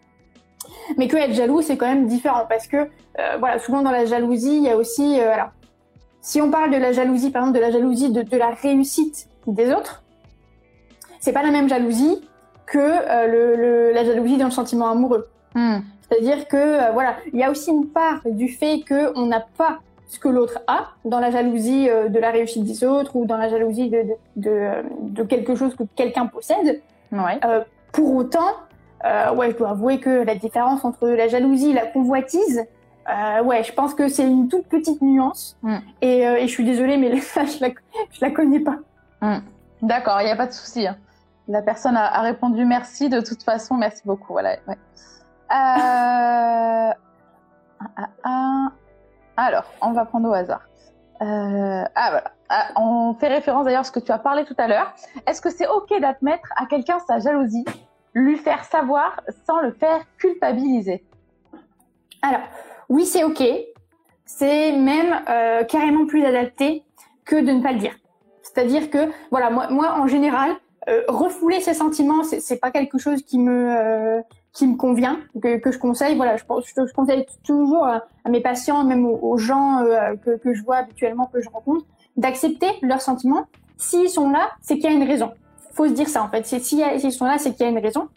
Mais 0.98 1.08
que 1.08 1.18
être 1.18 1.34
jaloux, 1.34 1.62
c'est 1.62 1.78
quand 1.78 1.88
même 1.88 2.08
différent 2.08 2.46
parce 2.48 2.68
que 2.68 2.78
euh, 2.78 3.38
voilà, 3.40 3.60
souvent 3.60 3.82
dans 3.82 3.92
la 3.92 4.06
jalousie, 4.06 4.58
il 4.58 4.64
y 4.64 4.70
a 4.70 4.78
aussi 4.78 5.20
euh, 5.20 5.34
alors 5.34 5.50
si 6.22 6.42
on 6.42 6.52
parle 6.52 6.72
de 6.72 6.78
la 6.78 6.92
jalousie, 6.92 7.32
par 7.32 7.44
exemple 7.44 7.58
de 7.58 7.64
la 7.64 7.72
jalousie 7.72 8.12
de, 8.12 8.22
de 8.22 8.38
la 8.38 8.50
réussite 8.50 9.30
des 9.48 9.72
autres, 9.72 10.04
c'est 11.20 11.34
pas 11.34 11.44
la 11.44 11.52
même 11.52 11.70
jalousie 11.70 12.22
que 12.66 12.78
euh, 12.78 13.28
le, 13.28 13.56
le, 13.56 13.92
la 13.94 14.06
jalousie 14.06 14.38
d'un 14.38 14.52
sentiment 14.52 14.90
amoureux. 14.90 15.28
Mm. 15.56 15.78
C'est-à-dire 16.02 16.48
que 16.48 16.92
voilà, 16.94 17.18
il 17.34 17.40
y 17.40 17.44
a 17.44 17.52
aussi 17.52 17.70
une 17.70 17.88
part 17.88 18.22
du 18.26 18.48
fait 18.48 18.82
que 18.82 19.18
on 19.18 19.28
n'a 19.28 19.46
pas 19.58 19.80
ce 20.08 20.20
que 20.20 20.28
l'autre 20.28 20.60
a 20.68 20.90
dans 21.06 21.20
la 21.20 21.30
jalousie 21.30 21.88
de 21.88 22.20
la 22.20 22.32
réussite 22.32 22.64
des 22.64 22.84
autres 22.84 23.16
ou 23.16 23.26
dans 23.26 23.38
la 23.38 23.48
jalousie 23.48 23.90
de, 23.90 24.02
de, 24.02 24.16
de, 24.36 24.70
de 25.02 25.24
quelque 25.24 25.54
chose 25.54 25.76
que 25.76 25.84
quelqu'un 25.96 26.26
possède. 26.26 26.82
Ouais. 27.12 27.40
Pour 27.92 28.16
autant, 28.16 28.56
euh, 29.06 29.34
ouais, 29.34 29.52
je 29.52 29.58
dois 29.58 29.70
avouer 29.70 30.00
que 30.00 30.10
la 30.10 30.36
différence 30.36 30.84
entre 30.86 31.08
la 31.08 31.28
jalousie 31.28 31.72
et 31.72 31.74
la 31.74 31.86
convoitise, 31.86 32.66
euh, 33.10 33.44
ouais, 33.44 33.64
je 33.64 33.74
pense 33.74 33.94
que 33.94 34.08
c'est 34.08 34.28
une 34.28 34.48
toute 34.50 34.68
petite 34.68 35.02
nuance. 35.02 35.58
Mm. 35.64 35.78
Et, 36.02 36.28
euh, 36.28 36.36
et, 36.38 36.48
je 36.48 36.52
suis 36.52 36.66
désolée, 36.66 36.98
mais 36.98 37.20
ça, 37.22 37.46
je 37.46 37.60
la, 37.62 37.70
je 38.12 38.22
la 38.22 38.32
connais 38.32 38.60
pas. 38.60 38.78
Mm. 39.22 39.40
D'accord, 39.82 40.22
il 40.22 40.26
n'y 40.26 40.32
a 40.32 40.36
pas 40.36 40.48
de 40.48 40.52
souci. 40.52 40.86
Hein. 40.86 40.98
La 41.48 41.62
personne 41.62 41.98
a, 41.98 42.06
a, 42.06 42.22
répondu 42.22 42.66
merci 42.66 43.10
de 43.10 43.22
toute 43.22 43.42
façon, 43.42 43.76
merci 43.76 44.02
beaucoup. 44.06 44.34
Voilà. 44.34 44.58
Ouais. 44.68 44.78
Euh... 45.52 46.94
Ah, 47.96 48.10
ah, 48.26 48.72
alors, 49.38 49.64
on 49.82 49.94
va 49.94 50.04
prendre 50.04 50.28
au 50.28 50.34
hasard. 50.34 50.68
Euh, 51.22 51.84
ah 51.96 52.10
voilà. 52.10 52.32
Ah, 52.50 52.70
on 52.78 53.14
fait 53.14 53.28
référence 53.28 53.66
d'ailleurs 53.66 53.82
à 53.82 53.84
ce 53.84 53.92
que 53.92 54.00
tu 54.00 54.12
as 54.12 54.18
parlé 54.18 54.44
tout 54.44 54.56
à 54.58 54.68
l'heure. 54.68 54.94
Est-ce 55.28 55.40
que 55.40 55.52
c'est 55.52 55.68
ok 55.68 56.00
d'admettre 56.02 56.50
à 56.56 56.66
quelqu'un 56.66 56.98
sa 57.00 57.20
jalousie, 57.20 57.66
lui 58.16 58.38
faire 58.38 58.64
savoir 58.64 59.22
sans 59.46 59.60
le 59.60 59.72
faire 59.72 60.02
culpabiliser? 60.18 61.04
Alors, 62.24 62.42
oui, 62.90 63.06
c'est 63.06 63.24
ok. 63.24 63.44
C'est 64.26 64.72
même 64.72 65.22
euh, 65.30 65.64
carrément 65.64 66.08
plus 66.08 66.26
adapté 66.26 66.84
que 67.24 67.36
de 67.36 67.52
ne 67.52 67.62
pas 67.62 67.72
le 67.72 67.80
dire. 67.80 67.96
C'est-à-dire 68.42 68.90
que, 68.90 69.12
voilà, 69.30 69.52
moi, 69.52 69.70
moi 69.70 69.94
en 70.00 70.08
général, 70.08 70.52
euh, 70.88 71.04
refouler 71.08 71.62
ses 71.62 71.76
sentiments, 71.76 72.24
c'est 72.24 72.60
pas 72.60 72.72
quelque 72.72 72.98
chose 72.98 73.22
qui 73.22 73.38
me 73.38 73.78
euh, 73.78 74.22
qui 74.54 74.68
me 74.68 74.76
convient, 74.76 75.20
que, 75.42 75.58
que, 75.58 75.72
je 75.72 75.78
conseille. 75.78 76.16
Voilà, 76.16 76.38
je, 76.38 76.44
je, 76.44 76.88
je 76.88 76.94
conseille 76.94 77.26
toujours 77.44 77.86
à, 77.86 78.04
à, 78.26 78.30
mes 78.30 78.42
patients, 78.42 78.84
même 78.84 79.06
aux, 79.06 79.20
aux 79.22 79.38
gens 79.38 79.80
euh, 79.80 80.16
que, 80.16 80.38
que, 80.38 80.54
je 80.54 80.64
vois 80.64 80.78
habituellement, 80.78 81.28
que 81.28 81.42
je 81.42 81.50
rencontre, 81.50 81.86
d'accepter 82.18 82.68
leurs 82.82 83.02
sentiments. 83.02 83.46
S'ils 83.78 84.10
sont 84.10 84.30
là, 84.30 84.50
c'est 84.62 84.76
qu'il 84.76 84.86
y 84.86 84.88
a 84.88 84.92
une 84.92 85.08
raison. 85.08 85.32
Faut 85.74 85.88
se 85.88 85.94
dire 85.94 86.10
ça 86.10 86.24
en 86.24 86.30
fait. 86.30 86.46
S'ils 86.46 87.12
sont 87.12 87.26
là, 87.26 87.38
c'est 87.38 87.54
qu'il 87.54 87.66
y 87.66 87.70
a 87.70 87.72
une 87.72 87.80
raison. 87.80 88.10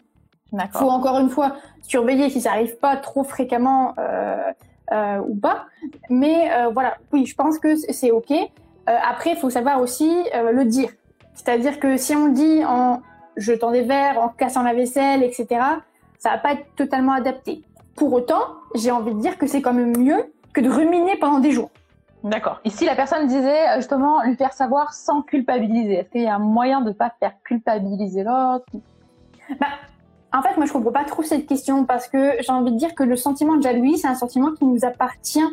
Faut 0.73 0.89
encore 0.89 1.19
une 1.19 1.29
fois 1.29 1.55
surveiller 1.81 2.29
si 2.29 2.41
ça 2.41 2.51
arrive 2.51 2.77
pas 2.77 2.97
trop 2.97 3.23
fréquemment 3.23 3.95
euh, 3.97 4.51
euh, 4.91 5.19
ou 5.27 5.35
pas. 5.35 5.65
Mais 6.09 6.51
euh, 6.51 6.69
voilà, 6.69 6.97
oui, 7.11 7.25
je 7.25 7.35
pense 7.35 7.57
que 7.59 7.75
c'est 7.75 8.11
ok. 8.11 8.31
Euh, 8.31 8.97
après, 9.09 9.31
il 9.31 9.37
faut 9.37 9.49
savoir 9.49 9.81
aussi 9.81 10.11
euh, 10.35 10.51
le 10.51 10.65
dire. 10.65 10.89
C'est-à-dire 11.33 11.79
que 11.79 11.97
si 11.97 12.15
on 12.15 12.27
le 12.27 12.33
dit 12.33 12.63
en 12.65 13.01
jetant 13.37 13.71
des 13.71 13.81
verres, 13.81 14.21
en 14.21 14.29
cassant 14.29 14.61
la 14.61 14.73
vaisselle, 14.73 15.23
etc., 15.23 15.47
ça 16.23 16.29
va 16.29 16.37
pas 16.37 16.53
être 16.53 16.73
totalement 16.77 17.11
adapté. 17.11 17.63
Pour 17.95 18.13
autant, 18.13 18.55
j'ai 18.75 18.91
envie 18.91 19.13
de 19.13 19.19
dire 19.19 19.37
que 19.37 19.45
c'est 19.45 19.61
quand 19.61 19.73
même 19.73 19.97
mieux 19.97 20.33
que 20.53 20.61
de 20.61 20.69
ruminer 20.69 21.17
pendant 21.17 21.39
des 21.39 21.51
jours. 21.51 21.69
D'accord. 22.23 22.61
Ici, 22.63 22.85
la 22.85 22.95
personne 22.95 23.27
disait 23.27 23.67
euh, 23.67 23.75
justement 23.77 24.23
lui 24.23 24.37
faire 24.37 24.53
savoir 24.53 24.93
sans 24.93 25.21
culpabiliser. 25.21 25.95
Est-ce 25.95 26.09
qu'il 26.09 26.21
y 26.21 26.27
a 26.27 26.35
un 26.35 26.39
moyen 26.39 26.79
de 26.79 26.89
ne 26.89 26.93
pas 26.93 27.11
faire 27.19 27.33
culpabiliser 27.43 28.23
l'autre? 28.23 28.65
Bah, 29.59 29.67
En 30.31 30.41
fait, 30.41 30.55
moi, 30.55 30.65
je 30.65 30.71
comprends 30.71 30.93
pas 30.93 31.03
trop 31.03 31.23
cette 31.23 31.45
question 31.45 31.83
parce 31.83 32.07
que 32.07 32.37
j'ai 32.39 32.53
envie 32.53 32.71
de 32.71 32.77
dire 32.77 32.95
que 32.95 33.03
le 33.03 33.17
sentiment 33.17 33.57
de 33.57 33.61
jalousie, 33.61 33.97
c'est 33.97 34.07
un 34.07 34.15
sentiment 34.15 34.53
qui 34.53 34.63
nous 34.63 34.85
appartient. 34.85 35.43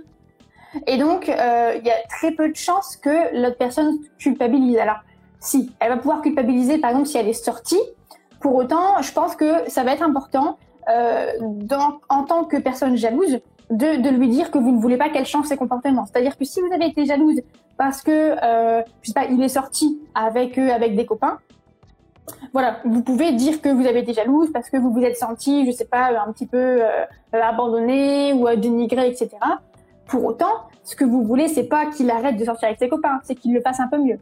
Et 0.87 0.99
donc, 0.99 1.29
euh, 1.29 1.75
il 1.77 1.85
y 1.85 1.91
a 1.91 1.97
très 2.09 2.31
peu 2.31 2.49
de 2.49 2.55
chances 2.55 2.97
que 2.97 3.37
l'autre 3.37 3.59
personne 3.59 3.99
culpabilise. 4.19 4.79
Alors, 4.79 5.01
si, 5.41 5.73
elle 5.81 5.89
va 5.89 5.97
pouvoir 5.97 6.23
culpabiliser, 6.23 6.79
par 6.79 6.91
exemple, 6.91 7.09
si 7.09 7.19
elle 7.19 7.27
est 7.27 7.33
sortie. 7.33 7.81
Pour 8.41 8.55
autant, 8.55 9.03
je 9.03 9.13
pense 9.13 9.37
que 9.37 9.69
ça 9.69 9.85
va 9.85 9.93
être 9.93 10.03
important 10.03 10.59
euh, 10.89 11.33
dans, 11.41 12.01
en 12.09 12.25
tant 12.25 12.45
que 12.45 12.57
personne 12.57 12.97
jalouse 12.97 13.41
de, 13.71 14.03
de, 14.03 14.09
lui 14.09 14.29
dire 14.29 14.51
que 14.51 14.59
vous 14.59 14.73
ne 14.73 14.81
voulez 14.81 14.97
pas 14.97 15.11
qu'elle 15.11 15.27
change 15.27 15.47
ses 15.47 15.57
comportements. 15.57 16.07
C'est-à-dire 16.07 16.37
que 16.37 16.45
si 16.45 16.61
vous 16.61 16.73
avez 16.73 16.87
été 16.87 17.05
jalouse 17.05 17.41
parce 17.77 18.03
que, 18.03 18.11
euh, 18.11 18.83
je 19.03 19.09
sais 19.09 19.15
pas, 19.15 19.27
il 19.27 19.41
est 19.43 19.49
sorti 19.49 20.01
avec 20.15 20.59
eux, 20.59 20.73
avec 20.73 20.97
des 20.97 21.07
copains, 21.07 21.39
voilà, 22.53 22.79
vous 22.85 23.03
pouvez 23.03 23.33
dire 23.33 23.61
que 23.61 23.69
vous 23.69 23.87
avez 23.87 24.01
été 24.01 24.15
jalouse 24.15 24.51
parce 24.53 24.71
que 24.71 24.77
vous 24.77 24.91
vous 24.91 25.03
êtes 25.03 25.17
senti, 25.17 25.67
je 25.67 25.73
sais 25.73 25.85
pas, 25.85 26.11
un 26.27 26.33
petit 26.33 26.47
peu 26.47 26.83
euh, 26.83 27.05
abandonné 27.33 28.33
ou 28.33 28.49
dénigré, 28.57 29.09
etc. 29.09 29.31
Pour 30.07 30.25
autant, 30.25 30.69
ce 30.83 30.97
que 30.97 31.05
vous 31.05 31.23
voulez, 31.23 31.49
c'est 31.49 31.69
pas 31.69 31.87
qu'il 31.87 32.11
arrête 32.11 32.37
de 32.37 32.45
sortir 32.45 32.69
avec 32.69 32.79
ses 32.79 32.89
copains, 32.89 33.21
c'est 33.23 33.35
qu'il 33.35 33.55
le 33.55 33.61
fasse 33.61 33.81
un 33.81 33.89
peu 33.89 33.99
mieux. 33.99 34.19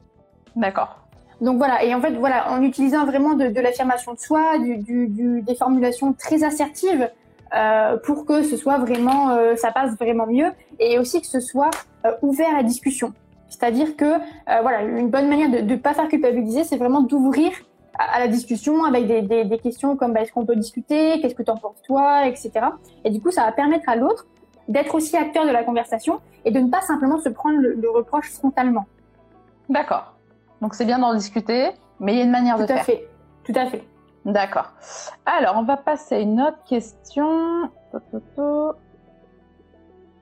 D'accord. 0.57 1.08
Donc 1.40 1.59
voilà, 1.59 1.85
et 1.85 1.94
en 1.94 2.01
fait, 2.01 2.12
voilà, 2.12 2.51
en 2.51 2.62
utilisant 2.62 3.05
vraiment 3.05 3.35
de, 3.35 3.61
l'affirmation 3.61 4.14
de 4.14 4.18
soi, 4.18 4.59
du, 4.59 5.42
des 5.42 5.55
formulations 5.55 6.12
très 6.12 6.42
assertives, 6.42 7.11
euh, 7.55 7.96
pour 7.98 8.27
que 8.27 8.42
ce 8.42 8.57
soit 8.57 8.79
vraiment, 8.79 9.31
euh, 9.31 9.57
ça 9.57 9.70
passe 9.70 9.96
vraiment 9.96 10.27
mieux, 10.27 10.51
et 10.81 10.98
aussi 10.98 11.20
que 11.20 11.27
ce 11.27 11.40
soit 11.40 11.70
euh, 12.05 12.12
ouvert 12.22 12.57
à 12.57 12.62
discussion. 12.62 13.12
C'est-à-dire 13.48 13.96
que, 13.96 14.12
voilà, 14.46 14.83
une 14.83 15.09
bonne 15.09 15.29
manière 15.29 15.51
de 15.51 15.61
ne 15.61 15.77
pas 15.77 15.94
faire 15.94 16.09
culpabiliser, 16.09 16.64
c'est 16.64 16.77
vraiment 16.77 17.01
d'ouvrir 17.01 17.51
à, 17.98 18.20
la 18.20 18.29
discussion 18.29 18.85
avec 18.85 19.07
des, 19.07 19.22
des, 19.22 19.59
questions 19.59 19.96
comme 19.96 20.12
bah, 20.12 20.20
est-ce 20.20 20.33
qu'on 20.33 20.44
peut 20.44 20.55
discuter, 20.55 21.18
qu'est-ce 21.20 21.35
que 21.35 21.42
tu 21.42 21.51
en 21.51 21.57
penses 21.57 21.81
toi, 21.83 22.27
etc. 22.27 22.51
Et 23.05 23.11
du 23.11 23.20
coup, 23.22 23.31
ça 23.31 23.44
va 23.44 23.53
permettre 23.53 23.88
à 23.88 23.96
l'autre 23.96 24.27
d'être 24.68 24.94
aussi 24.94 25.16
acteur 25.16 25.46
de 25.46 25.51
la 25.51 25.64
conversation 25.64 26.20
et 26.44 26.51
de 26.51 26.61
ne 26.61 26.68
pas 26.68 26.83
simplement 26.83 27.18
se 27.18 27.31
prendre 27.31 27.59
le, 27.59 27.90
reproche 27.90 28.31
frontalement. 28.31 28.85
D'accord. 29.68 30.14
Donc 30.61 30.75
c'est 30.75 30.85
bien 30.85 30.99
d'en 30.99 31.14
discuter, 31.14 31.71
mais 32.01 32.14
il 32.14 32.18
y 32.18 32.21
a 32.21 32.25
une 32.25 32.31
manière 32.31 32.59
de 32.59 32.66
faire. 32.66 32.77
Tout 32.77 32.83
à 32.83 32.85
fait. 32.85 33.09
Tout 33.44 33.53
à 33.55 33.66
fait. 33.66 33.85
D'accord. 34.25 34.73
Alors, 35.25 35.57
on 35.57 35.62
va 35.62 35.77
passer 35.77 36.16
à 36.16 36.18
une 36.18 36.40
autre 36.40 36.62
question. 36.64 37.71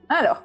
Alors, 0.08 0.42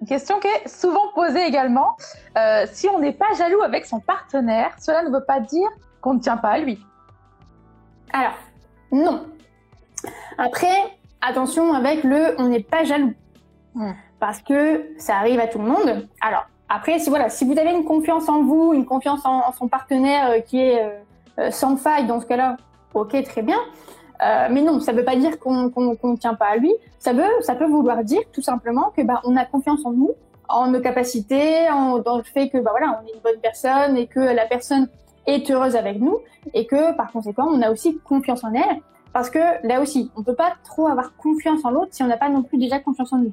une 0.00 0.06
question 0.06 0.38
qui 0.38 0.46
est 0.46 0.68
souvent 0.68 1.12
posée 1.14 1.44
également. 1.44 1.96
Euh, 2.38 2.66
si 2.70 2.88
on 2.88 3.00
n'est 3.00 3.12
pas 3.12 3.32
jaloux 3.36 3.62
avec 3.62 3.84
son 3.84 4.00
partenaire, 4.00 4.74
cela 4.78 5.02
ne 5.02 5.10
veut 5.10 5.24
pas 5.24 5.40
dire 5.40 5.68
qu'on 6.00 6.14
ne 6.14 6.20
tient 6.20 6.36
pas 6.36 6.50
à 6.50 6.58
lui. 6.58 6.78
Alors, 8.12 8.34
non. 8.92 9.26
Après, 10.38 10.98
attention 11.20 11.74
avec 11.74 12.04
le 12.04 12.34
on 12.38 12.48
n'est 12.48 12.62
pas 12.62 12.84
jaloux. 12.84 13.14
Hmm. 13.74 13.92
Parce 14.20 14.40
que 14.40 14.86
ça 14.98 15.16
arrive 15.16 15.40
à 15.40 15.48
tout 15.48 15.58
le 15.58 15.64
monde. 15.64 16.08
Alors, 16.20 16.46
après, 16.72 17.00
si 17.00 17.10
voilà, 17.10 17.28
si 17.28 17.44
vous 17.44 17.58
avez 17.58 17.72
une 17.72 17.84
confiance 17.84 18.28
en 18.28 18.44
vous, 18.44 18.72
une 18.72 18.86
confiance 18.86 19.26
en, 19.26 19.52
son 19.52 19.66
partenaire 19.66 20.30
euh, 20.30 20.38
qui 20.38 20.60
est 20.60 20.80
euh, 20.80 20.90
euh, 21.40 21.50
sans 21.50 21.76
faille, 21.76 22.06
dans 22.06 22.20
ce 22.20 22.26
cas-là, 22.26 22.58
ok, 22.94 23.20
très 23.24 23.42
bien. 23.42 23.58
mais 24.20 24.62
non, 24.62 24.78
ça 24.78 24.92
ne 24.92 24.98
veut 24.98 25.04
pas 25.04 25.16
dire 25.16 25.40
qu'on 25.40 25.64
ne 25.64 26.16
tient 26.16 26.34
pas 26.34 26.46
à 26.46 26.56
lui. 26.56 26.72
Ça 27.00 27.12
veut, 27.12 27.32
ça 27.40 27.56
peut 27.56 27.66
vouloir 27.66 28.04
dire 28.04 28.20
tout 28.32 28.42
simplement 28.42 28.92
que 28.96 29.02
bah, 29.02 29.20
on 29.24 29.36
a 29.36 29.44
confiance 29.44 29.84
en 29.84 29.90
nous, 29.90 30.12
en 30.48 30.68
nos 30.68 30.80
capacités, 30.80 31.68
en, 31.70 31.98
dans 31.98 32.18
le 32.18 32.22
fait 32.22 32.48
que 32.50 32.58
bah 32.58 32.70
voilà, 32.70 33.00
on 33.02 33.08
est 33.08 33.14
une 33.14 33.20
bonne 33.20 33.40
personne 33.40 33.96
et 33.96 34.06
que 34.06 34.20
la 34.20 34.46
personne 34.46 34.88
est 35.26 35.50
heureuse 35.50 35.74
avec 35.74 35.98
nous 35.98 36.18
et 36.54 36.66
que 36.66 36.94
par 36.94 37.10
conséquent, 37.10 37.48
on 37.50 37.62
a 37.62 37.70
aussi 37.70 37.98
confiance 37.98 38.44
en 38.44 38.52
elle. 38.54 38.80
Parce 39.12 39.28
que 39.28 39.66
là 39.66 39.80
aussi, 39.80 40.12
on 40.16 40.22
peut 40.22 40.36
pas 40.36 40.52
trop 40.62 40.86
avoir 40.86 41.16
confiance 41.16 41.64
en 41.64 41.70
l'autre 41.70 41.88
si 41.90 42.04
on 42.04 42.06
n'a 42.06 42.16
pas 42.16 42.28
non 42.28 42.44
plus 42.44 42.58
déjà 42.58 42.78
confiance 42.78 43.12
en 43.12 43.18
nous. 43.18 43.32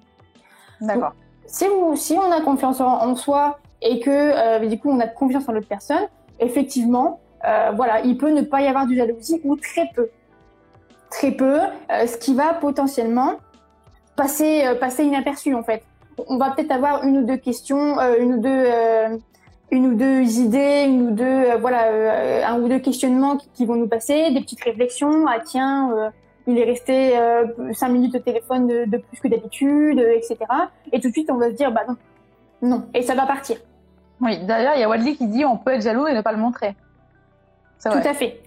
D'accord. 0.81 1.13
Si, 1.47 1.65
on 1.65 2.31
a 2.31 2.41
confiance 2.41 2.81
en, 2.81 3.15
soi 3.15 3.57
et 3.81 3.99
que 3.99 4.09
euh, 4.09 4.65
du 4.67 4.77
coup 4.77 4.89
on 4.89 4.99
a 4.99 5.07
confiance 5.07 5.47
en 5.47 5.53
l'autre 5.53 5.67
personne, 5.67 6.07
effectivement, 6.39 7.19
euh, 7.47 7.71
voilà, 7.75 8.01
il 8.01 8.17
peut 8.17 8.31
ne 8.31 8.41
pas 8.41 8.61
y 8.61 8.67
avoir 8.67 8.85
de 8.85 8.93
jalousie 8.93 9.39
ou 9.43 9.55
très 9.55 9.89
peu. 9.95 10.09
Très 11.09 11.31
peu, 11.31 11.59
euh, 11.91 12.05
ce 12.05 12.17
qui 12.17 12.33
va 12.33 12.53
potentiellement 12.53 13.35
passer, 14.17 14.65
passer 14.79 15.05
inaperçu 15.05 15.55
en 15.55 15.63
fait. 15.63 15.83
On 16.27 16.37
va 16.37 16.51
peut-être 16.51 16.71
avoir 16.71 17.03
une 17.03 17.19
ou 17.19 17.25
deux 17.25 17.37
questions, 17.37 17.97
une 18.19 18.33
ou 18.33 18.41
deux, 18.41 18.65
une 19.71 19.85
ou 19.85 19.93
deux 19.93 20.39
idées, 20.39 20.85
une 20.87 21.09
ou 21.09 21.11
deux, 21.11 21.55
voilà, 21.59 22.47
un 22.49 22.59
ou 22.59 22.67
deux 22.67 22.79
questionnements 22.79 23.37
qui, 23.53 23.65
vont 23.65 23.75
nous 23.75 23.87
passer, 23.87 24.31
des 24.31 24.41
petites 24.41 24.63
réflexions. 24.63 25.27
Ah 25.27 25.39
tiens, 25.45 26.11
il 26.47 26.57
est 26.57 26.63
resté 26.63 27.17
euh, 27.17 27.45
cinq 27.73 27.89
minutes 27.89 28.15
au 28.15 28.19
téléphone 28.19 28.67
de, 28.67 28.97
plus 28.97 29.19
que 29.19 29.27
d'habitude, 29.27 29.99
etc. 29.99 30.37
Et 30.91 30.99
tout 30.99 31.09
de 31.09 31.13
suite, 31.13 31.29
on 31.29 31.35
va 31.35 31.49
se 31.49 31.55
dire, 31.55 31.71
bah 31.71 31.83
non, 31.87 31.97
non, 32.61 32.85
et 32.93 33.01
ça 33.01 33.15
va 33.15 33.25
partir. 33.25 33.57
Oui, 34.21 34.39
d'ailleurs, 34.45 34.73
il 34.75 34.79
y 34.79 34.83
a 34.83 34.89
Wadley 34.89 35.15
qui 35.15 35.27
dit 35.27 35.45
on 35.45 35.57
peut 35.57 35.73
être 35.73 35.81
jaloux 35.81 36.07
et 36.07 36.13
ne 36.13 36.21
pas 36.21 36.31
le 36.31 36.39
montrer. 36.39 36.75
Tout 37.83 37.89
à 37.89 38.13
fait. 38.13 38.41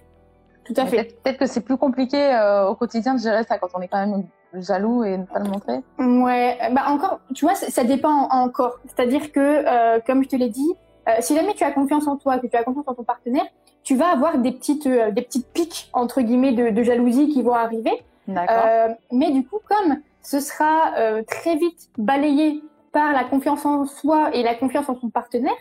Tout 0.65 0.73
à 0.75 0.85
fait. 0.85 1.15
Peut-être 1.23 1.37
que 1.37 1.45
c'est 1.45 1.61
plus 1.61 1.77
compliqué 1.77 2.17
euh, 2.17 2.67
au 2.67 2.75
quotidien 2.75 3.13
de 3.13 3.19
gérer 3.19 3.43
ça 3.43 3.57
quand 3.57 3.69
on 3.73 3.81
est 3.81 3.87
quand 3.87 4.05
même 4.05 4.25
jaloux 4.53 5.03
et 5.03 5.17
ne 5.17 5.23
pas 5.23 5.39
le 5.39 5.49
montrer. 5.49 5.79
Ouais, 5.97 6.57
bah 6.71 6.85
encore, 6.87 7.21
tu 7.33 7.45
vois, 7.45 7.55
ça, 7.55 7.83
dépend 7.83 8.27
encore. 8.29 8.79
C'est-à-dire 8.85 9.31
que, 9.31 9.39
euh, 9.39 9.99
comme 10.05 10.23
je 10.23 10.29
te 10.29 10.35
l'ai 10.35 10.49
dit, 10.49 10.73
si 11.19 11.35
jamais 11.35 11.53
tu 11.53 11.63
as 11.63 11.71
confiance 11.71 12.07
en 12.07 12.15
toi, 12.15 12.39
que 12.39 12.47
tu 12.47 12.55
as 12.55 12.63
confiance 12.63 12.87
en 12.87 12.93
ton 12.93 13.03
partenaire, 13.03 13.45
tu 13.83 13.95
vas 13.95 14.09
avoir 14.09 14.37
des 14.37 14.51
petites, 14.51 14.87
euh, 14.87 15.11
des 15.11 15.21
petites 15.21 15.47
pics, 15.47 15.89
entre 15.93 16.21
guillemets, 16.21 16.53
de, 16.53 16.69
de 16.69 16.83
jalousie 16.83 17.29
qui 17.29 17.41
vont 17.41 17.53
arriver. 17.53 18.03
Euh, 18.29 18.87
mais 19.11 19.31
du 19.31 19.45
coup, 19.45 19.59
comme 19.67 19.97
ce 20.21 20.39
sera 20.39 20.93
euh, 20.97 21.23
très 21.23 21.55
vite 21.55 21.89
balayé 21.97 22.61
par 22.91 23.13
la 23.13 23.23
confiance 23.23 23.65
en 23.65 23.85
soi 23.85 24.33
et 24.33 24.43
la 24.43 24.55
confiance 24.55 24.87
en 24.89 24.99
son 24.99 25.09
partenaire, 25.09 25.55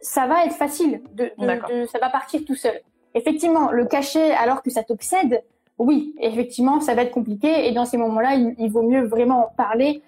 ça 0.00 0.26
va 0.26 0.44
être 0.44 0.54
facile. 0.54 1.00
De, 1.14 1.32
de, 1.38 1.86
ça 1.86 1.98
va 1.98 2.10
partir 2.10 2.44
tout 2.44 2.54
seul. 2.54 2.80
Effectivement, 3.14 3.70
le 3.70 3.86
cacher 3.86 4.32
alors 4.32 4.62
que 4.62 4.70
ça 4.70 4.82
t'obsède, 4.82 5.42
oui, 5.78 6.14
effectivement, 6.20 6.80
ça 6.80 6.94
va 6.94 7.02
être 7.02 7.12
compliqué. 7.12 7.68
Et 7.68 7.72
dans 7.72 7.84
ces 7.84 7.96
moments-là, 7.96 8.34
il, 8.34 8.70
vaut 8.70 8.82
mieux 8.82 9.04
vraiment 9.04 9.46
en 9.46 9.54
parler, 9.56 10.02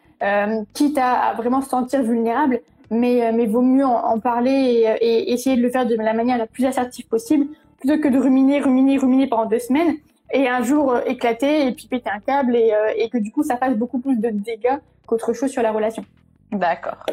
quitte 0.72 0.98
à, 0.98 1.34
vraiment 1.36 1.60
se 1.60 1.68
sentir 1.68 2.02
vulnérable 2.02 2.60
mais, 2.90 3.26
euh, 3.26 3.32
mais 3.34 3.46
vaut 3.46 3.62
mieux 3.62 3.84
en, 3.84 4.18
parler 4.20 4.96
et, 5.00 5.32
essayer 5.32 5.56
de 5.56 5.62
le 5.62 5.70
faire 5.70 5.86
de 5.86 5.94
la 5.94 6.12
manière 6.12 6.38
la 6.38 6.46
plus 6.46 6.64
assertive 6.64 7.06
possible 7.08 7.46
plutôt 7.78 8.00
que 8.00 8.08
de 8.08 8.18
ruminer, 8.18 8.60
ruminer, 8.60 8.98
ruminer 8.98 9.26
pendant 9.26 9.46
deux 9.46 9.58
semaines 9.58 9.96
et 10.32 10.48
un 10.48 10.62
jour 10.62 10.92
euh, 10.92 11.00
éclater 11.06 11.66
et 11.66 11.72
puis 11.72 11.86
péter 11.86 12.10
un 12.10 12.20
câble 12.20 12.56
et, 12.56 12.72
euh, 12.72 12.92
et 12.96 13.08
que 13.08 13.18
du 13.18 13.30
coup 13.32 13.42
ça 13.42 13.56
fasse 13.56 13.74
beaucoup 13.74 13.98
plus 13.98 14.16
de 14.16 14.30
dégâts 14.30 14.78
qu'autre 15.06 15.32
chose 15.32 15.50
sur 15.50 15.62
la 15.62 15.72
relation. 15.72 16.04
D'accord. 16.52 17.04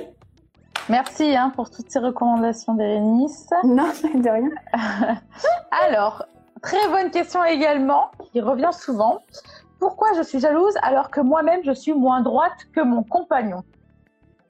Merci 0.90 1.36
hein, 1.36 1.52
pour 1.56 1.70
toutes 1.70 1.90
ces 1.90 2.00
recommandations, 2.00 2.74
Bérénice. 2.74 3.50
Non, 3.64 3.88
de 4.16 4.30
rien. 4.30 4.50
alors, 5.88 6.26
très 6.62 6.90
bonne 6.90 7.10
question 7.10 7.44
également, 7.44 8.12
qui 8.32 8.42
revient 8.42 8.72
souvent. 8.74 9.20
Pourquoi 9.84 10.14
je 10.16 10.22
suis 10.22 10.40
jalouse 10.40 10.76
alors 10.82 11.12
que 11.12 11.20
moi-même 11.20 11.60
je 11.66 11.74
suis 11.74 11.94
moins 11.94 12.22
droite 12.22 12.60
que 12.74 12.80
mon 12.80 13.04
compagnon 13.04 13.64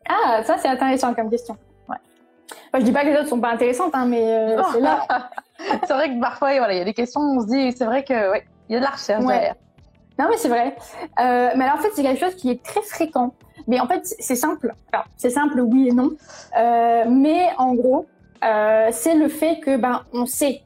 ah, 0.08 0.43
ça 0.43 0.58
c'est 0.58 0.67
intéressant 0.67 1.13
comme 1.13 1.30
question. 1.30 1.58
Ouais. 1.88 1.96
Enfin, 2.67 2.80
je 2.80 2.84
dis 2.84 2.91
pas 2.91 3.04
que 3.04 3.08
les 3.08 3.17
autres 3.17 3.30
sont 3.30 3.39
pas 3.39 3.52
intéressantes, 3.52 3.91
hein, 3.93 4.06
mais 4.06 4.22
euh, 4.22 4.62
c'est 4.72 4.82
là. 4.82 5.08
c'est 5.88 5.93
vrai 5.93 6.10
que 6.13 6.19
parfois, 6.19 6.58
voilà, 6.58 6.74
il 6.74 6.78
y 6.78 6.82
a 6.82 6.86
des 6.86 6.93
questions, 6.93 7.22
on 7.22 7.41
se 7.41 7.48
dit, 7.48 7.72
c'est 7.72 7.86
vrai 7.86 8.04
que, 8.04 8.32
ouais, 8.32 8.46
il 8.67 8.74
y 8.74 8.76
a 8.76 8.80
de 8.80 8.84
la 8.84 8.91
recherche 8.91 9.26
derrière. 9.26 9.56
Non, 10.19 10.26
mais 10.30 10.38
c'est 10.38 10.50
vrai. 10.50 10.76
Euh, 11.22 11.50
mais 11.56 11.63
alors, 11.63 11.80
en 11.80 11.82
fait, 11.82 11.91
c'est 11.96 12.04
quelque 12.04 12.19
chose 12.19 12.36
qui 12.36 12.52
est 12.52 12.62
très 12.62 12.82
fréquent. 12.82 13.34
Mais 13.65 13.80
en 13.80 13.88
fait, 13.88 14.02
c'est 14.04 14.36
simple. 14.36 14.74
C'est 15.15 15.30
simple, 15.30 15.62
oui 15.62 15.88
et 15.88 15.93
non. 15.93 16.12
Euh, 16.60 17.06
mais 17.08 17.48
en 17.58 17.74
gros, 17.76 18.08
c'est 18.91 19.15
le 19.15 19.30
fait 19.30 19.62
que, 19.62 19.78
ben, 19.78 20.04
on 20.12 20.26
sait 20.26 20.63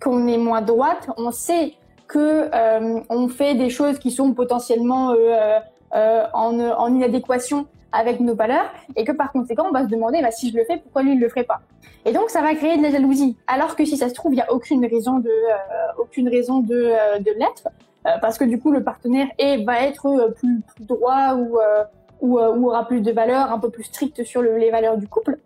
qu'on 0.00 0.28
est 0.28 0.38
moins 0.38 0.62
droite, 0.62 1.10
on 1.16 1.32
sait 1.32 1.74
que 2.08 2.50
euh, 2.52 3.00
on 3.08 3.28
fait 3.28 3.54
des 3.54 3.70
choses 3.70 3.98
qui 3.98 4.10
sont 4.10 4.32
potentiellement 4.32 5.12
euh, 5.12 6.24
en, 6.32 6.58
en 6.58 6.94
inadéquation 6.94 7.66
avec 7.92 8.20
nos 8.20 8.34
valeurs 8.34 8.70
et 8.96 9.04
que 9.04 9.12
par 9.12 9.32
conséquent 9.32 9.64
on 9.68 9.72
va 9.72 9.84
se 9.84 9.88
demander 9.88 10.20
bah, 10.20 10.30
si 10.30 10.50
je 10.50 10.56
le 10.56 10.64
fais 10.64 10.78
pourquoi 10.78 11.02
lui 11.02 11.12
il 11.12 11.20
le 11.20 11.28
ferait 11.28 11.44
pas. 11.44 11.60
Et 12.04 12.12
donc 12.12 12.30
ça 12.30 12.42
va 12.42 12.54
créer 12.54 12.76
de 12.76 12.82
la 12.82 12.90
jalousie. 12.90 13.36
Alors 13.46 13.76
que 13.76 13.84
si 13.84 13.96
ça 13.96 14.08
se 14.08 14.14
trouve 14.14 14.34
il 14.34 14.38
y 14.38 14.42
a 14.42 14.52
aucune 14.52 14.84
raison 14.84 15.18
de 15.18 15.28
euh, 15.28 15.92
aucune 15.98 16.28
raison 16.28 16.60
de, 16.60 16.74
euh, 16.74 17.18
de 17.18 17.30
l'être 17.32 17.68
euh, 18.06 18.10
parce 18.20 18.38
que 18.38 18.44
du 18.44 18.60
coup 18.60 18.70
le 18.70 18.82
partenaire 18.82 19.28
est, 19.38 19.64
va 19.64 19.82
être 19.82 20.34
plus, 20.36 20.60
droit 20.80 21.34
ou, 21.34 21.58
ou, 22.20 22.38
aura 22.38 22.86
plus 22.86 23.00
de 23.00 23.12
valeurs 23.12 23.52
un 23.52 23.58
peu 23.58 23.70
plus 23.70 23.84
strict 23.84 24.24
sur 24.24 24.42
les 24.42 24.70
valeurs 24.70 24.96
du 24.96 25.08
couple. 25.08 25.38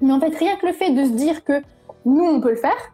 Mais 0.00 0.12
en 0.12 0.20
fait 0.20 0.34
rien 0.36 0.56
que 0.56 0.66
le 0.66 0.72
fait 0.72 0.90
de 0.90 1.04
se 1.04 1.10
dire 1.10 1.44
que 1.44 1.62
nous 2.04 2.24
on 2.24 2.40
peut 2.40 2.50
le 2.50 2.56
faire 2.56 2.92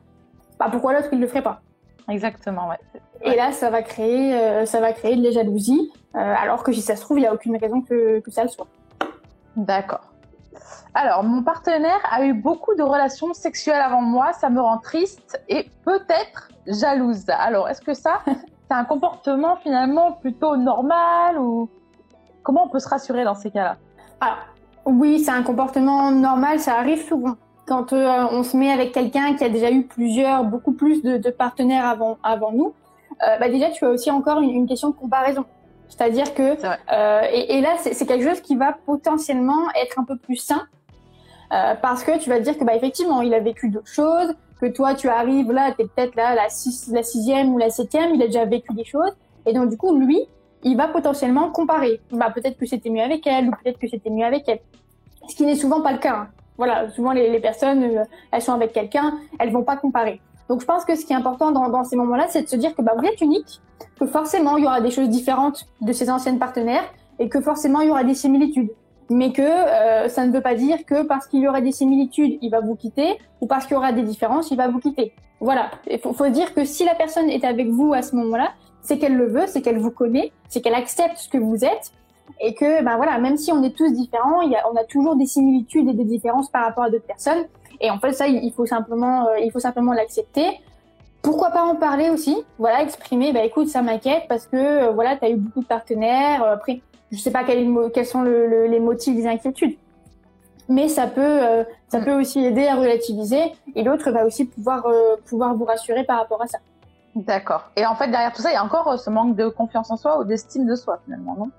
bah 0.59 0.69
pourquoi 0.71 0.93
l'autre 0.93 1.09
il 1.13 1.21
le 1.21 1.29
ferait 1.29 1.43
pas? 1.43 1.61
Exactement 2.09 2.69
ouais. 2.69 2.79
Et 3.23 3.35
là, 3.35 3.53
ça 3.53 3.69
va 3.69 3.83
créer, 3.83 4.65
ça 4.65 4.81
va 4.81 4.93
créer 4.93 5.17
de 5.17 5.25
la 5.25 5.33
jalousie, 5.33 5.93
alors 6.15 6.63
que 6.63 6.73
si 6.73 6.81
ça 6.81 6.95
se 6.95 7.01
trouve, 7.01 7.19
il 7.19 7.23
n'y 7.23 7.27
a 7.27 7.35
aucune 7.35 7.57
raison 7.57 7.81
que, 7.81 8.21
que 8.21 8.31
ça 8.31 8.45
le 8.45 8.49
soit. 8.49 8.69
D'accord. 9.57 10.13
Alors, 10.95 11.23
mon 11.23 11.43
partenaire 11.43 12.01
a 12.11 12.25
eu 12.25 12.33
beaucoup 12.33 12.75
de 12.75 12.83
relations 12.83 13.35
sexuelles 13.35 13.81
avant 13.81 14.03
moi, 14.03 14.33
ça 14.33 14.51
me 14.51 14.61
rend 14.61 14.79
triste 14.79 15.41
et 15.49 15.69
peut-être 15.85 16.49
jalouse. 16.67 17.25
Alors, 17.29 17.69
est-ce 17.69 17.81
que 17.81 17.95
ça, 17.95 18.21
c'est 18.27 18.75
un 18.75 18.85
comportement 18.85 19.57
finalement 19.57 20.13
plutôt 20.13 20.57
normal 20.57 21.39
ou 21.39 21.69
comment 22.43 22.65
on 22.65 22.69
peut 22.69 22.79
se 22.79 22.89
rassurer 22.89 23.25
dans 23.25 23.35
ces 23.35 23.51
cas-là? 23.51 23.77
Alors, 24.21 24.39
oui, 24.87 25.21
c'est 25.21 25.31
un 25.31 25.43
comportement 25.43 26.11
normal, 26.11 26.61
ça 26.61 26.77
arrive 26.77 27.07
souvent. 27.07 27.37
Quand 27.69 27.93
euh, 27.93 28.27
on 28.33 28.43
se 28.43 28.57
met 28.57 28.73
avec 28.73 28.93
quelqu'un 28.93 29.35
qui 29.35 29.45
a 29.45 29.51
déjà 29.51 29.71
eu 29.71 29.83
plusieurs, 29.83 30.43
beaucoup 30.43 30.73
plus 30.73 31.03
de, 31.03 31.31
partenaires 31.31 31.85
avant, 31.85 32.17
avant 32.23 32.51
nous, 32.51 32.73
euh, 33.23 33.37
bah 33.39 33.51
déjà 33.51 33.69
tu 33.69 33.85
as 33.85 33.91
aussi 33.91 34.11
encore 34.11 34.41
une 34.41 34.67
question 34.67 34.89
de 34.89 34.95
comparaison. 34.95 35.45
C'est-à-dire 35.91 36.33
que 36.33 36.57
euh, 36.65 37.23
et, 37.31 37.59
et, 37.59 37.61
là 37.61 37.77
c'est 37.81 38.07
quelque 38.07 38.27
chose 38.27 38.41
qui 38.41 38.57
va 38.57 38.75
potentiellement 38.87 39.69
être 39.83 39.99
un 39.99 40.05
peu 40.05 40.17
plus 40.17 40.37
sain 40.37 40.63
parce 41.51 42.05
que 42.05 42.19
tu 42.19 42.29
vas 42.29 42.39
te 42.39 42.45
dire 42.45 42.59
que 42.59 42.65
bah 42.65 42.75
effectivement 42.75 43.23
il 43.23 43.33
a 43.35 43.41
vécu 43.41 43.69
d'autres 43.71 43.87
choses, 43.87 44.35
que 44.61 44.67
toi 44.67 44.95
tu 44.95 45.09
arrives 45.09 45.53
là, 45.53 45.73
tu 45.73 45.83
es 45.83 45.87
peut-être 45.87 46.15
là 46.15 46.35
la, 46.35 46.49
six, 46.49 46.89
la 46.91 47.03
sixième 47.03 47.55
ou 47.55 47.59
la 47.59 47.69
septième, 47.69 48.15
il 48.15 48.23
a 48.23 48.27
déjà 48.27 48.47
vécu 48.47 48.73
des 48.73 48.85
choses. 48.85 49.13
Et 49.45 49.53
donc 49.53 49.69
du 49.69 49.77
coup, 49.77 49.95
lui, 49.99 50.27
il 50.63 50.77
va 50.77 50.89
potentiellement 50.89 51.51
comparer. 51.51 52.01
Bah, 52.13 52.31
peut-être 52.35 52.59
que 52.59 52.67
c'était 52.67 52.91
mieux 52.91 53.03
avec 53.03 53.27
elle 53.27 53.49
ou 53.49 53.51
peut-être 53.51 53.79
que 53.79 53.89
c'était 53.89 54.11
mieux 54.11 54.27
avec 54.27 54.49
elle. 54.49 54.61
Ce 55.29 55.35
qui 55.35 55.45
n'est 55.45 55.57
souvent 55.57 55.83
pas 55.83 55.93
le 55.93 55.99
cas. 55.99 56.17
Hein. 56.17 56.29
Voilà, 56.59 56.91
souvent 56.91 57.13
les, 57.13 57.31
les 57.31 57.41
personnes, 57.41 57.83
euh, 57.85 58.05
elles 58.33 58.43
sont 58.43 58.53
avec 58.53 58.73
quelqu'un, 58.73 59.15
elles 59.39 59.51
vont 59.51 59.63
pas 59.63 59.77
comparer. 59.77 60.21
Donc 60.49 60.61
je 60.61 60.67
pense 60.67 60.85
que 60.85 60.97
ce 60.97 61.05
qui 61.05 61.13
est 61.13 61.17
important 61.17 61.53
dans, 61.53 61.69
dans 61.69 61.85
ces 61.85 61.97
moments-là, 61.97 62.27
c'est 62.29 62.43
de 62.43 62.49
se 62.49 62.57
dire 62.57 62.75
que 62.75 62.83
bah, 62.83 62.93
vous 62.99 63.05
êtes 63.05 63.21
unique, 63.21 63.61
que 63.99 64.07
forcément 64.07 64.57
il 64.57 64.65
y 64.65 64.67
aura 64.67 64.81
des 64.81 64.91
choses 64.91 65.09
différentes 65.09 65.67
de 65.81 65.93
ses 65.93 66.11
anciennes 66.11 66.39
partenaires 66.39 66.85
et 67.19 67.29
que 67.29 67.41
forcément 67.41 67.81
il 67.81 67.89
y 67.89 67.91
aura 67.91 68.05
des 68.05 68.15
similitudes. 68.15 68.71
Mais 69.11 69.33
que 69.33 69.43
euh, 69.43 70.09
ça 70.09 70.27
ne 70.27 70.33
veut 70.33 70.43
pas 70.43 70.55
dire 70.55 70.85
que 70.85 71.03
parce 71.03 71.27
qu'il 71.27 71.41
y 71.41 71.49
aura 71.49 71.61
des 71.61 71.73
similitudes, 71.73 72.39
il 72.43 72.51
va 72.51 72.61
vous 72.61 72.77
quitter, 72.77 73.19
ou 73.41 73.47
parce 73.47 73.65
qu'il 73.65 73.75
y 73.75 73.77
aura 73.77 73.93
des 73.93 74.03
différences, 74.03 74.51
il 74.51 74.57
va 74.57 74.69
vous 74.69 74.81
quitter. 74.81 75.15
Voilà. 75.41 75.71
Il 75.91 75.99
faut, 75.99 76.13
faut 76.13 76.29
dire 76.29 76.53
que 76.53 76.65
si 76.65 76.85
la 76.85 76.95
personne 76.95 77.31
est 77.31 77.45
avec 77.45 77.69
vous 77.69 77.95
à 77.95 78.03
ce 78.03 78.15
moment-là, 78.17 78.51
c'est 78.83 78.99
qu'elle 78.99 79.17
le 79.17 79.27
veut, 79.27 79.47
c'est 79.47 79.63
qu'elle 79.63 79.79
vous 79.79 79.91
connaît, 79.91 80.33
c'est 80.49 80.61
qu'elle 80.61 80.75
accepte 80.75 81.17
ce 81.17 81.29
que 81.29 81.39
vous 81.39 81.65
êtes, 81.65 81.93
et 82.41 82.55
que 82.55 82.83
ben 82.83 82.97
voilà, 82.97 83.19
même 83.19 83.37
si 83.37 83.53
on 83.53 83.63
est 83.63 83.77
tous 83.77 83.93
différents, 83.93 84.43
on 84.43 84.77
a 84.77 84.85
toujours 84.85 85.17
des 85.17 85.27
similitudes 85.27 85.89
et 85.89 85.95
des 85.95 86.05
différences 86.05 86.51
par 86.51 86.65
rapport 86.65 86.85
à 86.85 86.91
d'autres 86.91 87.07
personnes. 87.07 87.45
Et 87.81 87.91
en 87.91 87.99
fait, 87.99 88.13
ça, 88.13 88.27
il 88.27 88.53
faut 88.53 88.67
simplement, 88.67 89.29
euh, 89.29 89.39
il 89.39 89.51
faut 89.51 89.61
simplement 89.61 89.93
l'accepter. 89.93 90.61
Pourquoi 91.23 91.51
pas 91.51 91.65
en 91.65 91.75
parler 91.75 92.11
aussi? 92.11 92.45
Voilà, 92.59 92.83
exprimer, 92.83 93.33
bah 93.33 93.45
écoute, 93.45 93.69
ça 93.69 93.83
m'inquiète 93.83 94.25
parce 94.29 94.47
que 94.47 94.57
euh, 94.57 94.91
voilà, 94.91 95.17
tu 95.17 95.25
as 95.25 95.31
eu 95.31 95.37
beaucoup 95.37 95.61
de 95.61 95.67
partenaires. 95.67 96.43
Euh, 96.43 96.55
après, 96.55 96.81
je 97.11 97.19
sais 97.19 97.31
pas 97.31 97.45
quels, 97.45 98.07
sont 98.07 98.23
le, 98.23 98.67
les 98.67 98.81
motifs 98.81 99.17
des 99.17 99.27
inquiétudes, 99.27 99.77
mais 100.69 100.89
ça 100.89 101.07
peut, 101.07 101.41
ça 101.89 102.01
mm. 102.01 102.05
peut 102.05 102.21
aussi 102.21 102.45
aider 102.45 102.67
à 102.67 102.77
relativiser. 102.77 103.53
Et 103.75 103.83
l'autre 103.83 104.11
va 104.11 104.27
aussi 104.27 104.45
pouvoir, 104.45 104.87
pouvoir 105.25 105.55
vous 105.55 105.65
rassurer 105.65 106.05
par 106.05 106.19
rapport 106.19 106.43
à 106.43 106.47
ça. 106.47 106.59
D'accord. 107.15 107.71
Et 107.77 107.87
en 107.87 107.95
fait, 107.95 108.09
derrière 108.09 108.33
tout 108.33 108.43
ça, 108.43 108.51
il 108.51 108.55
y 108.55 108.59
a 108.59 108.65
encore 108.65 108.99
ce 108.99 109.09
manque 109.09 109.35
de 109.35 109.49
confiance 109.49 109.91
en 109.91 109.97
soi 109.97 110.21
ou 110.21 110.25
d'estime 110.25 110.67
de 110.67 110.75
soi, 110.75 111.01
finalement, 111.05 111.35
non? 111.39 111.51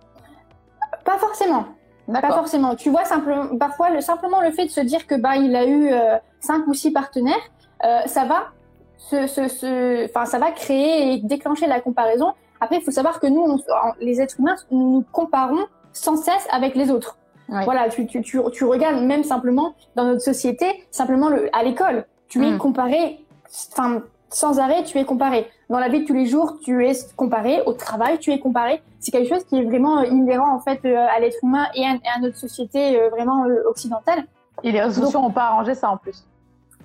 Pas 1.10 1.18
forcément. 1.18 1.66
Pas 2.14 2.32
forcément. 2.34 2.76
Tu 2.76 2.92
vois, 2.92 3.04
simplement, 3.04 3.58
parfois, 3.58 3.90
le, 3.90 4.00
simplement 4.00 4.42
le 4.42 4.52
fait 4.52 4.66
de 4.66 4.70
se 4.70 4.82
dire 4.82 5.08
que 5.08 5.16
bah 5.16 5.38
il 5.38 5.56
a 5.56 5.66
eu 5.66 5.92
euh, 5.92 6.18
cinq 6.40 6.68
ou 6.68 6.76
six 6.76 6.92
partenaires, 6.92 7.46
euh, 7.84 8.02
ça 8.06 8.26
va, 8.26 8.50
se, 8.98 9.26
se, 9.26 9.48
se, 9.48 10.06
enfin, 10.06 10.26
ça 10.26 10.38
va 10.38 10.52
créer 10.52 11.14
et 11.14 11.18
déclencher 11.18 11.66
la 11.66 11.80
comparaison. 11.82 12.34
Après, 12.62 12.78
il 12.78 12.84
faut 12.84 12.92
savoir 12.92 13.20
que 13.20 13.26
nous, 13.26 13.60
les 14.00 14.22
êtres 14.22 14.40
humains, 14.40 14.56
nous 14.70 14.92
nous 14.98 15.06
comparons 15.12 15.66
sans 15.94 16.16
cesse 16.16 16.48
avec 16.52 16.76
les 16.76 16.92
autres. 16.92 17.18
Voilà, 17.48 17.90
tu, 17.90 18.06
tu, 18.06 18.22
tu, 18.22 18.40
tu, 18.54 18.64
regardes 18.64 19.02
même 19.04 19.24
simplement 19.24 19.74
dans 19.96 20.04
notre 20.04 20.22
société, 20.22 20.68
simplement 20.92 21.30
le, 21.30 21.50
à 21.58 21.64
l'école, 21.64 22.06
tu 22.28 22.46
es 22.46 22.52
mm. 22.52 22.60
comparé, 22.60 23.26
enfin 23.72 24.04
sans 24.30 24.60
arrêt, 24.60 24.84
tu 24.84 24.98
es 24.98 25.06
comparé. 25.06 25.48
Dans 25.70 25.80
la 25.80 25.90
vie 25.90 26.02
de 26.02 26.06
tous 26.06 26.14
les 26.14 26.26
jours, 26.26 26.58
tu 26.64 26.86
es 26.86 26.94
comparé. 27.16 27.62
Au 27.66 27.74
travail, 27.74 28.20
tu 28.20 28.32
es 28.32 28.40
comparé. 28.40 28.82
C'est 29.00 29.12
quelque 29.12 29.30
chose 29.30 29.44
qui 29.46 29.58
est 29.58 29.64
vraiment 29.64 30.00
euh, 30.00 30.06
inhérent 30.06 30.54
en 30.54 30.60
fait 30.60 30.80
euh, 30.86 31.06
à 31.16 31.20
l'être 31.20 31.38
humain 31.44 31.68
et 31.76 31.86
à, 31.86 32.20
notre 32.20 32.38
société 32.38 33.00
euh, 33.00 33.10
vraiment 33.10 33.46
occidentale. 33.68 34.26
Et 34.64 34.72
les 34.72 34.82
réseaux 34.82 35.04
sociaux 35.04 35.22
n'ont 35.22 35.32
pas 35.32 35.46
arrangé 35.46 35.74
ça 35.74 35.90
en 35.90 35.98
plus. 35.98 36.26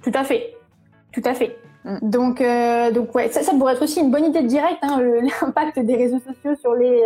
Tout 0.03 0.13
à 0.15 0.25
fait, 0.25 0.55
tout 1.13 1.23
à 1.25 1.35
fait. 1.35 1.57
Mm. 1.85 1.99
Donc, 2.03 2.43
donc 2.95 3.15
ouais, 3.15 3.29
ça, 3.29 3.43
ça, 3.43 3.53
pourrait 3.53 3.75
être 3.75 3.83
aussi 3.83 4.01
une 4.01 4.11
bonne 4.11 4.25
idée 4.25 4.43
de 4.43 4.47
direct, 4.47 4.79
hein, 4.83 5.01
l'impact 5.43 5.79
des 5.81 5.97
réseaux 5.97 6.21
sociaux 6.21 6.55
sur 6.57 6.75
les 6.75 7.03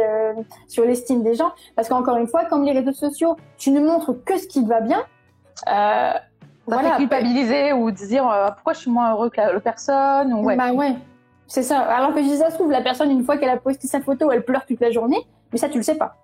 sur 0.68 0.84
l'estime 0.84 1.22
des 1.22 1.34
gens, 1.34 1.52
parce 1.74 1.88
qu'encore 1.88 2.16
une 2.16 2.28
fois, 2.28 2.44
comme 2.44 2.64
les 2.64 2.72
réseaux 2.72 2.92
sociaux, 2.92 3.36
tu 3.56 3.70
ne 3.70 3.80
montres 3.80 4.12
que 4.24 4.38
ce 4.38 4.46
qui 4.46 4.64
va 4.64 4.80
bien. 4.80 5.04
Euh, 5.66 6.12
voilà, 6.68 6.96
culpabiliser 6.96 7.72
ou 7.72 7.90
dire 7.90 8.28
euh, 8.28 8.50
pourquoi 8.50 8.72
je 8.72 8.80
suis 8.80 8.90
moins 8.90 9.12
heureux 9.12 9.30
que 9.30 9.40
la, 9.40 9.60
personne 9.60 10.32
ou 10.32 10.44
ouais. 10.44 10.56
Bah 10.56 10.72
ouais, 10.72 10.94
c'est 11.46 11.62
ça. 11.62 11.80
Alors 11.80 12.14
que 12.14 12.20
je 12.20 12.24
dis 12.24 12.36
ça 12.36 12.50
se 12.50 12.54
trouve 12.54 12.70
la 12.70 12.82
personne 12.82 13.10
une 13.10 13.24
fois 13.24 13.36
qu'elle 13.36 13.48
a 13.48 13.56
posté 13.56 13.88
sa 13.88 14.00
photo, 14.00 14.30
elle 14.30 14.44
pleure 14.44 14.66
toute 14.66 14.80
la 14.80 14.90
journée, 14.90 15.18
mais 15.52 15.58
ça 15.58 15.68
tu 15.68 15.78
le 15.78 15.82
sais 15.82 15.96
pas. 15.96 16.16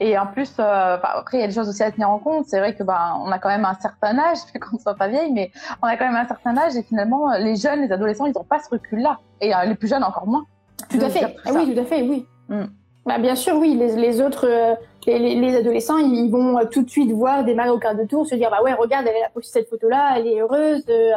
Et 0.00 0.18
en 0.18 0.26
plus, 0.26 0.54
euh, 0.58 0.96
bah, 0.96 1.14
après 1.14 1.38
il 1.38 1.40
y 1.42 1.44
a 1.44 1.46
des 1.46 1.54
choses 1.54 1.68
aussi 1.68 1.82
à 1.82 1.92
tenir 1.92 2.10
en 2.10 2.18
compte. 2.18 2.46
C'est 2.46 2.58
vrai 2.58 2.74
que 2.74 2.82
bah, 2.82 3.14
on 3.20 3.30
a 3.30 3.38
quand 3.38 3.48
même 3.48 3.64
un 3.64 3.74
certain 3.74 4.18
âge, 4.18 4.38
quand 4.60 4.74
on 4.74 4.78
soit 4.78 4.94
pas 4.94 5.08
vieille, 5.08 5.32
mais 5.32 5.52
on 5.82 5.86
a 5.86 5.96
quand 5.96 6.06
même 6.06 6.16
un 6.16 6.26
certain 6.26 6.56
âge 6.58 6.76
et 6.76 6.82
finalement 6.82 7.32
les 7.38 7.56
jeunes, 7.56 7.82
les 7.82 7.92
adolescents, 7.92 8.26
ils 8.26 8.34
n'ont 8.34 8.44
pas 8.44 8.58
ce 8.58 8.68
recul-là 8.70 9.20
et 9.40 9.54
euh, 9.54 9.64
les 9.64 9.74
plus 9.74 9.88
jeunes 9.88 10.04
encore 10.04 10.26
moins. 10.26 10.44
Tout 10.90 10.98
à 11.00 11.08
fait. 11.08 11.36
Ah 11.46 11.50
oui, 11.54 11.72
tout 11.72 11.80
à 11.80 11.84
fait, 11.84 12.02
oui. 12.02 12.26
Mm. 12.48 12.64
Bah, 13.06 13.18
bien 13.18 13.34
sûr, 13.34 13.56
oui. 13.56 13.74
Les, 13.74 13.96
les 13.96 14.20
autres, 14.20 14.46
euh, 14.48 14.74
les, 15.06 15.34
les, 15.34 15.56
adolescents, 15.56 15.98
ils 15.98 16.30
vont 16.30 16.58
euh, 16.58 16.64
tout 16.70 16.82
de 16.82 16.90
suite 16.90 17.10
voir 17.10 17.44
des 17.44 17.56
au 17.68 17.78
quart 17.78 17.94
de 17.94 18.04
tour, 18.04 18.26
se 18.26 18.34
dire 18.34 18.50
bah 18.50 18.62
ouais, 18.62 18.74
regarde, 18.74 19.06
elle 19.06 19.24
a 19.24 19.28
posté 19.28 19.60
cette 19.60 19.68
photo-là, 19.68 20.14
elle 20.16 20.26
est 20.26 20.40
heureuse. 20.40 20.84
Euh, 20.88 21.12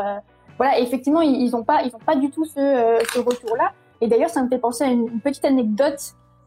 voilà. 0.57 0.79
effectivement, 0.79 1.21
ils, 1.21 1.41
ils 1.41 1.55
ont 1.55 1.63
pas, 1.63 1.83
ils 1.83 1.95
ont 1.95 1.99
pas 2.05 2.15
du 2.15 2.31
tout 2.31 2.45
ce, 2.45 2.99
ce 3.13 3.19
retour-là. 3.19 3.71
Et 4.01 4.07
d'ailleurs, 4.07 4.29
ça 4.29 4.41
me 4.41 4.49
fait 4.49 4.57
penser 4.57 4.83
à 4.83 4.87
une, 4.87 5.19
petite 5.19 5.45
anecdote. 5.45 5.99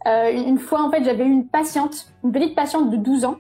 une 0.07 0.59
fois, 0.59 0.83
en 0.83 0.91
fait, 0.91 1.05
j'avais 1.05 1.25
eu 1.25 1.31
une 1.31 1.47
patiente, 1.47 2.13
une 2.25 2.33
petite 2.33 2.55
patiente 2.55 2.91
de 2.91 2.97
12 2.97 3.25
ans, 3.25 3.37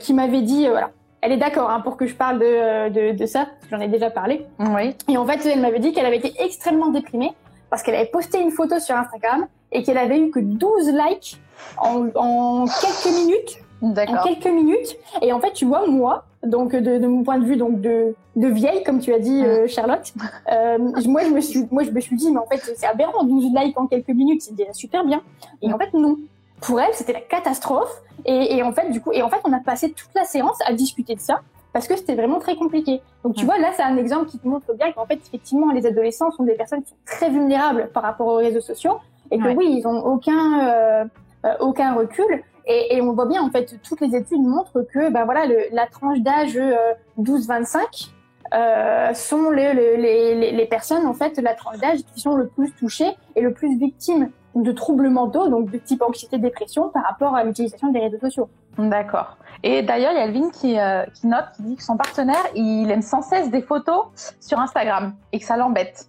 qui 0.00 0.14
m'avait 0.14 0.42
dit, 0.42 0.68
voilà, 0.68 0.90
elle 1.22 1.32
est 1.32 1.36
d'accord 1.38 1.70
hein, 1.70 1.80
pour 1.80 1.96
que 1.96 2.06
je 2.06 2.14
parle 2.14 2.38
de, 2.38 2.88
de, 2.88 3.16
de 3.16 3.26
ça, 3.26 3.46
j'en 3.70 3.80
ai 3.80 3.88
déjà 3.88 4.10
parlé. 4.10 4.46
Oui. 4.60 4.94
Et 5.08 5.16
en 5.16 5.26
fait, 5.26 5.44
elle 5.44 5.60
m'avait 5.60 5.80
dit 5.80 5.92
qu'elle 5.92 6.06
avait 6.06 6.18
été 6.18 6.32
extrêmement 6.38 6.90
déprimée 6.90 7.32
parce 7.70 7.82
qu'elle 7.82 7.94
avait 7.94 8.06
posté 8.06 8.40
une 8.40 8.50
photo 8.50 8.78
sur 8.78 8.96
Instagram 8.96 9.46
et 9.72 9.82
qu'elle 9.82 9.98
avait 9.98 10.18
eu 10.18 10.30
que 10.30 10.40
12 10.40 10.92
likes 10.92 11.40
en, 11.78 12.08
en 12.14 12.66
quelques 12.66 13.14
minutes. 13.14 13.58
En 13.82 13.92
quelques 13.94 14.46
minutes. 14.46 14.96
Et 15.22 15.32
en 15.32 15.40
fait, 15.40 15.52
tu 15.52 15.66
vois, 15.66 15.86
moi, 15.86 16.24
donc 16.42 16.74
de, 16.74 16.98
de 16.98 17.06
mon 17.06 17.24
point 17.24 17.38
de 17.38 17.44
vue 17.44 17.56
donc 17.56 17.80
de, 17.80 18.14
de 18.36 18.46
vieille, 18.48 18.82
comme 18.84 19.00
tu 19.00 19.12
as 19.12 19.18
dit, 19.18 19.44
euh, 19.44 19.66
Charlotte, 19.66 20.12
euh, 20.50 20.78
moi, 21.06 21.22
je 21.24 21.30
me 21.30 21.40
suis, 21.40 21.66
moi, 21.70 21.82
je 21.82 21.90
me 21.90 22.00
suis 22.00 22.16
dit, 22.16 22.30
mais 22.30 22.38
en 22.38 22.46
fait, 22.46 22.60
c'est 22.76 22.86
aberrant, 22.86 23.24
12 23.24 23.52
likes 23.54 23.78
en 23.78 23.86
quelques 23.86 24.08
minutes, 24.08 24.42
c'est 24.42 24.54
déjà 24.54 24.72
super 24.72 25.04
bien. 25.04 25.22
Et 25.62 25.72
en 25.72 25.78
fait, 25.78 25.92
non. 25.92 26.16
Pour 26.60 26.80
elle, 26.80 26.94
c'était 26.94 27.12
la 27.12 27.20
catastrophe. 27.20 28.02
Et, 28.24 28.56
et, 28.56 28.62
en 28.62 28.72
fait, 28.72 28.90
du 28.90 29.00
coup, 29.00 29.12
et 29.12 29.22
en 29.22 29.28
fait, 29.28 29.40
on 29.44 29.52
a 29.52 29.60
passé 29.60 29.92
toute 29.92 30.08
la 30.14 30.24
séance 30.24 30.58
à 30.66 30.72
discuter 30.72 31.14
de 31.14 31.20
ça 31.20 31.42
parce 31.76 31.88
que 31.88 31.96
c'était 31.96 32.14
vraiment 32.14 32.38
très 32.38 32.56
compliqué. 32.56 33.02
Donc 33.22 33.34
tu 33.34 33.44
vois, 33.44 33.58
là, 33.58 33.70
c'est 33.76 33.82
un 33.82 33.98
exemple 33.98 34.30
qui 34.30 34.38
te 34.38 34.48
montre 34.48 34.72
bien 34.72 34.92
qu'en 34.92 35.04
fait, 35.04 35.20
effectivement, 35.26 35.72
les 35.72 35.84
adolescents 35.84 36.30
sont 36.30 36.44
des 36.44 36.54
personnes 36.54 36.82
qui 36.82 36.88
sont 36.88 36.96
très 37.04 37.28
vulnérables 37.28 37.90
par 37.92 38.02
rapport 38.02 38.28
aux 38.28 38.36
réseaux 38.36 38.62
sociaux 38.62 38.96
et 39.30 39.38
que 39.38 39.48
oui, 39.48 39.76
ils 39.78 39.86
ont 39.86 40.02
aucun 40.06 40.70
euh, 40.70 41.04
euh, 41.44 41.52
aucun 41.60 41.92
recul. 41.92 42.42
Et, 42.66 42.96
et, 42.96 43.02
on 43.02 43.12
voit 43.12 43.26
bien 43.26 43.42
en 43.42 43.50
fait, 43.50 43.78
toutes 43.82 44.00
les 44.00 44.16
études 44.16 44.40
montrent 44.40 44.86
que 44.90 45.10
ben 45.10 45.26
voilà, 45.26 45.44
le, 45.44 45.64
la 45.70 45.86
tranche 45.86 46.20
d'âge 46.20 46.58
12-25 47.20 48.08
euh, 48.54 49.12
sont 49.12 49.50
les, 49.50 49.74
les, 49.74 50.52
les, 50.52 50.66
personnes 50.66 51.06
en 51.06 51.12
fait, 51.12 51.36
la 51.36 51.52
tranche 51.52 51.76
d'âge 51.76 51.98
qui 52.14 52.20
sont 52.20 52.36
le 52.36 52.46
plus 52.46 52.72
touchées 52.72 53.14
et 53.34 53.42
le 53.42 53.52
plus 53.52 53.76
victimes 53.78 54.30
de 54.54 54.72
troubles 54.72 55.10
mentaux, 55.10 55.48
donc 55.48 55.70
de 55.70 55.76
type 55.76 56.00
anxiété, 56.00 56.38
dépression, 56.38 56.88
par 56.88 57.04
rapport 57.04 57.34
à 57.34 57.44
l'utilisation 57.44 57.92
des 57.92 58.00
réseaux 58.00 58.20
sociaux. 58.20 58.48
D'accord. 58.78 59.36
Et 59.62 59.82
d'ailleurs, 59.82 60.12
il 60.12 60.18
y 60.18 60.20
a 60.20 60.24
Elvin 60.24 60.50
qui, 60.50 60.78
euh, 60.78 61.04
qui 61.14 61.26
note, 61.26 61.46
qui 61.56 61.62
dit 61.62 61.76
que 61.76 61.82
son 61.82 61.96
partenaire, 61.96 62.44
il 62.54 62.90
aime 62.90 63.02
sans 63.02 63.22
cesse 63.22 63.50
des 63.50 63.62
photos 63.62 64.06
sur 64.40 64.58
Instagram 64.58 65.14
et 65.32 65.38
que 65.38 65.44
ça 65.44 65.56
l'embête. 65.56 66.06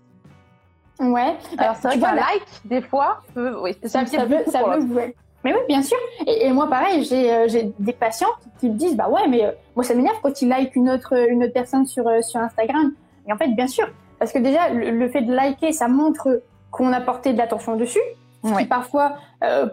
Ouais. 1.00 1.36
Alors 1.58 1.76
c'est 1.76 1.88
vrai 1.90 2.00
qu'un 2.00 2.16
like, 2.16 2.46
des 2.66 2.82
fois, 2.82 3.22
peut, 3.34 3.58
oui, 3.62 3.76
ça, 3.84 4.06
ça, 4.06 4.26
veut, 4.26 4.40
ça 4.48 4.64
veut, 4.64 5.14
Mais 5.44 5.54
oui, 5.54 5.60
bien 5.68 5.82
sûr. 5.82 5.98
Et, 6.26 6.48
et 6.48 6.52
moi, 6.52 6.68
pareil, 6.68 7.04
j'ai 7.04 7.34
euh, 7.34 7.72
des 7.80 7.94
patientes 7.94 8.40
qui 8.60 8.70
me 8.70 8.76
disent, 8.76 8.96
bah 8.96 9.08
ouais, 9.08 9.28
mais 9.30 9.46
euh, 9.46 9.52
moi, 9.76 9.86
ça 9.86 9.94
m'énerve 9.94 10.18
quand 10.22 10.42
ils 10.42 10.50
like 10.50 10.76
une 10.76 10.90
autre 10.90 11.14
une 11.30 11.44
autre 11.44 11.54
personne 11.54 11.86
sur 11.86 12.04
sur 12.24 12.40
Instagram. 12.40 12.94
Et 13.28 13.34
en 13.34 13.38
fait, 13.38 13.50
bien 13.50 13.68
sûr, 13.68 13.88
parce 14.20 14.32
que 14.32 14.40
déjà, 14.40 14.70
le, 14.70 15.08
fait 15.10 15.22
de 15.22 15.34
liker, 15.34 15.72
ça 15.72 15.88
montre 15.88 16.42
qu'on 16.72 16.92
a 16.94 17.02
porté 17.02 17.34
de 17.34 17.38
l'attention 17.38 17.76
dessus, 17.76 18.00
ce 18.44 18.54
qui 18.58 18.66
parfois 18.66 19.18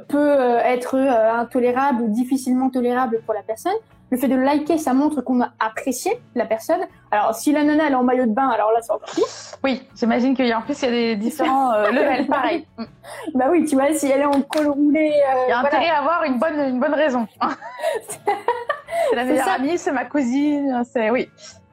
peut 0.08 0.58
être 0.64 0.96
intolérable 0.96 2.02
ou 2.02 2.08
difficilement 2.08 2.70
tolérable 2.70 3.20
pour 3.24 3.34
la 3.34 3.42
personne. 3.42 3.74
Le 4.14 4.20
fait 4.20 4.28
de 4.28 4.36
liker, 4.36 4.78
ça 4.78 4.92
montre 4.92 5.22
qu'on 5.22 5.40
a 5.42 5.50
apprécié 5.58 6.12
la 6.36 6.44
personne. 6.44 6.80
Alors, 7.10 7.34
si 7.34 7.50
la 7.50 7.64
nana 7.64 7.86
elle 7.86 7.94
est 7.94 7.96
en 7.96 8.04
maillot 8.04 8.26
de 8.26 8.32
bain, 8.32 8.48
alors 8.48 8.70
là, 8.70 8.78
c'est 8.80 8.92
encore 8.92 9.10
pire. 9.12 9.24
Oui, 9.64 9.82
j'imagine 9.96 10.36
qu'il 10.36 10.46
y 10.46 10.52
a 10.52 10.58
en 10.58 10.62
plus 10.62 10.80
il 10.82 10.84
y 10.84 10.88
a 10.88 10.90
des 10.90 11.16
différents 11.16 11.72
euh, 11.72 11.90
levels, 11.90 12.26
pareil. 12.28 12.64
bah 13.34 13.46
oui, 13.50 13.64
tu 13.64 13.74
vois, 13.74 13.92
si 13.92 14.06
elle 14.06 14.20
est 14.20 14.26
en 14.26 14.40
col 14.42 14.68
roulé, 14.68 15.10
euh, 15.10 15.44
il 15.46 15.50
y 15.50 15.52
a 15.52 15.58
intérêt 15.58 15.88
à 15.88 15.98
avoir 15.98 16.22
une 16.22 16.38
bonne 16.38 16.60
une 16.60 16.78
bonne 16.78 16.94
raison. 16.94 17.26
c'est 18.08 19.16
la 19.16 19.24
meilleure 19.24 19.48
amie, 19.48 19.78
c'est 19.78 19.90
ma 19.90 20.04
cousine, 20.04 20.82
c'est 20.92 21.10
oui. 21.10 21.28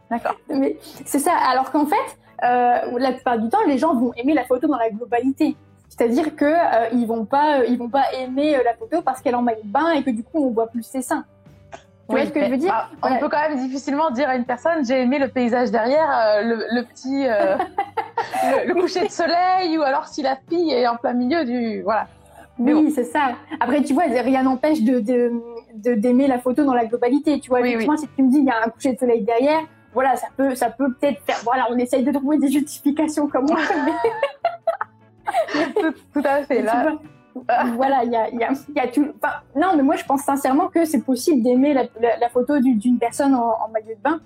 D'accord. 0.10 0.36
Mais 0.50 0.78
c'est 1.06 1.20
ça. 1.20 1.34
Alors 1.36 1.72
qu'en 1.72 1.86
fait, 1.86 1.96
euh, 2.44 2.98
la 2.98 3.12
plupart 3.12 3.38
du 3.38 3.50
temps, 3.50 3.64
les 3.68 3.78
gens 3.78 3.94
vont 3.94 4.14
aimer 4.16 4.34
la 4.34 4.46
photo 4.46 4.68
dans 4.68 4.78
la 4.78 4.90
globalité. 4.90 5.56
C'est-à-dire 5.92 6.36
que 6.36 6.46
euh, 6.46 6.90
ils 6.94 7.06
vont 7.06 7.26
pas, 7.26 7.64
ils 7.66 7.78
vont 7.78 7.90
pas 7.90 8.06
aimer 8.20 8.58
la 8.64 8.74
photo 8.74 9.02
parce 9.02 9.22
qu'elle 9.22 9.34
est 9.34 9.38
en 9.38 9.44
maillot 9.44 9.62
de 9.64 9.72
bain 9.72 9.92
et 9.92 10.04
que 10.04 10.10
du 10.10 10.24
coup 10.24 10.44
on 10.44 10.50
voit 10.50 10.68
plus 10.68 10.84
ses 10.84 11.02
seins 11.02 11.26
ce 12.18 12.32
que 12.32 12.44
je 12.44 12.50
veux 12.50 12.58
dire 12.58 12.90
bah, 13.02 13.10
On 13.10 13.18
peut 13.20 13.30
quand 13.30 13.50
même 13.50 13.58
difficilement 13.58 14.12
dire 14.12 14.30
à 14.30 14.36
une 14.36 14.46
personne 14.46 14.86
j'ai 14.86 15.02
aimé 15.02 15.20
le 15.20 15.28
paysage 15.28 15.72
derrière, 15.72 16.10
euh, 16.10 16.66
le, 16.72 16.84
petit 16.84 17.28
euh, 17.28 17.58
le, 18.68 18.74
coucher 18.74 19.06
de 19.06 19.12
soleil, 19.12 19.78
ou 19.78 19.82
alors 19.82 20.08
si 20.08 20.22
la 20.22 20.38
fille 20.50 20.72
est 20.72 20.88
en 20.88 20.98
plein 20.98 21.14
milieu 21.14 21.46
du 21.46 21.82
voilà. 21.82 22.08
oui, 22.60 22.92
c'est 22.92 23.06
ça. 23.06 23.32
Après, 23.60 23.82
tu 23.82 23.94
vois, 23.94 24.04
rien 24.04 24.44
n'empêche 24.44 24.82
de 24.82 25.02
d'aimer 25.74 26.28
la 26.28 26.38
photo 26.38 26.64
dans 26.64 26.74
la 26.74 26.86
globalité. 26.86 27.40
Tu 27.40 27.50
vois, 27.50 27.62
effectivement, 27.62 27.98
si 27.98 28.08
tu 28.16 28.24
me 28.24 28.30
dis 28.30 28.40
il 28.40 28.46
y 28.46 28.50
a 28.50 28.66
un 28.66 28.70
coucher 28.70 28.94
de 28.94 29.00
soleil 29.00 29.24
derrière, 29.24 29.62
voilà, 29.94 30.16
ça 30.16 30.28
peut, 30.36 30.56
ça 30.56 30.70
peut 30.70 30.94
peut-être 31.00 31.22
faire. 31.26 31.38
Voilà, 31.44 31.68
on 31.70 31.78
essaye 31.78 32.04
de 32.04 32.12
trouver 32.12 32.38
des 32.38 32.50
justifications 32.50 33.28
comme 33.28 33.46
moi. 33.46 33.60
Tout, 35.76 35.94
tout, 36.14 36.28
à 36.28 36.44
fait. 36.44 36.62
Là, 36.62 36.94
voilà, 37.76 38.04
il 38.04 38.12
y 38.12 38.16
a, 38.16 38.30
y, 38.30 38.44
a, 38.44 38.52
y 38.76 38.80
a, 38.80 38.88
tout. 38.88 39.08
Enfin, 39.22 39.36
non, 39.56 39.76
mais 39.76 39.84
moi, 39.84 39.96
je 39.96 40.06
pense 40.06 40.22
sincèrement 40.22 40.68
que 40.68 40.86
c'est 40.86 41.02
possible 41.02 41.42
d'aimer 41.44 41.74
la, 41.74 41.84
la, 42.00 42.18
la, 42.18 42.30
photo 42.30 42.60
d'une 42.60 42.98
personne 43.00 43.34
en, 43.36 43.56
en, 43.64 43.70
maillot 43.72 43.96
de 43.96 44.02
bain 44.02 44.20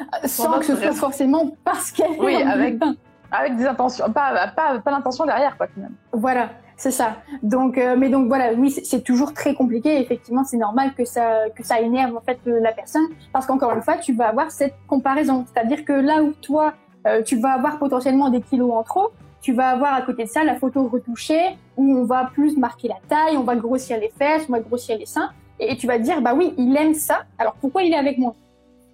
euh, 0.00 0.26
sans 0.26 0.58
que 0.58 0.64
ce 0.64 0.76
soit 0.76 0.92
forcément 0.92 1.50
parce 1.64 1.90
qu'elle 1.92 2.18
oui, 2.18 2.34
est 2.34 2.44
en 2.44 2.48
avec, 2.48 2.56
maillot 2.58 2.74
de 2.74 2.78
bain. 2.78 2.94
Avec 3.30 3.56
des 3.56 3.66
intentions, 3.66 4.10
pas, 4.10 4.48
pas, 4.56 4.78
pas 4.78 4.90
l'intention 4.90 5.26
derrière, 5.26 5.56
quoi, 5.56 5.66
finalement. 5.68 5.96
Voilà, 6.12 6.50
c'est 6.76 6.90
ça. 6.90 7.16
Donc, 7.42 7.76
euh, 7.76 7.94
mais 7.98 8.08
donc 8.08 8.28
voilà, 8.28 8.52
oui, 8.54 8.70
c'est 8.70 9.02
toujours 9.02 9.34
très 9.34 9.54
compliqué. 9.54 10.00
Effectivement, 10.00 10.44
c'est 10.44 10.56
normal 10.56 10.94
que 10.94 11.04
ça, 11.04 11.50
que 11.54 11.62
ça 11.62 11.80
énerve 11.80 12.16
en 12.16 12.20
fait 12.20 12.38
la 12.46 12.72
personne, 12.72 13.06
parce 13.32 13.46
qu'encore 13.46 13.72
une 13.72 13.82
fois, 13.82 13.96
tu 13.96 14.14
vas 14.14 14.28
avoir 14.28 14.50
cette 14.50 14.74
comparaison. 14.86 15.44
C'est-à-dire 15.52 15.84
que 15.84 15.92
là 15.92 16.22
où 16.22 16.32
toi, 16.40 16.72
euh, 17.06 17.22
tu 17.22 17.38
vas 17.38 17.52
avoir 17.52 17.78
potentiellement 17.78 18.30
des 18.30 18.40
kilos 18.40 18.72
en 18.72 18.82
trop, 18.82 19.10
tu 19.48 19.54
vas 19.54 19.70
avoir 19.70 19.94
à 19.94 20.02
côté 20.02 20.24
de 20.24 20.28
ça 20.28 20.44
la 20.44 20.56
photo 20.56 20.88
retouchée 20.88 21.56
où 21.78 21.96
on 21.96 22.04
va 22.04 22.28
plus 22.34 22.58
marquer 22.58 22.88
la 22.88 22.98
taille, 23.08 23.38
on 23.38 23.44
va 23.44 23.56
grossir 23.56 23.98
les 23.98 24.10
fesses, 24.10 24.44
on 24.46 24.52
va 24.52 24.60
grossir 24.60 24.98
les 24.98 25.06
seins, 25.06 25.30
et 25.58 25.74
tu 25.78 25.86
vas 25.86 25.96
te 25.96 26.02
dire 26.02 26.20
bah 26.20 26.34
oui, 26.34 26.52
il 26.58 26.76
aime 26.76 26.92
ça. 26.92 27.22
Alors 27.38 27.54
pourquoi 27.54 27.82
il 27.82 27.94
est 27.94 27.96
avec 27.96 28.18
moi? 28.18 28.34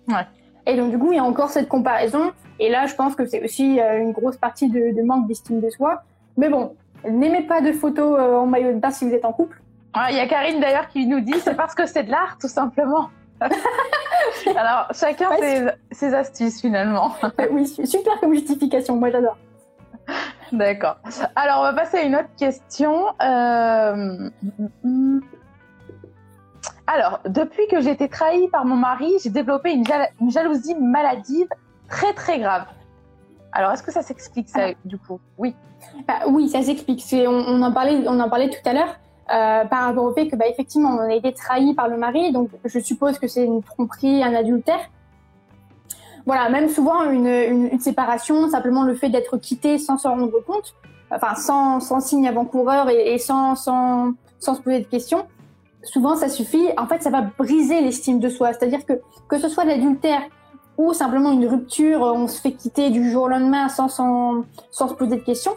Ouais. 0.06 0.24
Et 0.64 0.76
donc 0.76 0.92
du 0.92 0.98
coup, 0.98 1.10
il 1.10 1.16
y 1.16 1.18
a 1.18 1.24
encore 1.24 1.50
cette 1.50 1.66
comparaison. 1.66 2.30
Et 2.60 2.68
là, 2.70 2.86
je 2.86 2.94
pense 2.94 3.16
que 3.16 3.26
c'est 3.26 3.42
aussi 3.42 3.80
euh, 3.80 4.00
une 4.00 4.12
grosse 4.12 4.36
partie 4.36 4.68
de, 4.68 4.96
de 4.96 5.02
manque 5.02 5.26
d'estime 5.26 5.60
de 5.60 5.68
soi. 5.70 6.04
Mais 6.36 6.48
bon, 6.48 6.76
n'aimez 7.04 7.42
pas 7.42 7.60
de 7.60 7.72
photos 7.72 8.16
euh, 8.16 8.36
en 8.36 8.46
maillot 8.46 8.74
de 8.74 8.78
bain 8.78 8.92
si 8.92 9.08
vous 9.08 9.12
êtes 9.12 9.24
en 9.24 9.32
couple. 9.32 9.60
Il 10.08 10.14
y 10.14 10.20
a 10.20 10.28
Karine 10.28 10.60
d'ailleurs 10.60 10.86
qui 10.86 11.04
nous 11.04 11.18
dit 11.18 11.34
c'est 11.42 11.56
parce 11.56 11.74
que 11.74 11.84
c'est 11.86 12.04
de 12.04 12.12
l'art, 12.12 12.38
tout 12.40 12.46
simplement. 12.46 13.10
Alors, 14.56 14.86
chacun 14.92 15.30
ses, 15.36 15.66
ses, 15.90 16.14
astuces 16.14 16.60
finalement. 16.60 17.12
oui, 17.50 17.66
super 17.66 18.20
comme 18.20 18.34
justification, 18.34 18.94
moi 18.94 19.10
j'adore. 19.10 19.36
D'accord. 20.52 20.96
Alors, 21.36 21.60
on 21.60 21.62
va 21.62 21.72
passer 21.72 21.98
à 21.98 22.02
une 22.02 22.16
autre 22.16 22.34
question. 22.36 23.06
Euh... 23.22 24.30
Alors, 26.86 27.20
depuis 27.26 27.66
que 27.70 27.80
j'ai 27.80 27.90
été 27.90 28.08
trahie 28.08 28.48
par 28.48 28.64
mon 28.64 28.76
mari, 28.76 29.12
j'ai 29.22 29.30
développé 29.30 29.72
une, 29.72 29.86
jal 29.86 30.08
une, 30.20 30.30
jalousie 30.30 30.74
maladive 30.74 31.48
très 31.88 32.12
très 32.12 32.38
grave. 32.38 32.66
Alors, 33.52 33.72
est-ce 33.72 33.82
que 33.82 33.92
ça 33.92 34.02
s'explique 34.02 34.48
ça, 34.48 34.68
du 34.84 34.98
coup? 34.98 35.20
Oui. 35.38 35.54
Bah, 36.06 36.20
oui, 36.28 36.48
ça 36.48 36.62
s'explique. 36.62 37.04
On, 37.12 37.30
on, 37.30 37.62
en 37.62 37.72
parlait, 37.72 38.02
on 38.06 38.20
en 38.20 38.28
parlait 38.28 38.50
tout 38.50 38.68
à 38.68 38.72
l'heure. 38.72 38.96
Euh, 39.30 39.64
par 39.64 39.84
rapport 39.84 40.04
au 40.04 40.12
fait 40.12 40.28
que 40.28 40.36
bah, 40.36 40.46
effectivement 40.46 40.90
on 40.90 40.98
a 40.98 41.14
été 41.14 41.32
trahi 41.32 41.72
par 41.72 41.88
le 41.88 41.96
mari, 41.96 42.30
donc 42.30 42.50
je 42.62 42.78
suppose 42.78 43.18
que 43.18 43.26
c'est 43.26 43.44
une 43.44 43.62
tromperie, 43.62 44.22
un 44.22 44.34
adultère. 44.34 44.90
Voilà, 46.26 46.48
même 46.48 46.68
souvent 46.68 47.10
une, 47.10 47.26
une, 47.26 47.68
une 47.72 47.80
séparation, 47.80 48.48
simplement 48.48 48.82
le 48.82 48.94
fait 48.94 49.10
d'être 49.10 49.36
quitté 49.36 49.78
sans 49.78 49.98
s'en 49.98 50.10
rendre 50.10 50.40
compte, 50.44 50.74
enfin 51.10 51.34
sans, 51.34 51.80
sans 51.80 52.00
signe 52.00 52.26
avant-coureur 52.26 52.88
et, 52.88 53.14
et 53.14 53.18
sans, 53.18 53.56
sans, 53.56 54.12
sans 54.38 54.54
se 54.54 54.62
poser 54.62 54.80
de 54.80 54.86
questions, 54.86 55.26
souvent 55.82 56.16
ça 56.16 56.28
suffit. 56.28 56.66
En 56.78 56.86
fait, 56.86 57.02
ça 57.02 57.10
va 57.10 57.22
briser 57.22 57.80
l'estime 57.82 58.20
de 58.20 58.28
soi. 58.30 58.52
C'est-à-dire 58.54 58.86
que 58.86 58.94
que 59.28 59.38
ce 59.38 59.48
soit 59.48 59.64
l'adultère 59.64 60.22
ou 60.78 60.92
simplement 60.92 61.30
une 61.30 61.46
rupture, 61.46 62.00
on 62.00 62.26
se 62.26 62.40
fait 62.40 62.52
quitter 62.52 62.90
du 62.90 63.10
jour 63.10 63.24
au 63.24 63.28
lendemain 63.28 63.68
sans, 63.68 63.88
sans, 63.88 64.44
sans 64.70 64.88
se 64.88 64.94
poser 64.94 65.16
de 65.16 65.22
questions, 65.22 65.54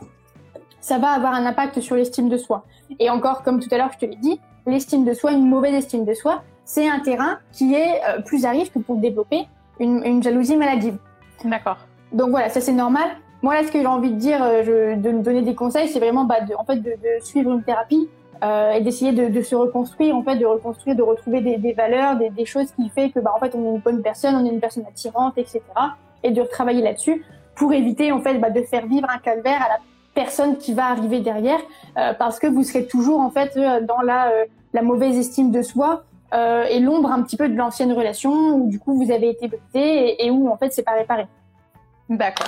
ça 0.79 0.99
va 0.99 1.09
avoir 1.09 1.33
un 1.33 1.45
impact 1.45 1.79
sur 1.79 1.95
l'estime 1.95 2.29
de 2.29 2.37
soi. 2.37 2.65
Et 2.99 3.09
encore, 3.09 3.41
comme 3.43 3.59
tout 3.59 3.67
à 3.71 3.77
l'heure, 3.77 3.91
je 3.93 3.97
te 3.99 4.05
l'ai 4.05 4.15
dit, 4.17 4.39
l'estime 4.65 5.05
de 5.05 5.13
soi, 5.13 5.31
une 5.31 5.47
mauvaise 5.47 5.73
estime 5.73 6.05
de 6.05 6.13
soi, 6.13 6.43
c'est 6.65 6.87
un 6.87 6.99
terrain 6.99 7.39
qui 7.51 7.73
est 7.73 8.01
euh, 8.07 8.21
plus 8.21 8.45
à 8.45 8.51
risque 8.51 8.73
pour 8.85 8.97
développer 8.97 9.47
une, 9.79 10.03
une 10.05 10.23
jalousie 10.23 10.57
maladive. 10.57 10.97
D'accord. 11.43 11.77
Donc 12.11 12.29
voilà, 12.29 12.49
ça 12.49 12.61
c'est 12.61 12.73
normal. 12.73 13.09
Moi 13.41 13.53
là, 13.53 13.63
ce 13.63 13.71
que 13.71 13.79
j'ai 13.79 13.87
envie 13.87 14.11
de 14.11 14.15
dire, 14.15 14.41
euh, 14.41 14.63
je, 14.63 14.99
de 14.99 15.11
me 15.11 15.21
donner 15.21 15.41
des 15.41 15.55
conseils, 15.55 15.87
c'est 15.87 15.99
vraiment 15.99 16.25
bah, 16.25 16.41
de, 16.41 16.53
en 16.55 16.65
fait, 16.65 16.77
de, 16.77 16.91
de 16.91 17.23
suivre 17.23 17.51
une 17.51 17.63
thérapie 17.63 18.09
euh, 18.43 18.71
et 18.71 18.81
d'essayer 18.81 19.11
de, 19.11 19.27
de, 19.27 19.41
se 19.41 19.55
reconstruire, 19.55 20.15
en 20.15 20.23
fait, 20.23 20.37
de 20.37 20.45
reconstruire, 20.45 20.95
de 20.95 21.03
retrouver 21.03 21.41
des, 21.41 21.57
des 21.57 21.73
valeurs, 21.73 22.17
des, 22.17 22.29
des, 22.29 22.45
choses 22.45 22.71
qui 22.71 22.89
fait 22.89 23.11
que, 23.11 23.19
bah, 23.19 23.31
en 23.35 23.39
fait, 23.39 23.53
on 23.55 23.63
est 23.63 23.75
une 23.75 23.79
bonne 23.79 24.01
personne, 24.01 24.35
on 24.35 24.45
est 24.45 24.49
une 24.49 24.59
personne 24.59 24.85
attirante, 24.87 25.37
etc. 25.37 25.61
Et 26.23 26.31
de 26.31 26.41
retravailler 26.41 26.81
là-dessus 26.81 27.23
pour 27.55 27.73
éviter, 27.73 28.11
en 28.11 28.21
fait, 28.21 28.37
bah, 28.39 28.49
de 28.49 28.61
faire 28.61 28.85
vivre 28.85 29.07
un 29.09 29.17
calvaire 29.19 29.61
à 29.63 29.69
la 29.69 29.79
personne 30.13 30.57
qui 30.57 30.73
va 30.73 30.87
arriver 30.87 31.19
derrière, 31.19 31.59
euh, 31.97 32.13
parce 32.13 32.39
que 32.39 32.47
vous 32.47 32.63
serez 32.63 32.87
toujours, 32.87 33.19
en 33.19 33.29
fait, 33.29 33.55
euh, 33.55 33.81
dans 33.81 34.01
la, 34.01 34.29
euh, 34.29 34.45
la 34.73 34.81
mauvaise 34.81 35.17
estime 35.17 35.51
de 35.51 35.61
soi 35.61 36.03
euh, 36.33 36.65
et 36.69 36.79
l'ombre 36.79 37.11
un 37.11 37.21
petit 37.23 37.37
peu 37.37 37.47
de 37.49 37.55
l'ancienne 37.55 37.91
relation 37.93 38.31
où, 38.55 38.69
du 38.69 38.79
coup, 38.79 38.93
vous 39.03 39.11
avez 39.11 39.29
été 39.29 39.47
brisé 39.47 39.61
et, 40.23 40.25
et 40.25 40.31
où, 40.31 40.49
en 40.49 40.57
fait, 40.57 40.71
c'est 40.73 40.83
pas 40.83 40.93
réparé. 40.93 41.27
D'accord. 42.09 42.47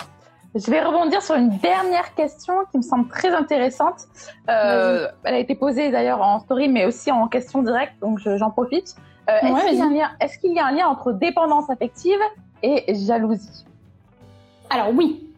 Je 0.55 0.71
vais 0.71 0.81
rebondir 0.81 1.21
sur 1.21 1.35
une 1.35 1.49
dernière 1.59 2.15
question 2.15 2.53
qui 2.71 2.77
me 2.77 2.81
semble 2.81 3.07
très 3.07 3.29
intéressante. 3.29 4.07
Euh, 4.49 5.07
elle 5.23 5.35
a 5.35 5.37
été 5.37 5.53
posée 5.53 5.91
d'ailleurs 5.91 6.21
en 6.21 6.39
story, 6.39 6.67
mais 6.69 6.85
aussi 6.85 7.11
en 7.11 7.27
question 7.27 7.61
directe, 7.61 7.93
donc 8.01 8.19
j'en 8.19 8.49
profite. 8.49 8.95
Euh, 9.29 9.33
Est-ce 9.43 9.53
Ouais, 9.53 9.65
qu'il 9.69 9.77
y, 9.77 9.81
a 9.81 9.85
un 9.85 9.89
lien- 9.91 10.11
est-ce 10.19 10.39
qu'il 10.39 10.53
y 10.53 10.59
a 10.59 10.65
un 10.65 10.71
lien 10.71 10.87
entre 10.87 11.11
dépendance 11.11 11.69
affective 11.69 12.17
et 12.63 12.95
jalousie? 12.95 13.63
Alors 14.71 14.89
oui, 14.91 15.29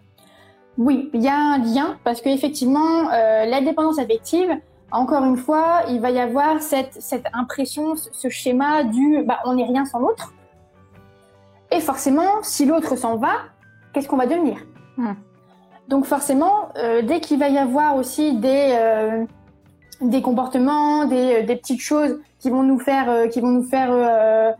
oui, 0.78 1.10
il 1.14 1.22
y 1.22 1.28
a 1.28 1.36
un 1.36 1.58
lien 1.58 1.98
parce 2.06 2.22
qu'effectivement, 2.22 3.10
euh, 3.12 3.46
la 3.46 3.60
dépendance 3.60 4.00
affective, 4.00 4.50
encore 4.92 5.24
une 5.24 5.38
fois, 5.38 5.84
il 5.90 6.02
va 6.02 6.12
y 6.12 6.20
avoir 6.20 6.62
cette, 6.62 7.02
cette 7.02 7.26
impression, 7.34 7.96
ce, 7.96 8.30
schéma 8.30 8.84
du 8.84 9.24
bah, 9.24 9.40
on 9.46 9.56
n'est 9.56 9.66
rien 9.66 9.86
sans 9.86 10.00
l'autre. 10.00 10.34
Et 11.72 11.80
forcément, 11.80 12.42
si 12.44 12.66
l'autre 12.66 12.96
s'en 12.96 13.16
va, 13.16 13.34
qu'est-ce 13.94 14.08
qu'on 14.08 14.18
va 14.18 14.26
devenir 14.28 14.58
Hmm. 14.98 15.14
Donc 15.88 16.06
forcément, 16.06 16.70
euh, 16.78 17.02
dès 17.02 17.22
qu'il 17.22 17.40
va 17.40 17.50
y 17.50 17.58
avoir 17.58 17.96
aussi 17.96 18.36
des, 18.38 18.76
euh, 18.78 19.26
des 20.02 20.22
comportements, 20.22 21.06
des, 21.06 21.44
des 21.44 21.56
petites 21.56 21.82
choses 21.82 22.20
qui 22.40 22.50
vont 22.50 22.64
nous 22.64 22.80
faire, 22.80 23.10
euh, 23.10 23.28
qui 23.28 23.40
vont 23.40 23.50
nous 23.50 23.64
faire 23.64 23.90
euh, 23.92 24.52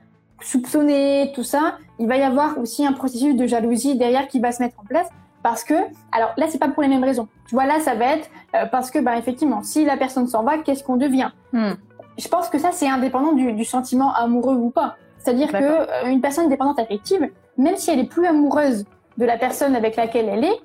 soupçonner, 0.42 1.32
tout 1.36 1.44
ça, 1.44 1.78
il 2.00 2.08
va 2.08 2.18
y 2.18 2.24
avoir 2.24 2.58
aussi 2.58 2.86
un 2.86 2.94
processus 2.94 3.36
de 3.36 3.46
jalousie 3.46 3.98
derrière 3.98 4.28
qui 4.28 4.40
va 4.40 4.52
se 4.52 4.62
mettre 4.62 4.80
en 4.80 4.84
place. 4.84 5.08
Parce 5.44 5.64
que, 5.64 5.74
alors 6.12 6.32
là, 6.38 6.46
c'est 6.50 6.60
pas 6.60 6.68
pour 6.68 6.84
les 6.84 6.90
mêmes 6.90 7.04
raisons. 7.04 7.28
Tu 7.48 7.56
vois, 7.56 7.66
là, 7.66 7.80
ça 7.80 7.96
va 7.96 8.06
être 8.16 8.30
euh, 8.56 8.66
parce 8.68 8.92
que, 8.92 9.00
bah, 9.00 9.18
effectivement, 9.18 9.64
si 9.64 9.86
la 9.86 9.98
personne 9.98 10.28
s'en 10.28 10.44
va, 10.44 10.58
qu'est-ce 10.60 10.84
qu'on 10.84 10.98
devient 10.98 11.32
Hmm. 11.54 11.72
Je 12.18 12.28
pense 12.28 12.50
que 12.50 12.60
ça, 12.60 12.72
c'est 12.72 12.88
indépendant 12.88 13.34
du, 13.34 13.54
du 13.54 13.66
sentiment 13.66 14.14
amoureux 14.14 14.56
ou 14.56 14.70
pas. 14.70 14.96
C'est-à-dire 15.18 15.48
que 15.48 15.54
D'accord. 15.54 15.88
euh, 16.06 16.10
une 16.10 16.22
personne 16.22 16.50
dépendante 16.50 16.78
affective, 16.80 17.30
même 17.58 17.76
si 17.78 17.90
elle 17.92 18.00
est 18.00 18.10
plus 18.10 18.26
amoureuse 18.28 18.86
de 19.18 19.26
la 19.26 19.38
personne 19.38 19.76
avec 19.76 19.96
laquelle 19.96 20.28
elle 20.30 20.44
est, 20.44 20.60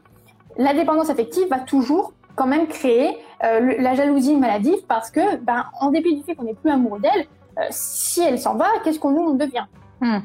la 0.58 0.74
dépendance 0.74 1.08
affective 1.10 1.48
va 1.48 1.58
toujours 1.60 2.12
quand 2.34 2.46
même 2.46 2.66
créer 2.66 3.16
euh, 3.44 3.60
le- 3.60 3.76
la 3.82 3.94
jalousie 3.94 4.36
maladive 4.36 4.84
parce 4.88 5.10
que, 5.10 5.36
ben, 5.36 5.64
en 5.80 5.90
dépit 5.90 6.14
du 6.16 6.22
fait 6.22 6.34
qu'on 6.34 6.44
n'est 6.44 6.54
plus 6.54 6.70
amoureux 6.70 7.00
d'elle, 7.00 7.26
si 7.70 8.20
elle 8.22 8.38
s'en 8.38 8.54
va, 8.56 8.66
qu'est-ce 8.84 8.98
qu'on 8.98 9.10
nous 9.12 9.22
on 9.30 9.34
devient 9.34 9.64
Hmm. 10.00 10.18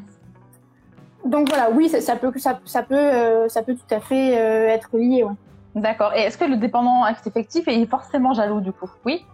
Donc 1.26 1.50
voilà, 1.50 1.70
oui, 1.72 1.90
ça, 1.90 2.02
ça 2.02 2.16
peut, 2.16 2.32
ça, 2.38 2.60
ça 2.66 2.84
peut, 2.84 2.96
euh, 2.96 3.48
ça 3.48 3.62
peut 3.64 3.76
tout 3.76 3.94
à 3.96 4.00
fait 4.00 4.38
euh, 4.40 4.68
être 4.70 4.90
lié. 4.98 5.24
Ouais. 5.24 5.34
D'accord. 5.76 6.14
Et 6.16 6.22
est-ce 6.22 6.38
que 6.38 6.46
le 6.46 6.58
dépendant 6.58 7.04
affectif 7.04 7.68
est 7.68 7.86
forcément 7.86 8.34
jaloux 8.34 8.60
du 8.62 8.72
coup? 8.72 8.90
Oui? 9.06 9.26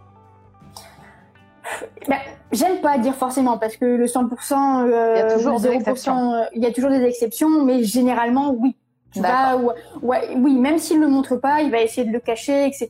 Ben, 2.08 2.18
J'aime 2.52 2.80
pas 2.80 2.98
dire 2.98 3.14
forcément 3.16 3.58
parce 3.58 3.76
que 3.76 3.86
le 3.86 4.06
100%, 4.06 4.86
euh, 4.88 5.14
Il 5.16 5.20
y 5.20 5.22
a 5.22 5.34
toujours 5.36 5.56
ou 5.56 5.60
des 5.62 5.70
0%, 5.70 5.72
exceptions. 5.74 6.46
il 6.54 6.64
y 6.64 6.66
a 6.66 6.72
toujours 6.72 6.90
des 6.90 7.04
exceptions, 7.04 7.64
mais 7.66 7.84
généralement 7.84 8.52
oui. 8.52 8.76
Tu 9.12 9.22
vas, 9.22 9.54
D'accord. 9.56 9.64
ouais, 9.64 9.74
ouais, 10.02 10.36
oui, 10.38 10.58
même 10.60 10.78
s'il 10.78 11.00
le 11.00 11.08
montre 11.08 11.38
pas, 11.38 11.62
il 11.62 11.72
va 11.72 11.82
essayer 11.82 12.06
de 12.06 12.12
le 12.14 12.20
cacher, 12.20 12.66
etc. 12.68 12.90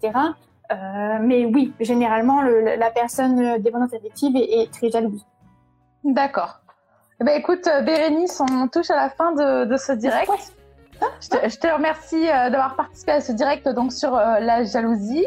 Mais 1.21 1.45
oui, 1.45 1.73
généralement, 1.79 2.41
le, 2.41 2.75
la 2.75 2.89
personne 2.91 3.59
dépendante 3.61 3.93
affective 3.93 4.35
est, 4.35 4.63
est 4.63 4.71
très 4.73 4.89
jalouse. 4.89 5.25
D'accord. 6.03 6.59
Ben, 7.20 7.30
écoute, 7.36 7.65
euh, 7.68 7.82
Bérénice, 7.82 8.41
on 8.41 8.68
touche 8.68 8.91
à 8.91 8.95
la 8.95 9.09
fin 9.09 9.32
de, 9.32 9.65
de 9.65 9.78
ce 9.78 9.91
direct. 9.91 10.30
Je 11.22 11.30
te, 11.30 11.49
je 11.49 11.57
te 11.57 11.68
remercie 11.68 12.30
euh, 12.30 12.49
d'avoir 12.49 12.76
participé 12.76 13.11
à 13.11 13.22
ce 13.22 13.32
direct 13.32 13.68
donc 13.70 13.91
sur 13.91 14.15
euh, 14.15 14.39
la 14.39 14.63
jalousie. 14.63 15.26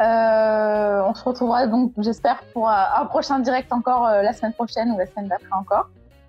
Euh, 0.00 1.02
on 1.04 1.14
se 1.14 1.24
retrouvera 1.24 1.66
donc, 1.66 1.92
j'espère, 1.98 2.42
pour 2.52 2.70
un 2.70 3.04
prochain 3.06 3.40
direct 3.40 3.72
encore 3.72 4.08
la 4.08 4.32
semaine 4.32 4.52
prochaine 4.52 4.92
ou 4.92 4.98
la 4.98 5.06
semaine 5.06 5.28
d'après 5.28 5.52
encore. 5.52 5.88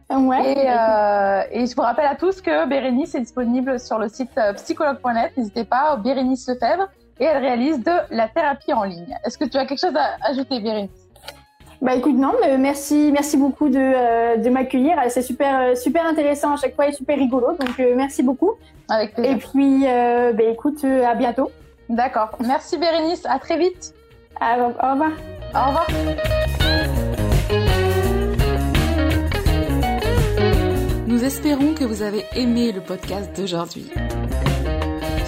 Ouais. 0.10 0.54
Et, 0.54 0.66
bah, 0.66 1.42
euh, 1.42 1.44
et 1.52 1.68
je 1.68 1.76
vous 1.76 1.84
rappelle 1.84 2.08
à 2.08 2.16
tous 2.16 2.42
que 2.42 2.68
Bérénice 2.68 3.14
est 3.14 3.20
disponible 3.20 3.80
sur 3.80 4.00
le 4.00 4.10
site 4.10 4.32
psychologue.net. 4.56 5.38
N'hésitez 5.38 5.66
pas, 5.66 5.96
Bérénice 5.98 6.48
Lefebvre, 6.48 6.90
et 7.20 7.26
elle 7.26 7.38
réalise 7.38 7.84
de 7.84 7.92
la 8.10 8.28
thérapie 8.28 8.74
en 8.74 8.84
ligne. 8.84 9.16
Est-ce 9.24 9.38
que 9.38 9.46
tu 9.46 9.58
as 9.58 9.66
quelque 9.66 9.80
chose 9.80 9.96
à 9.96 10.18
ajouter, 10.28 10.60
Bérénice? 10.60 11.09
Bah 11.82 11.96
écoute, 11.96 12.16
non, 12.18 12.34
mais 12.42 12.58
merci, 12.58 13.10
merci 13.14 13.38
beaucoup 13.38 13.70
de, 13.70 13.80
euh, 13.80 14.36
de 14.38 14.50
m'accueillir. 14.50 14.98
C'est 15.08 15.22
super, 15.22 15.60
euh, 15.62 15.76
super 15.76 16.06
intéressant 16.06 16.54
à 16.54 16.58
chaque 16.58 16.76
fois 16.76 16.88
et 16.90 16.92
super 16.92 17.18
rigolo. 17.18 17.48
Donc 17.58 17.80
euh, 17.80 17.94
merci 17.96 18.22
beaucoup. 18.22 18.52
Avec 18.90 19.14
plaisir. 19.14 19.32
Et 19.32 19.38
puis, 19.38 19.84
euh, 19.88 20.34
bah 20.34 20.44
écoute, 20.44 20.84
euh, 20.84 21.06
à 21.06 21.16
bientôt. 21.16 21.52
D'accord. 21.88 22.32
Merci 22.46 22.78
Bérénice. 22.78 23.26
À 23.26 23.40
très 23.40 23.58
vite. 23.58 23.94
À- 24.42 24.58
au 24.60 24.68
revoir. 24.68 25.12
Au 25.56 25.68
revoir. 25.68 25.88
Nous 31.08 31.24
espérons 31.24 31.74
que 31.74 31.84
vous 31.86 32.02
avez 32.02 32.24
aimé 32.36 32.72
le 32.72 32.82
podcast 32.82 33.36
d'aujourd'hui. 33.36 33.90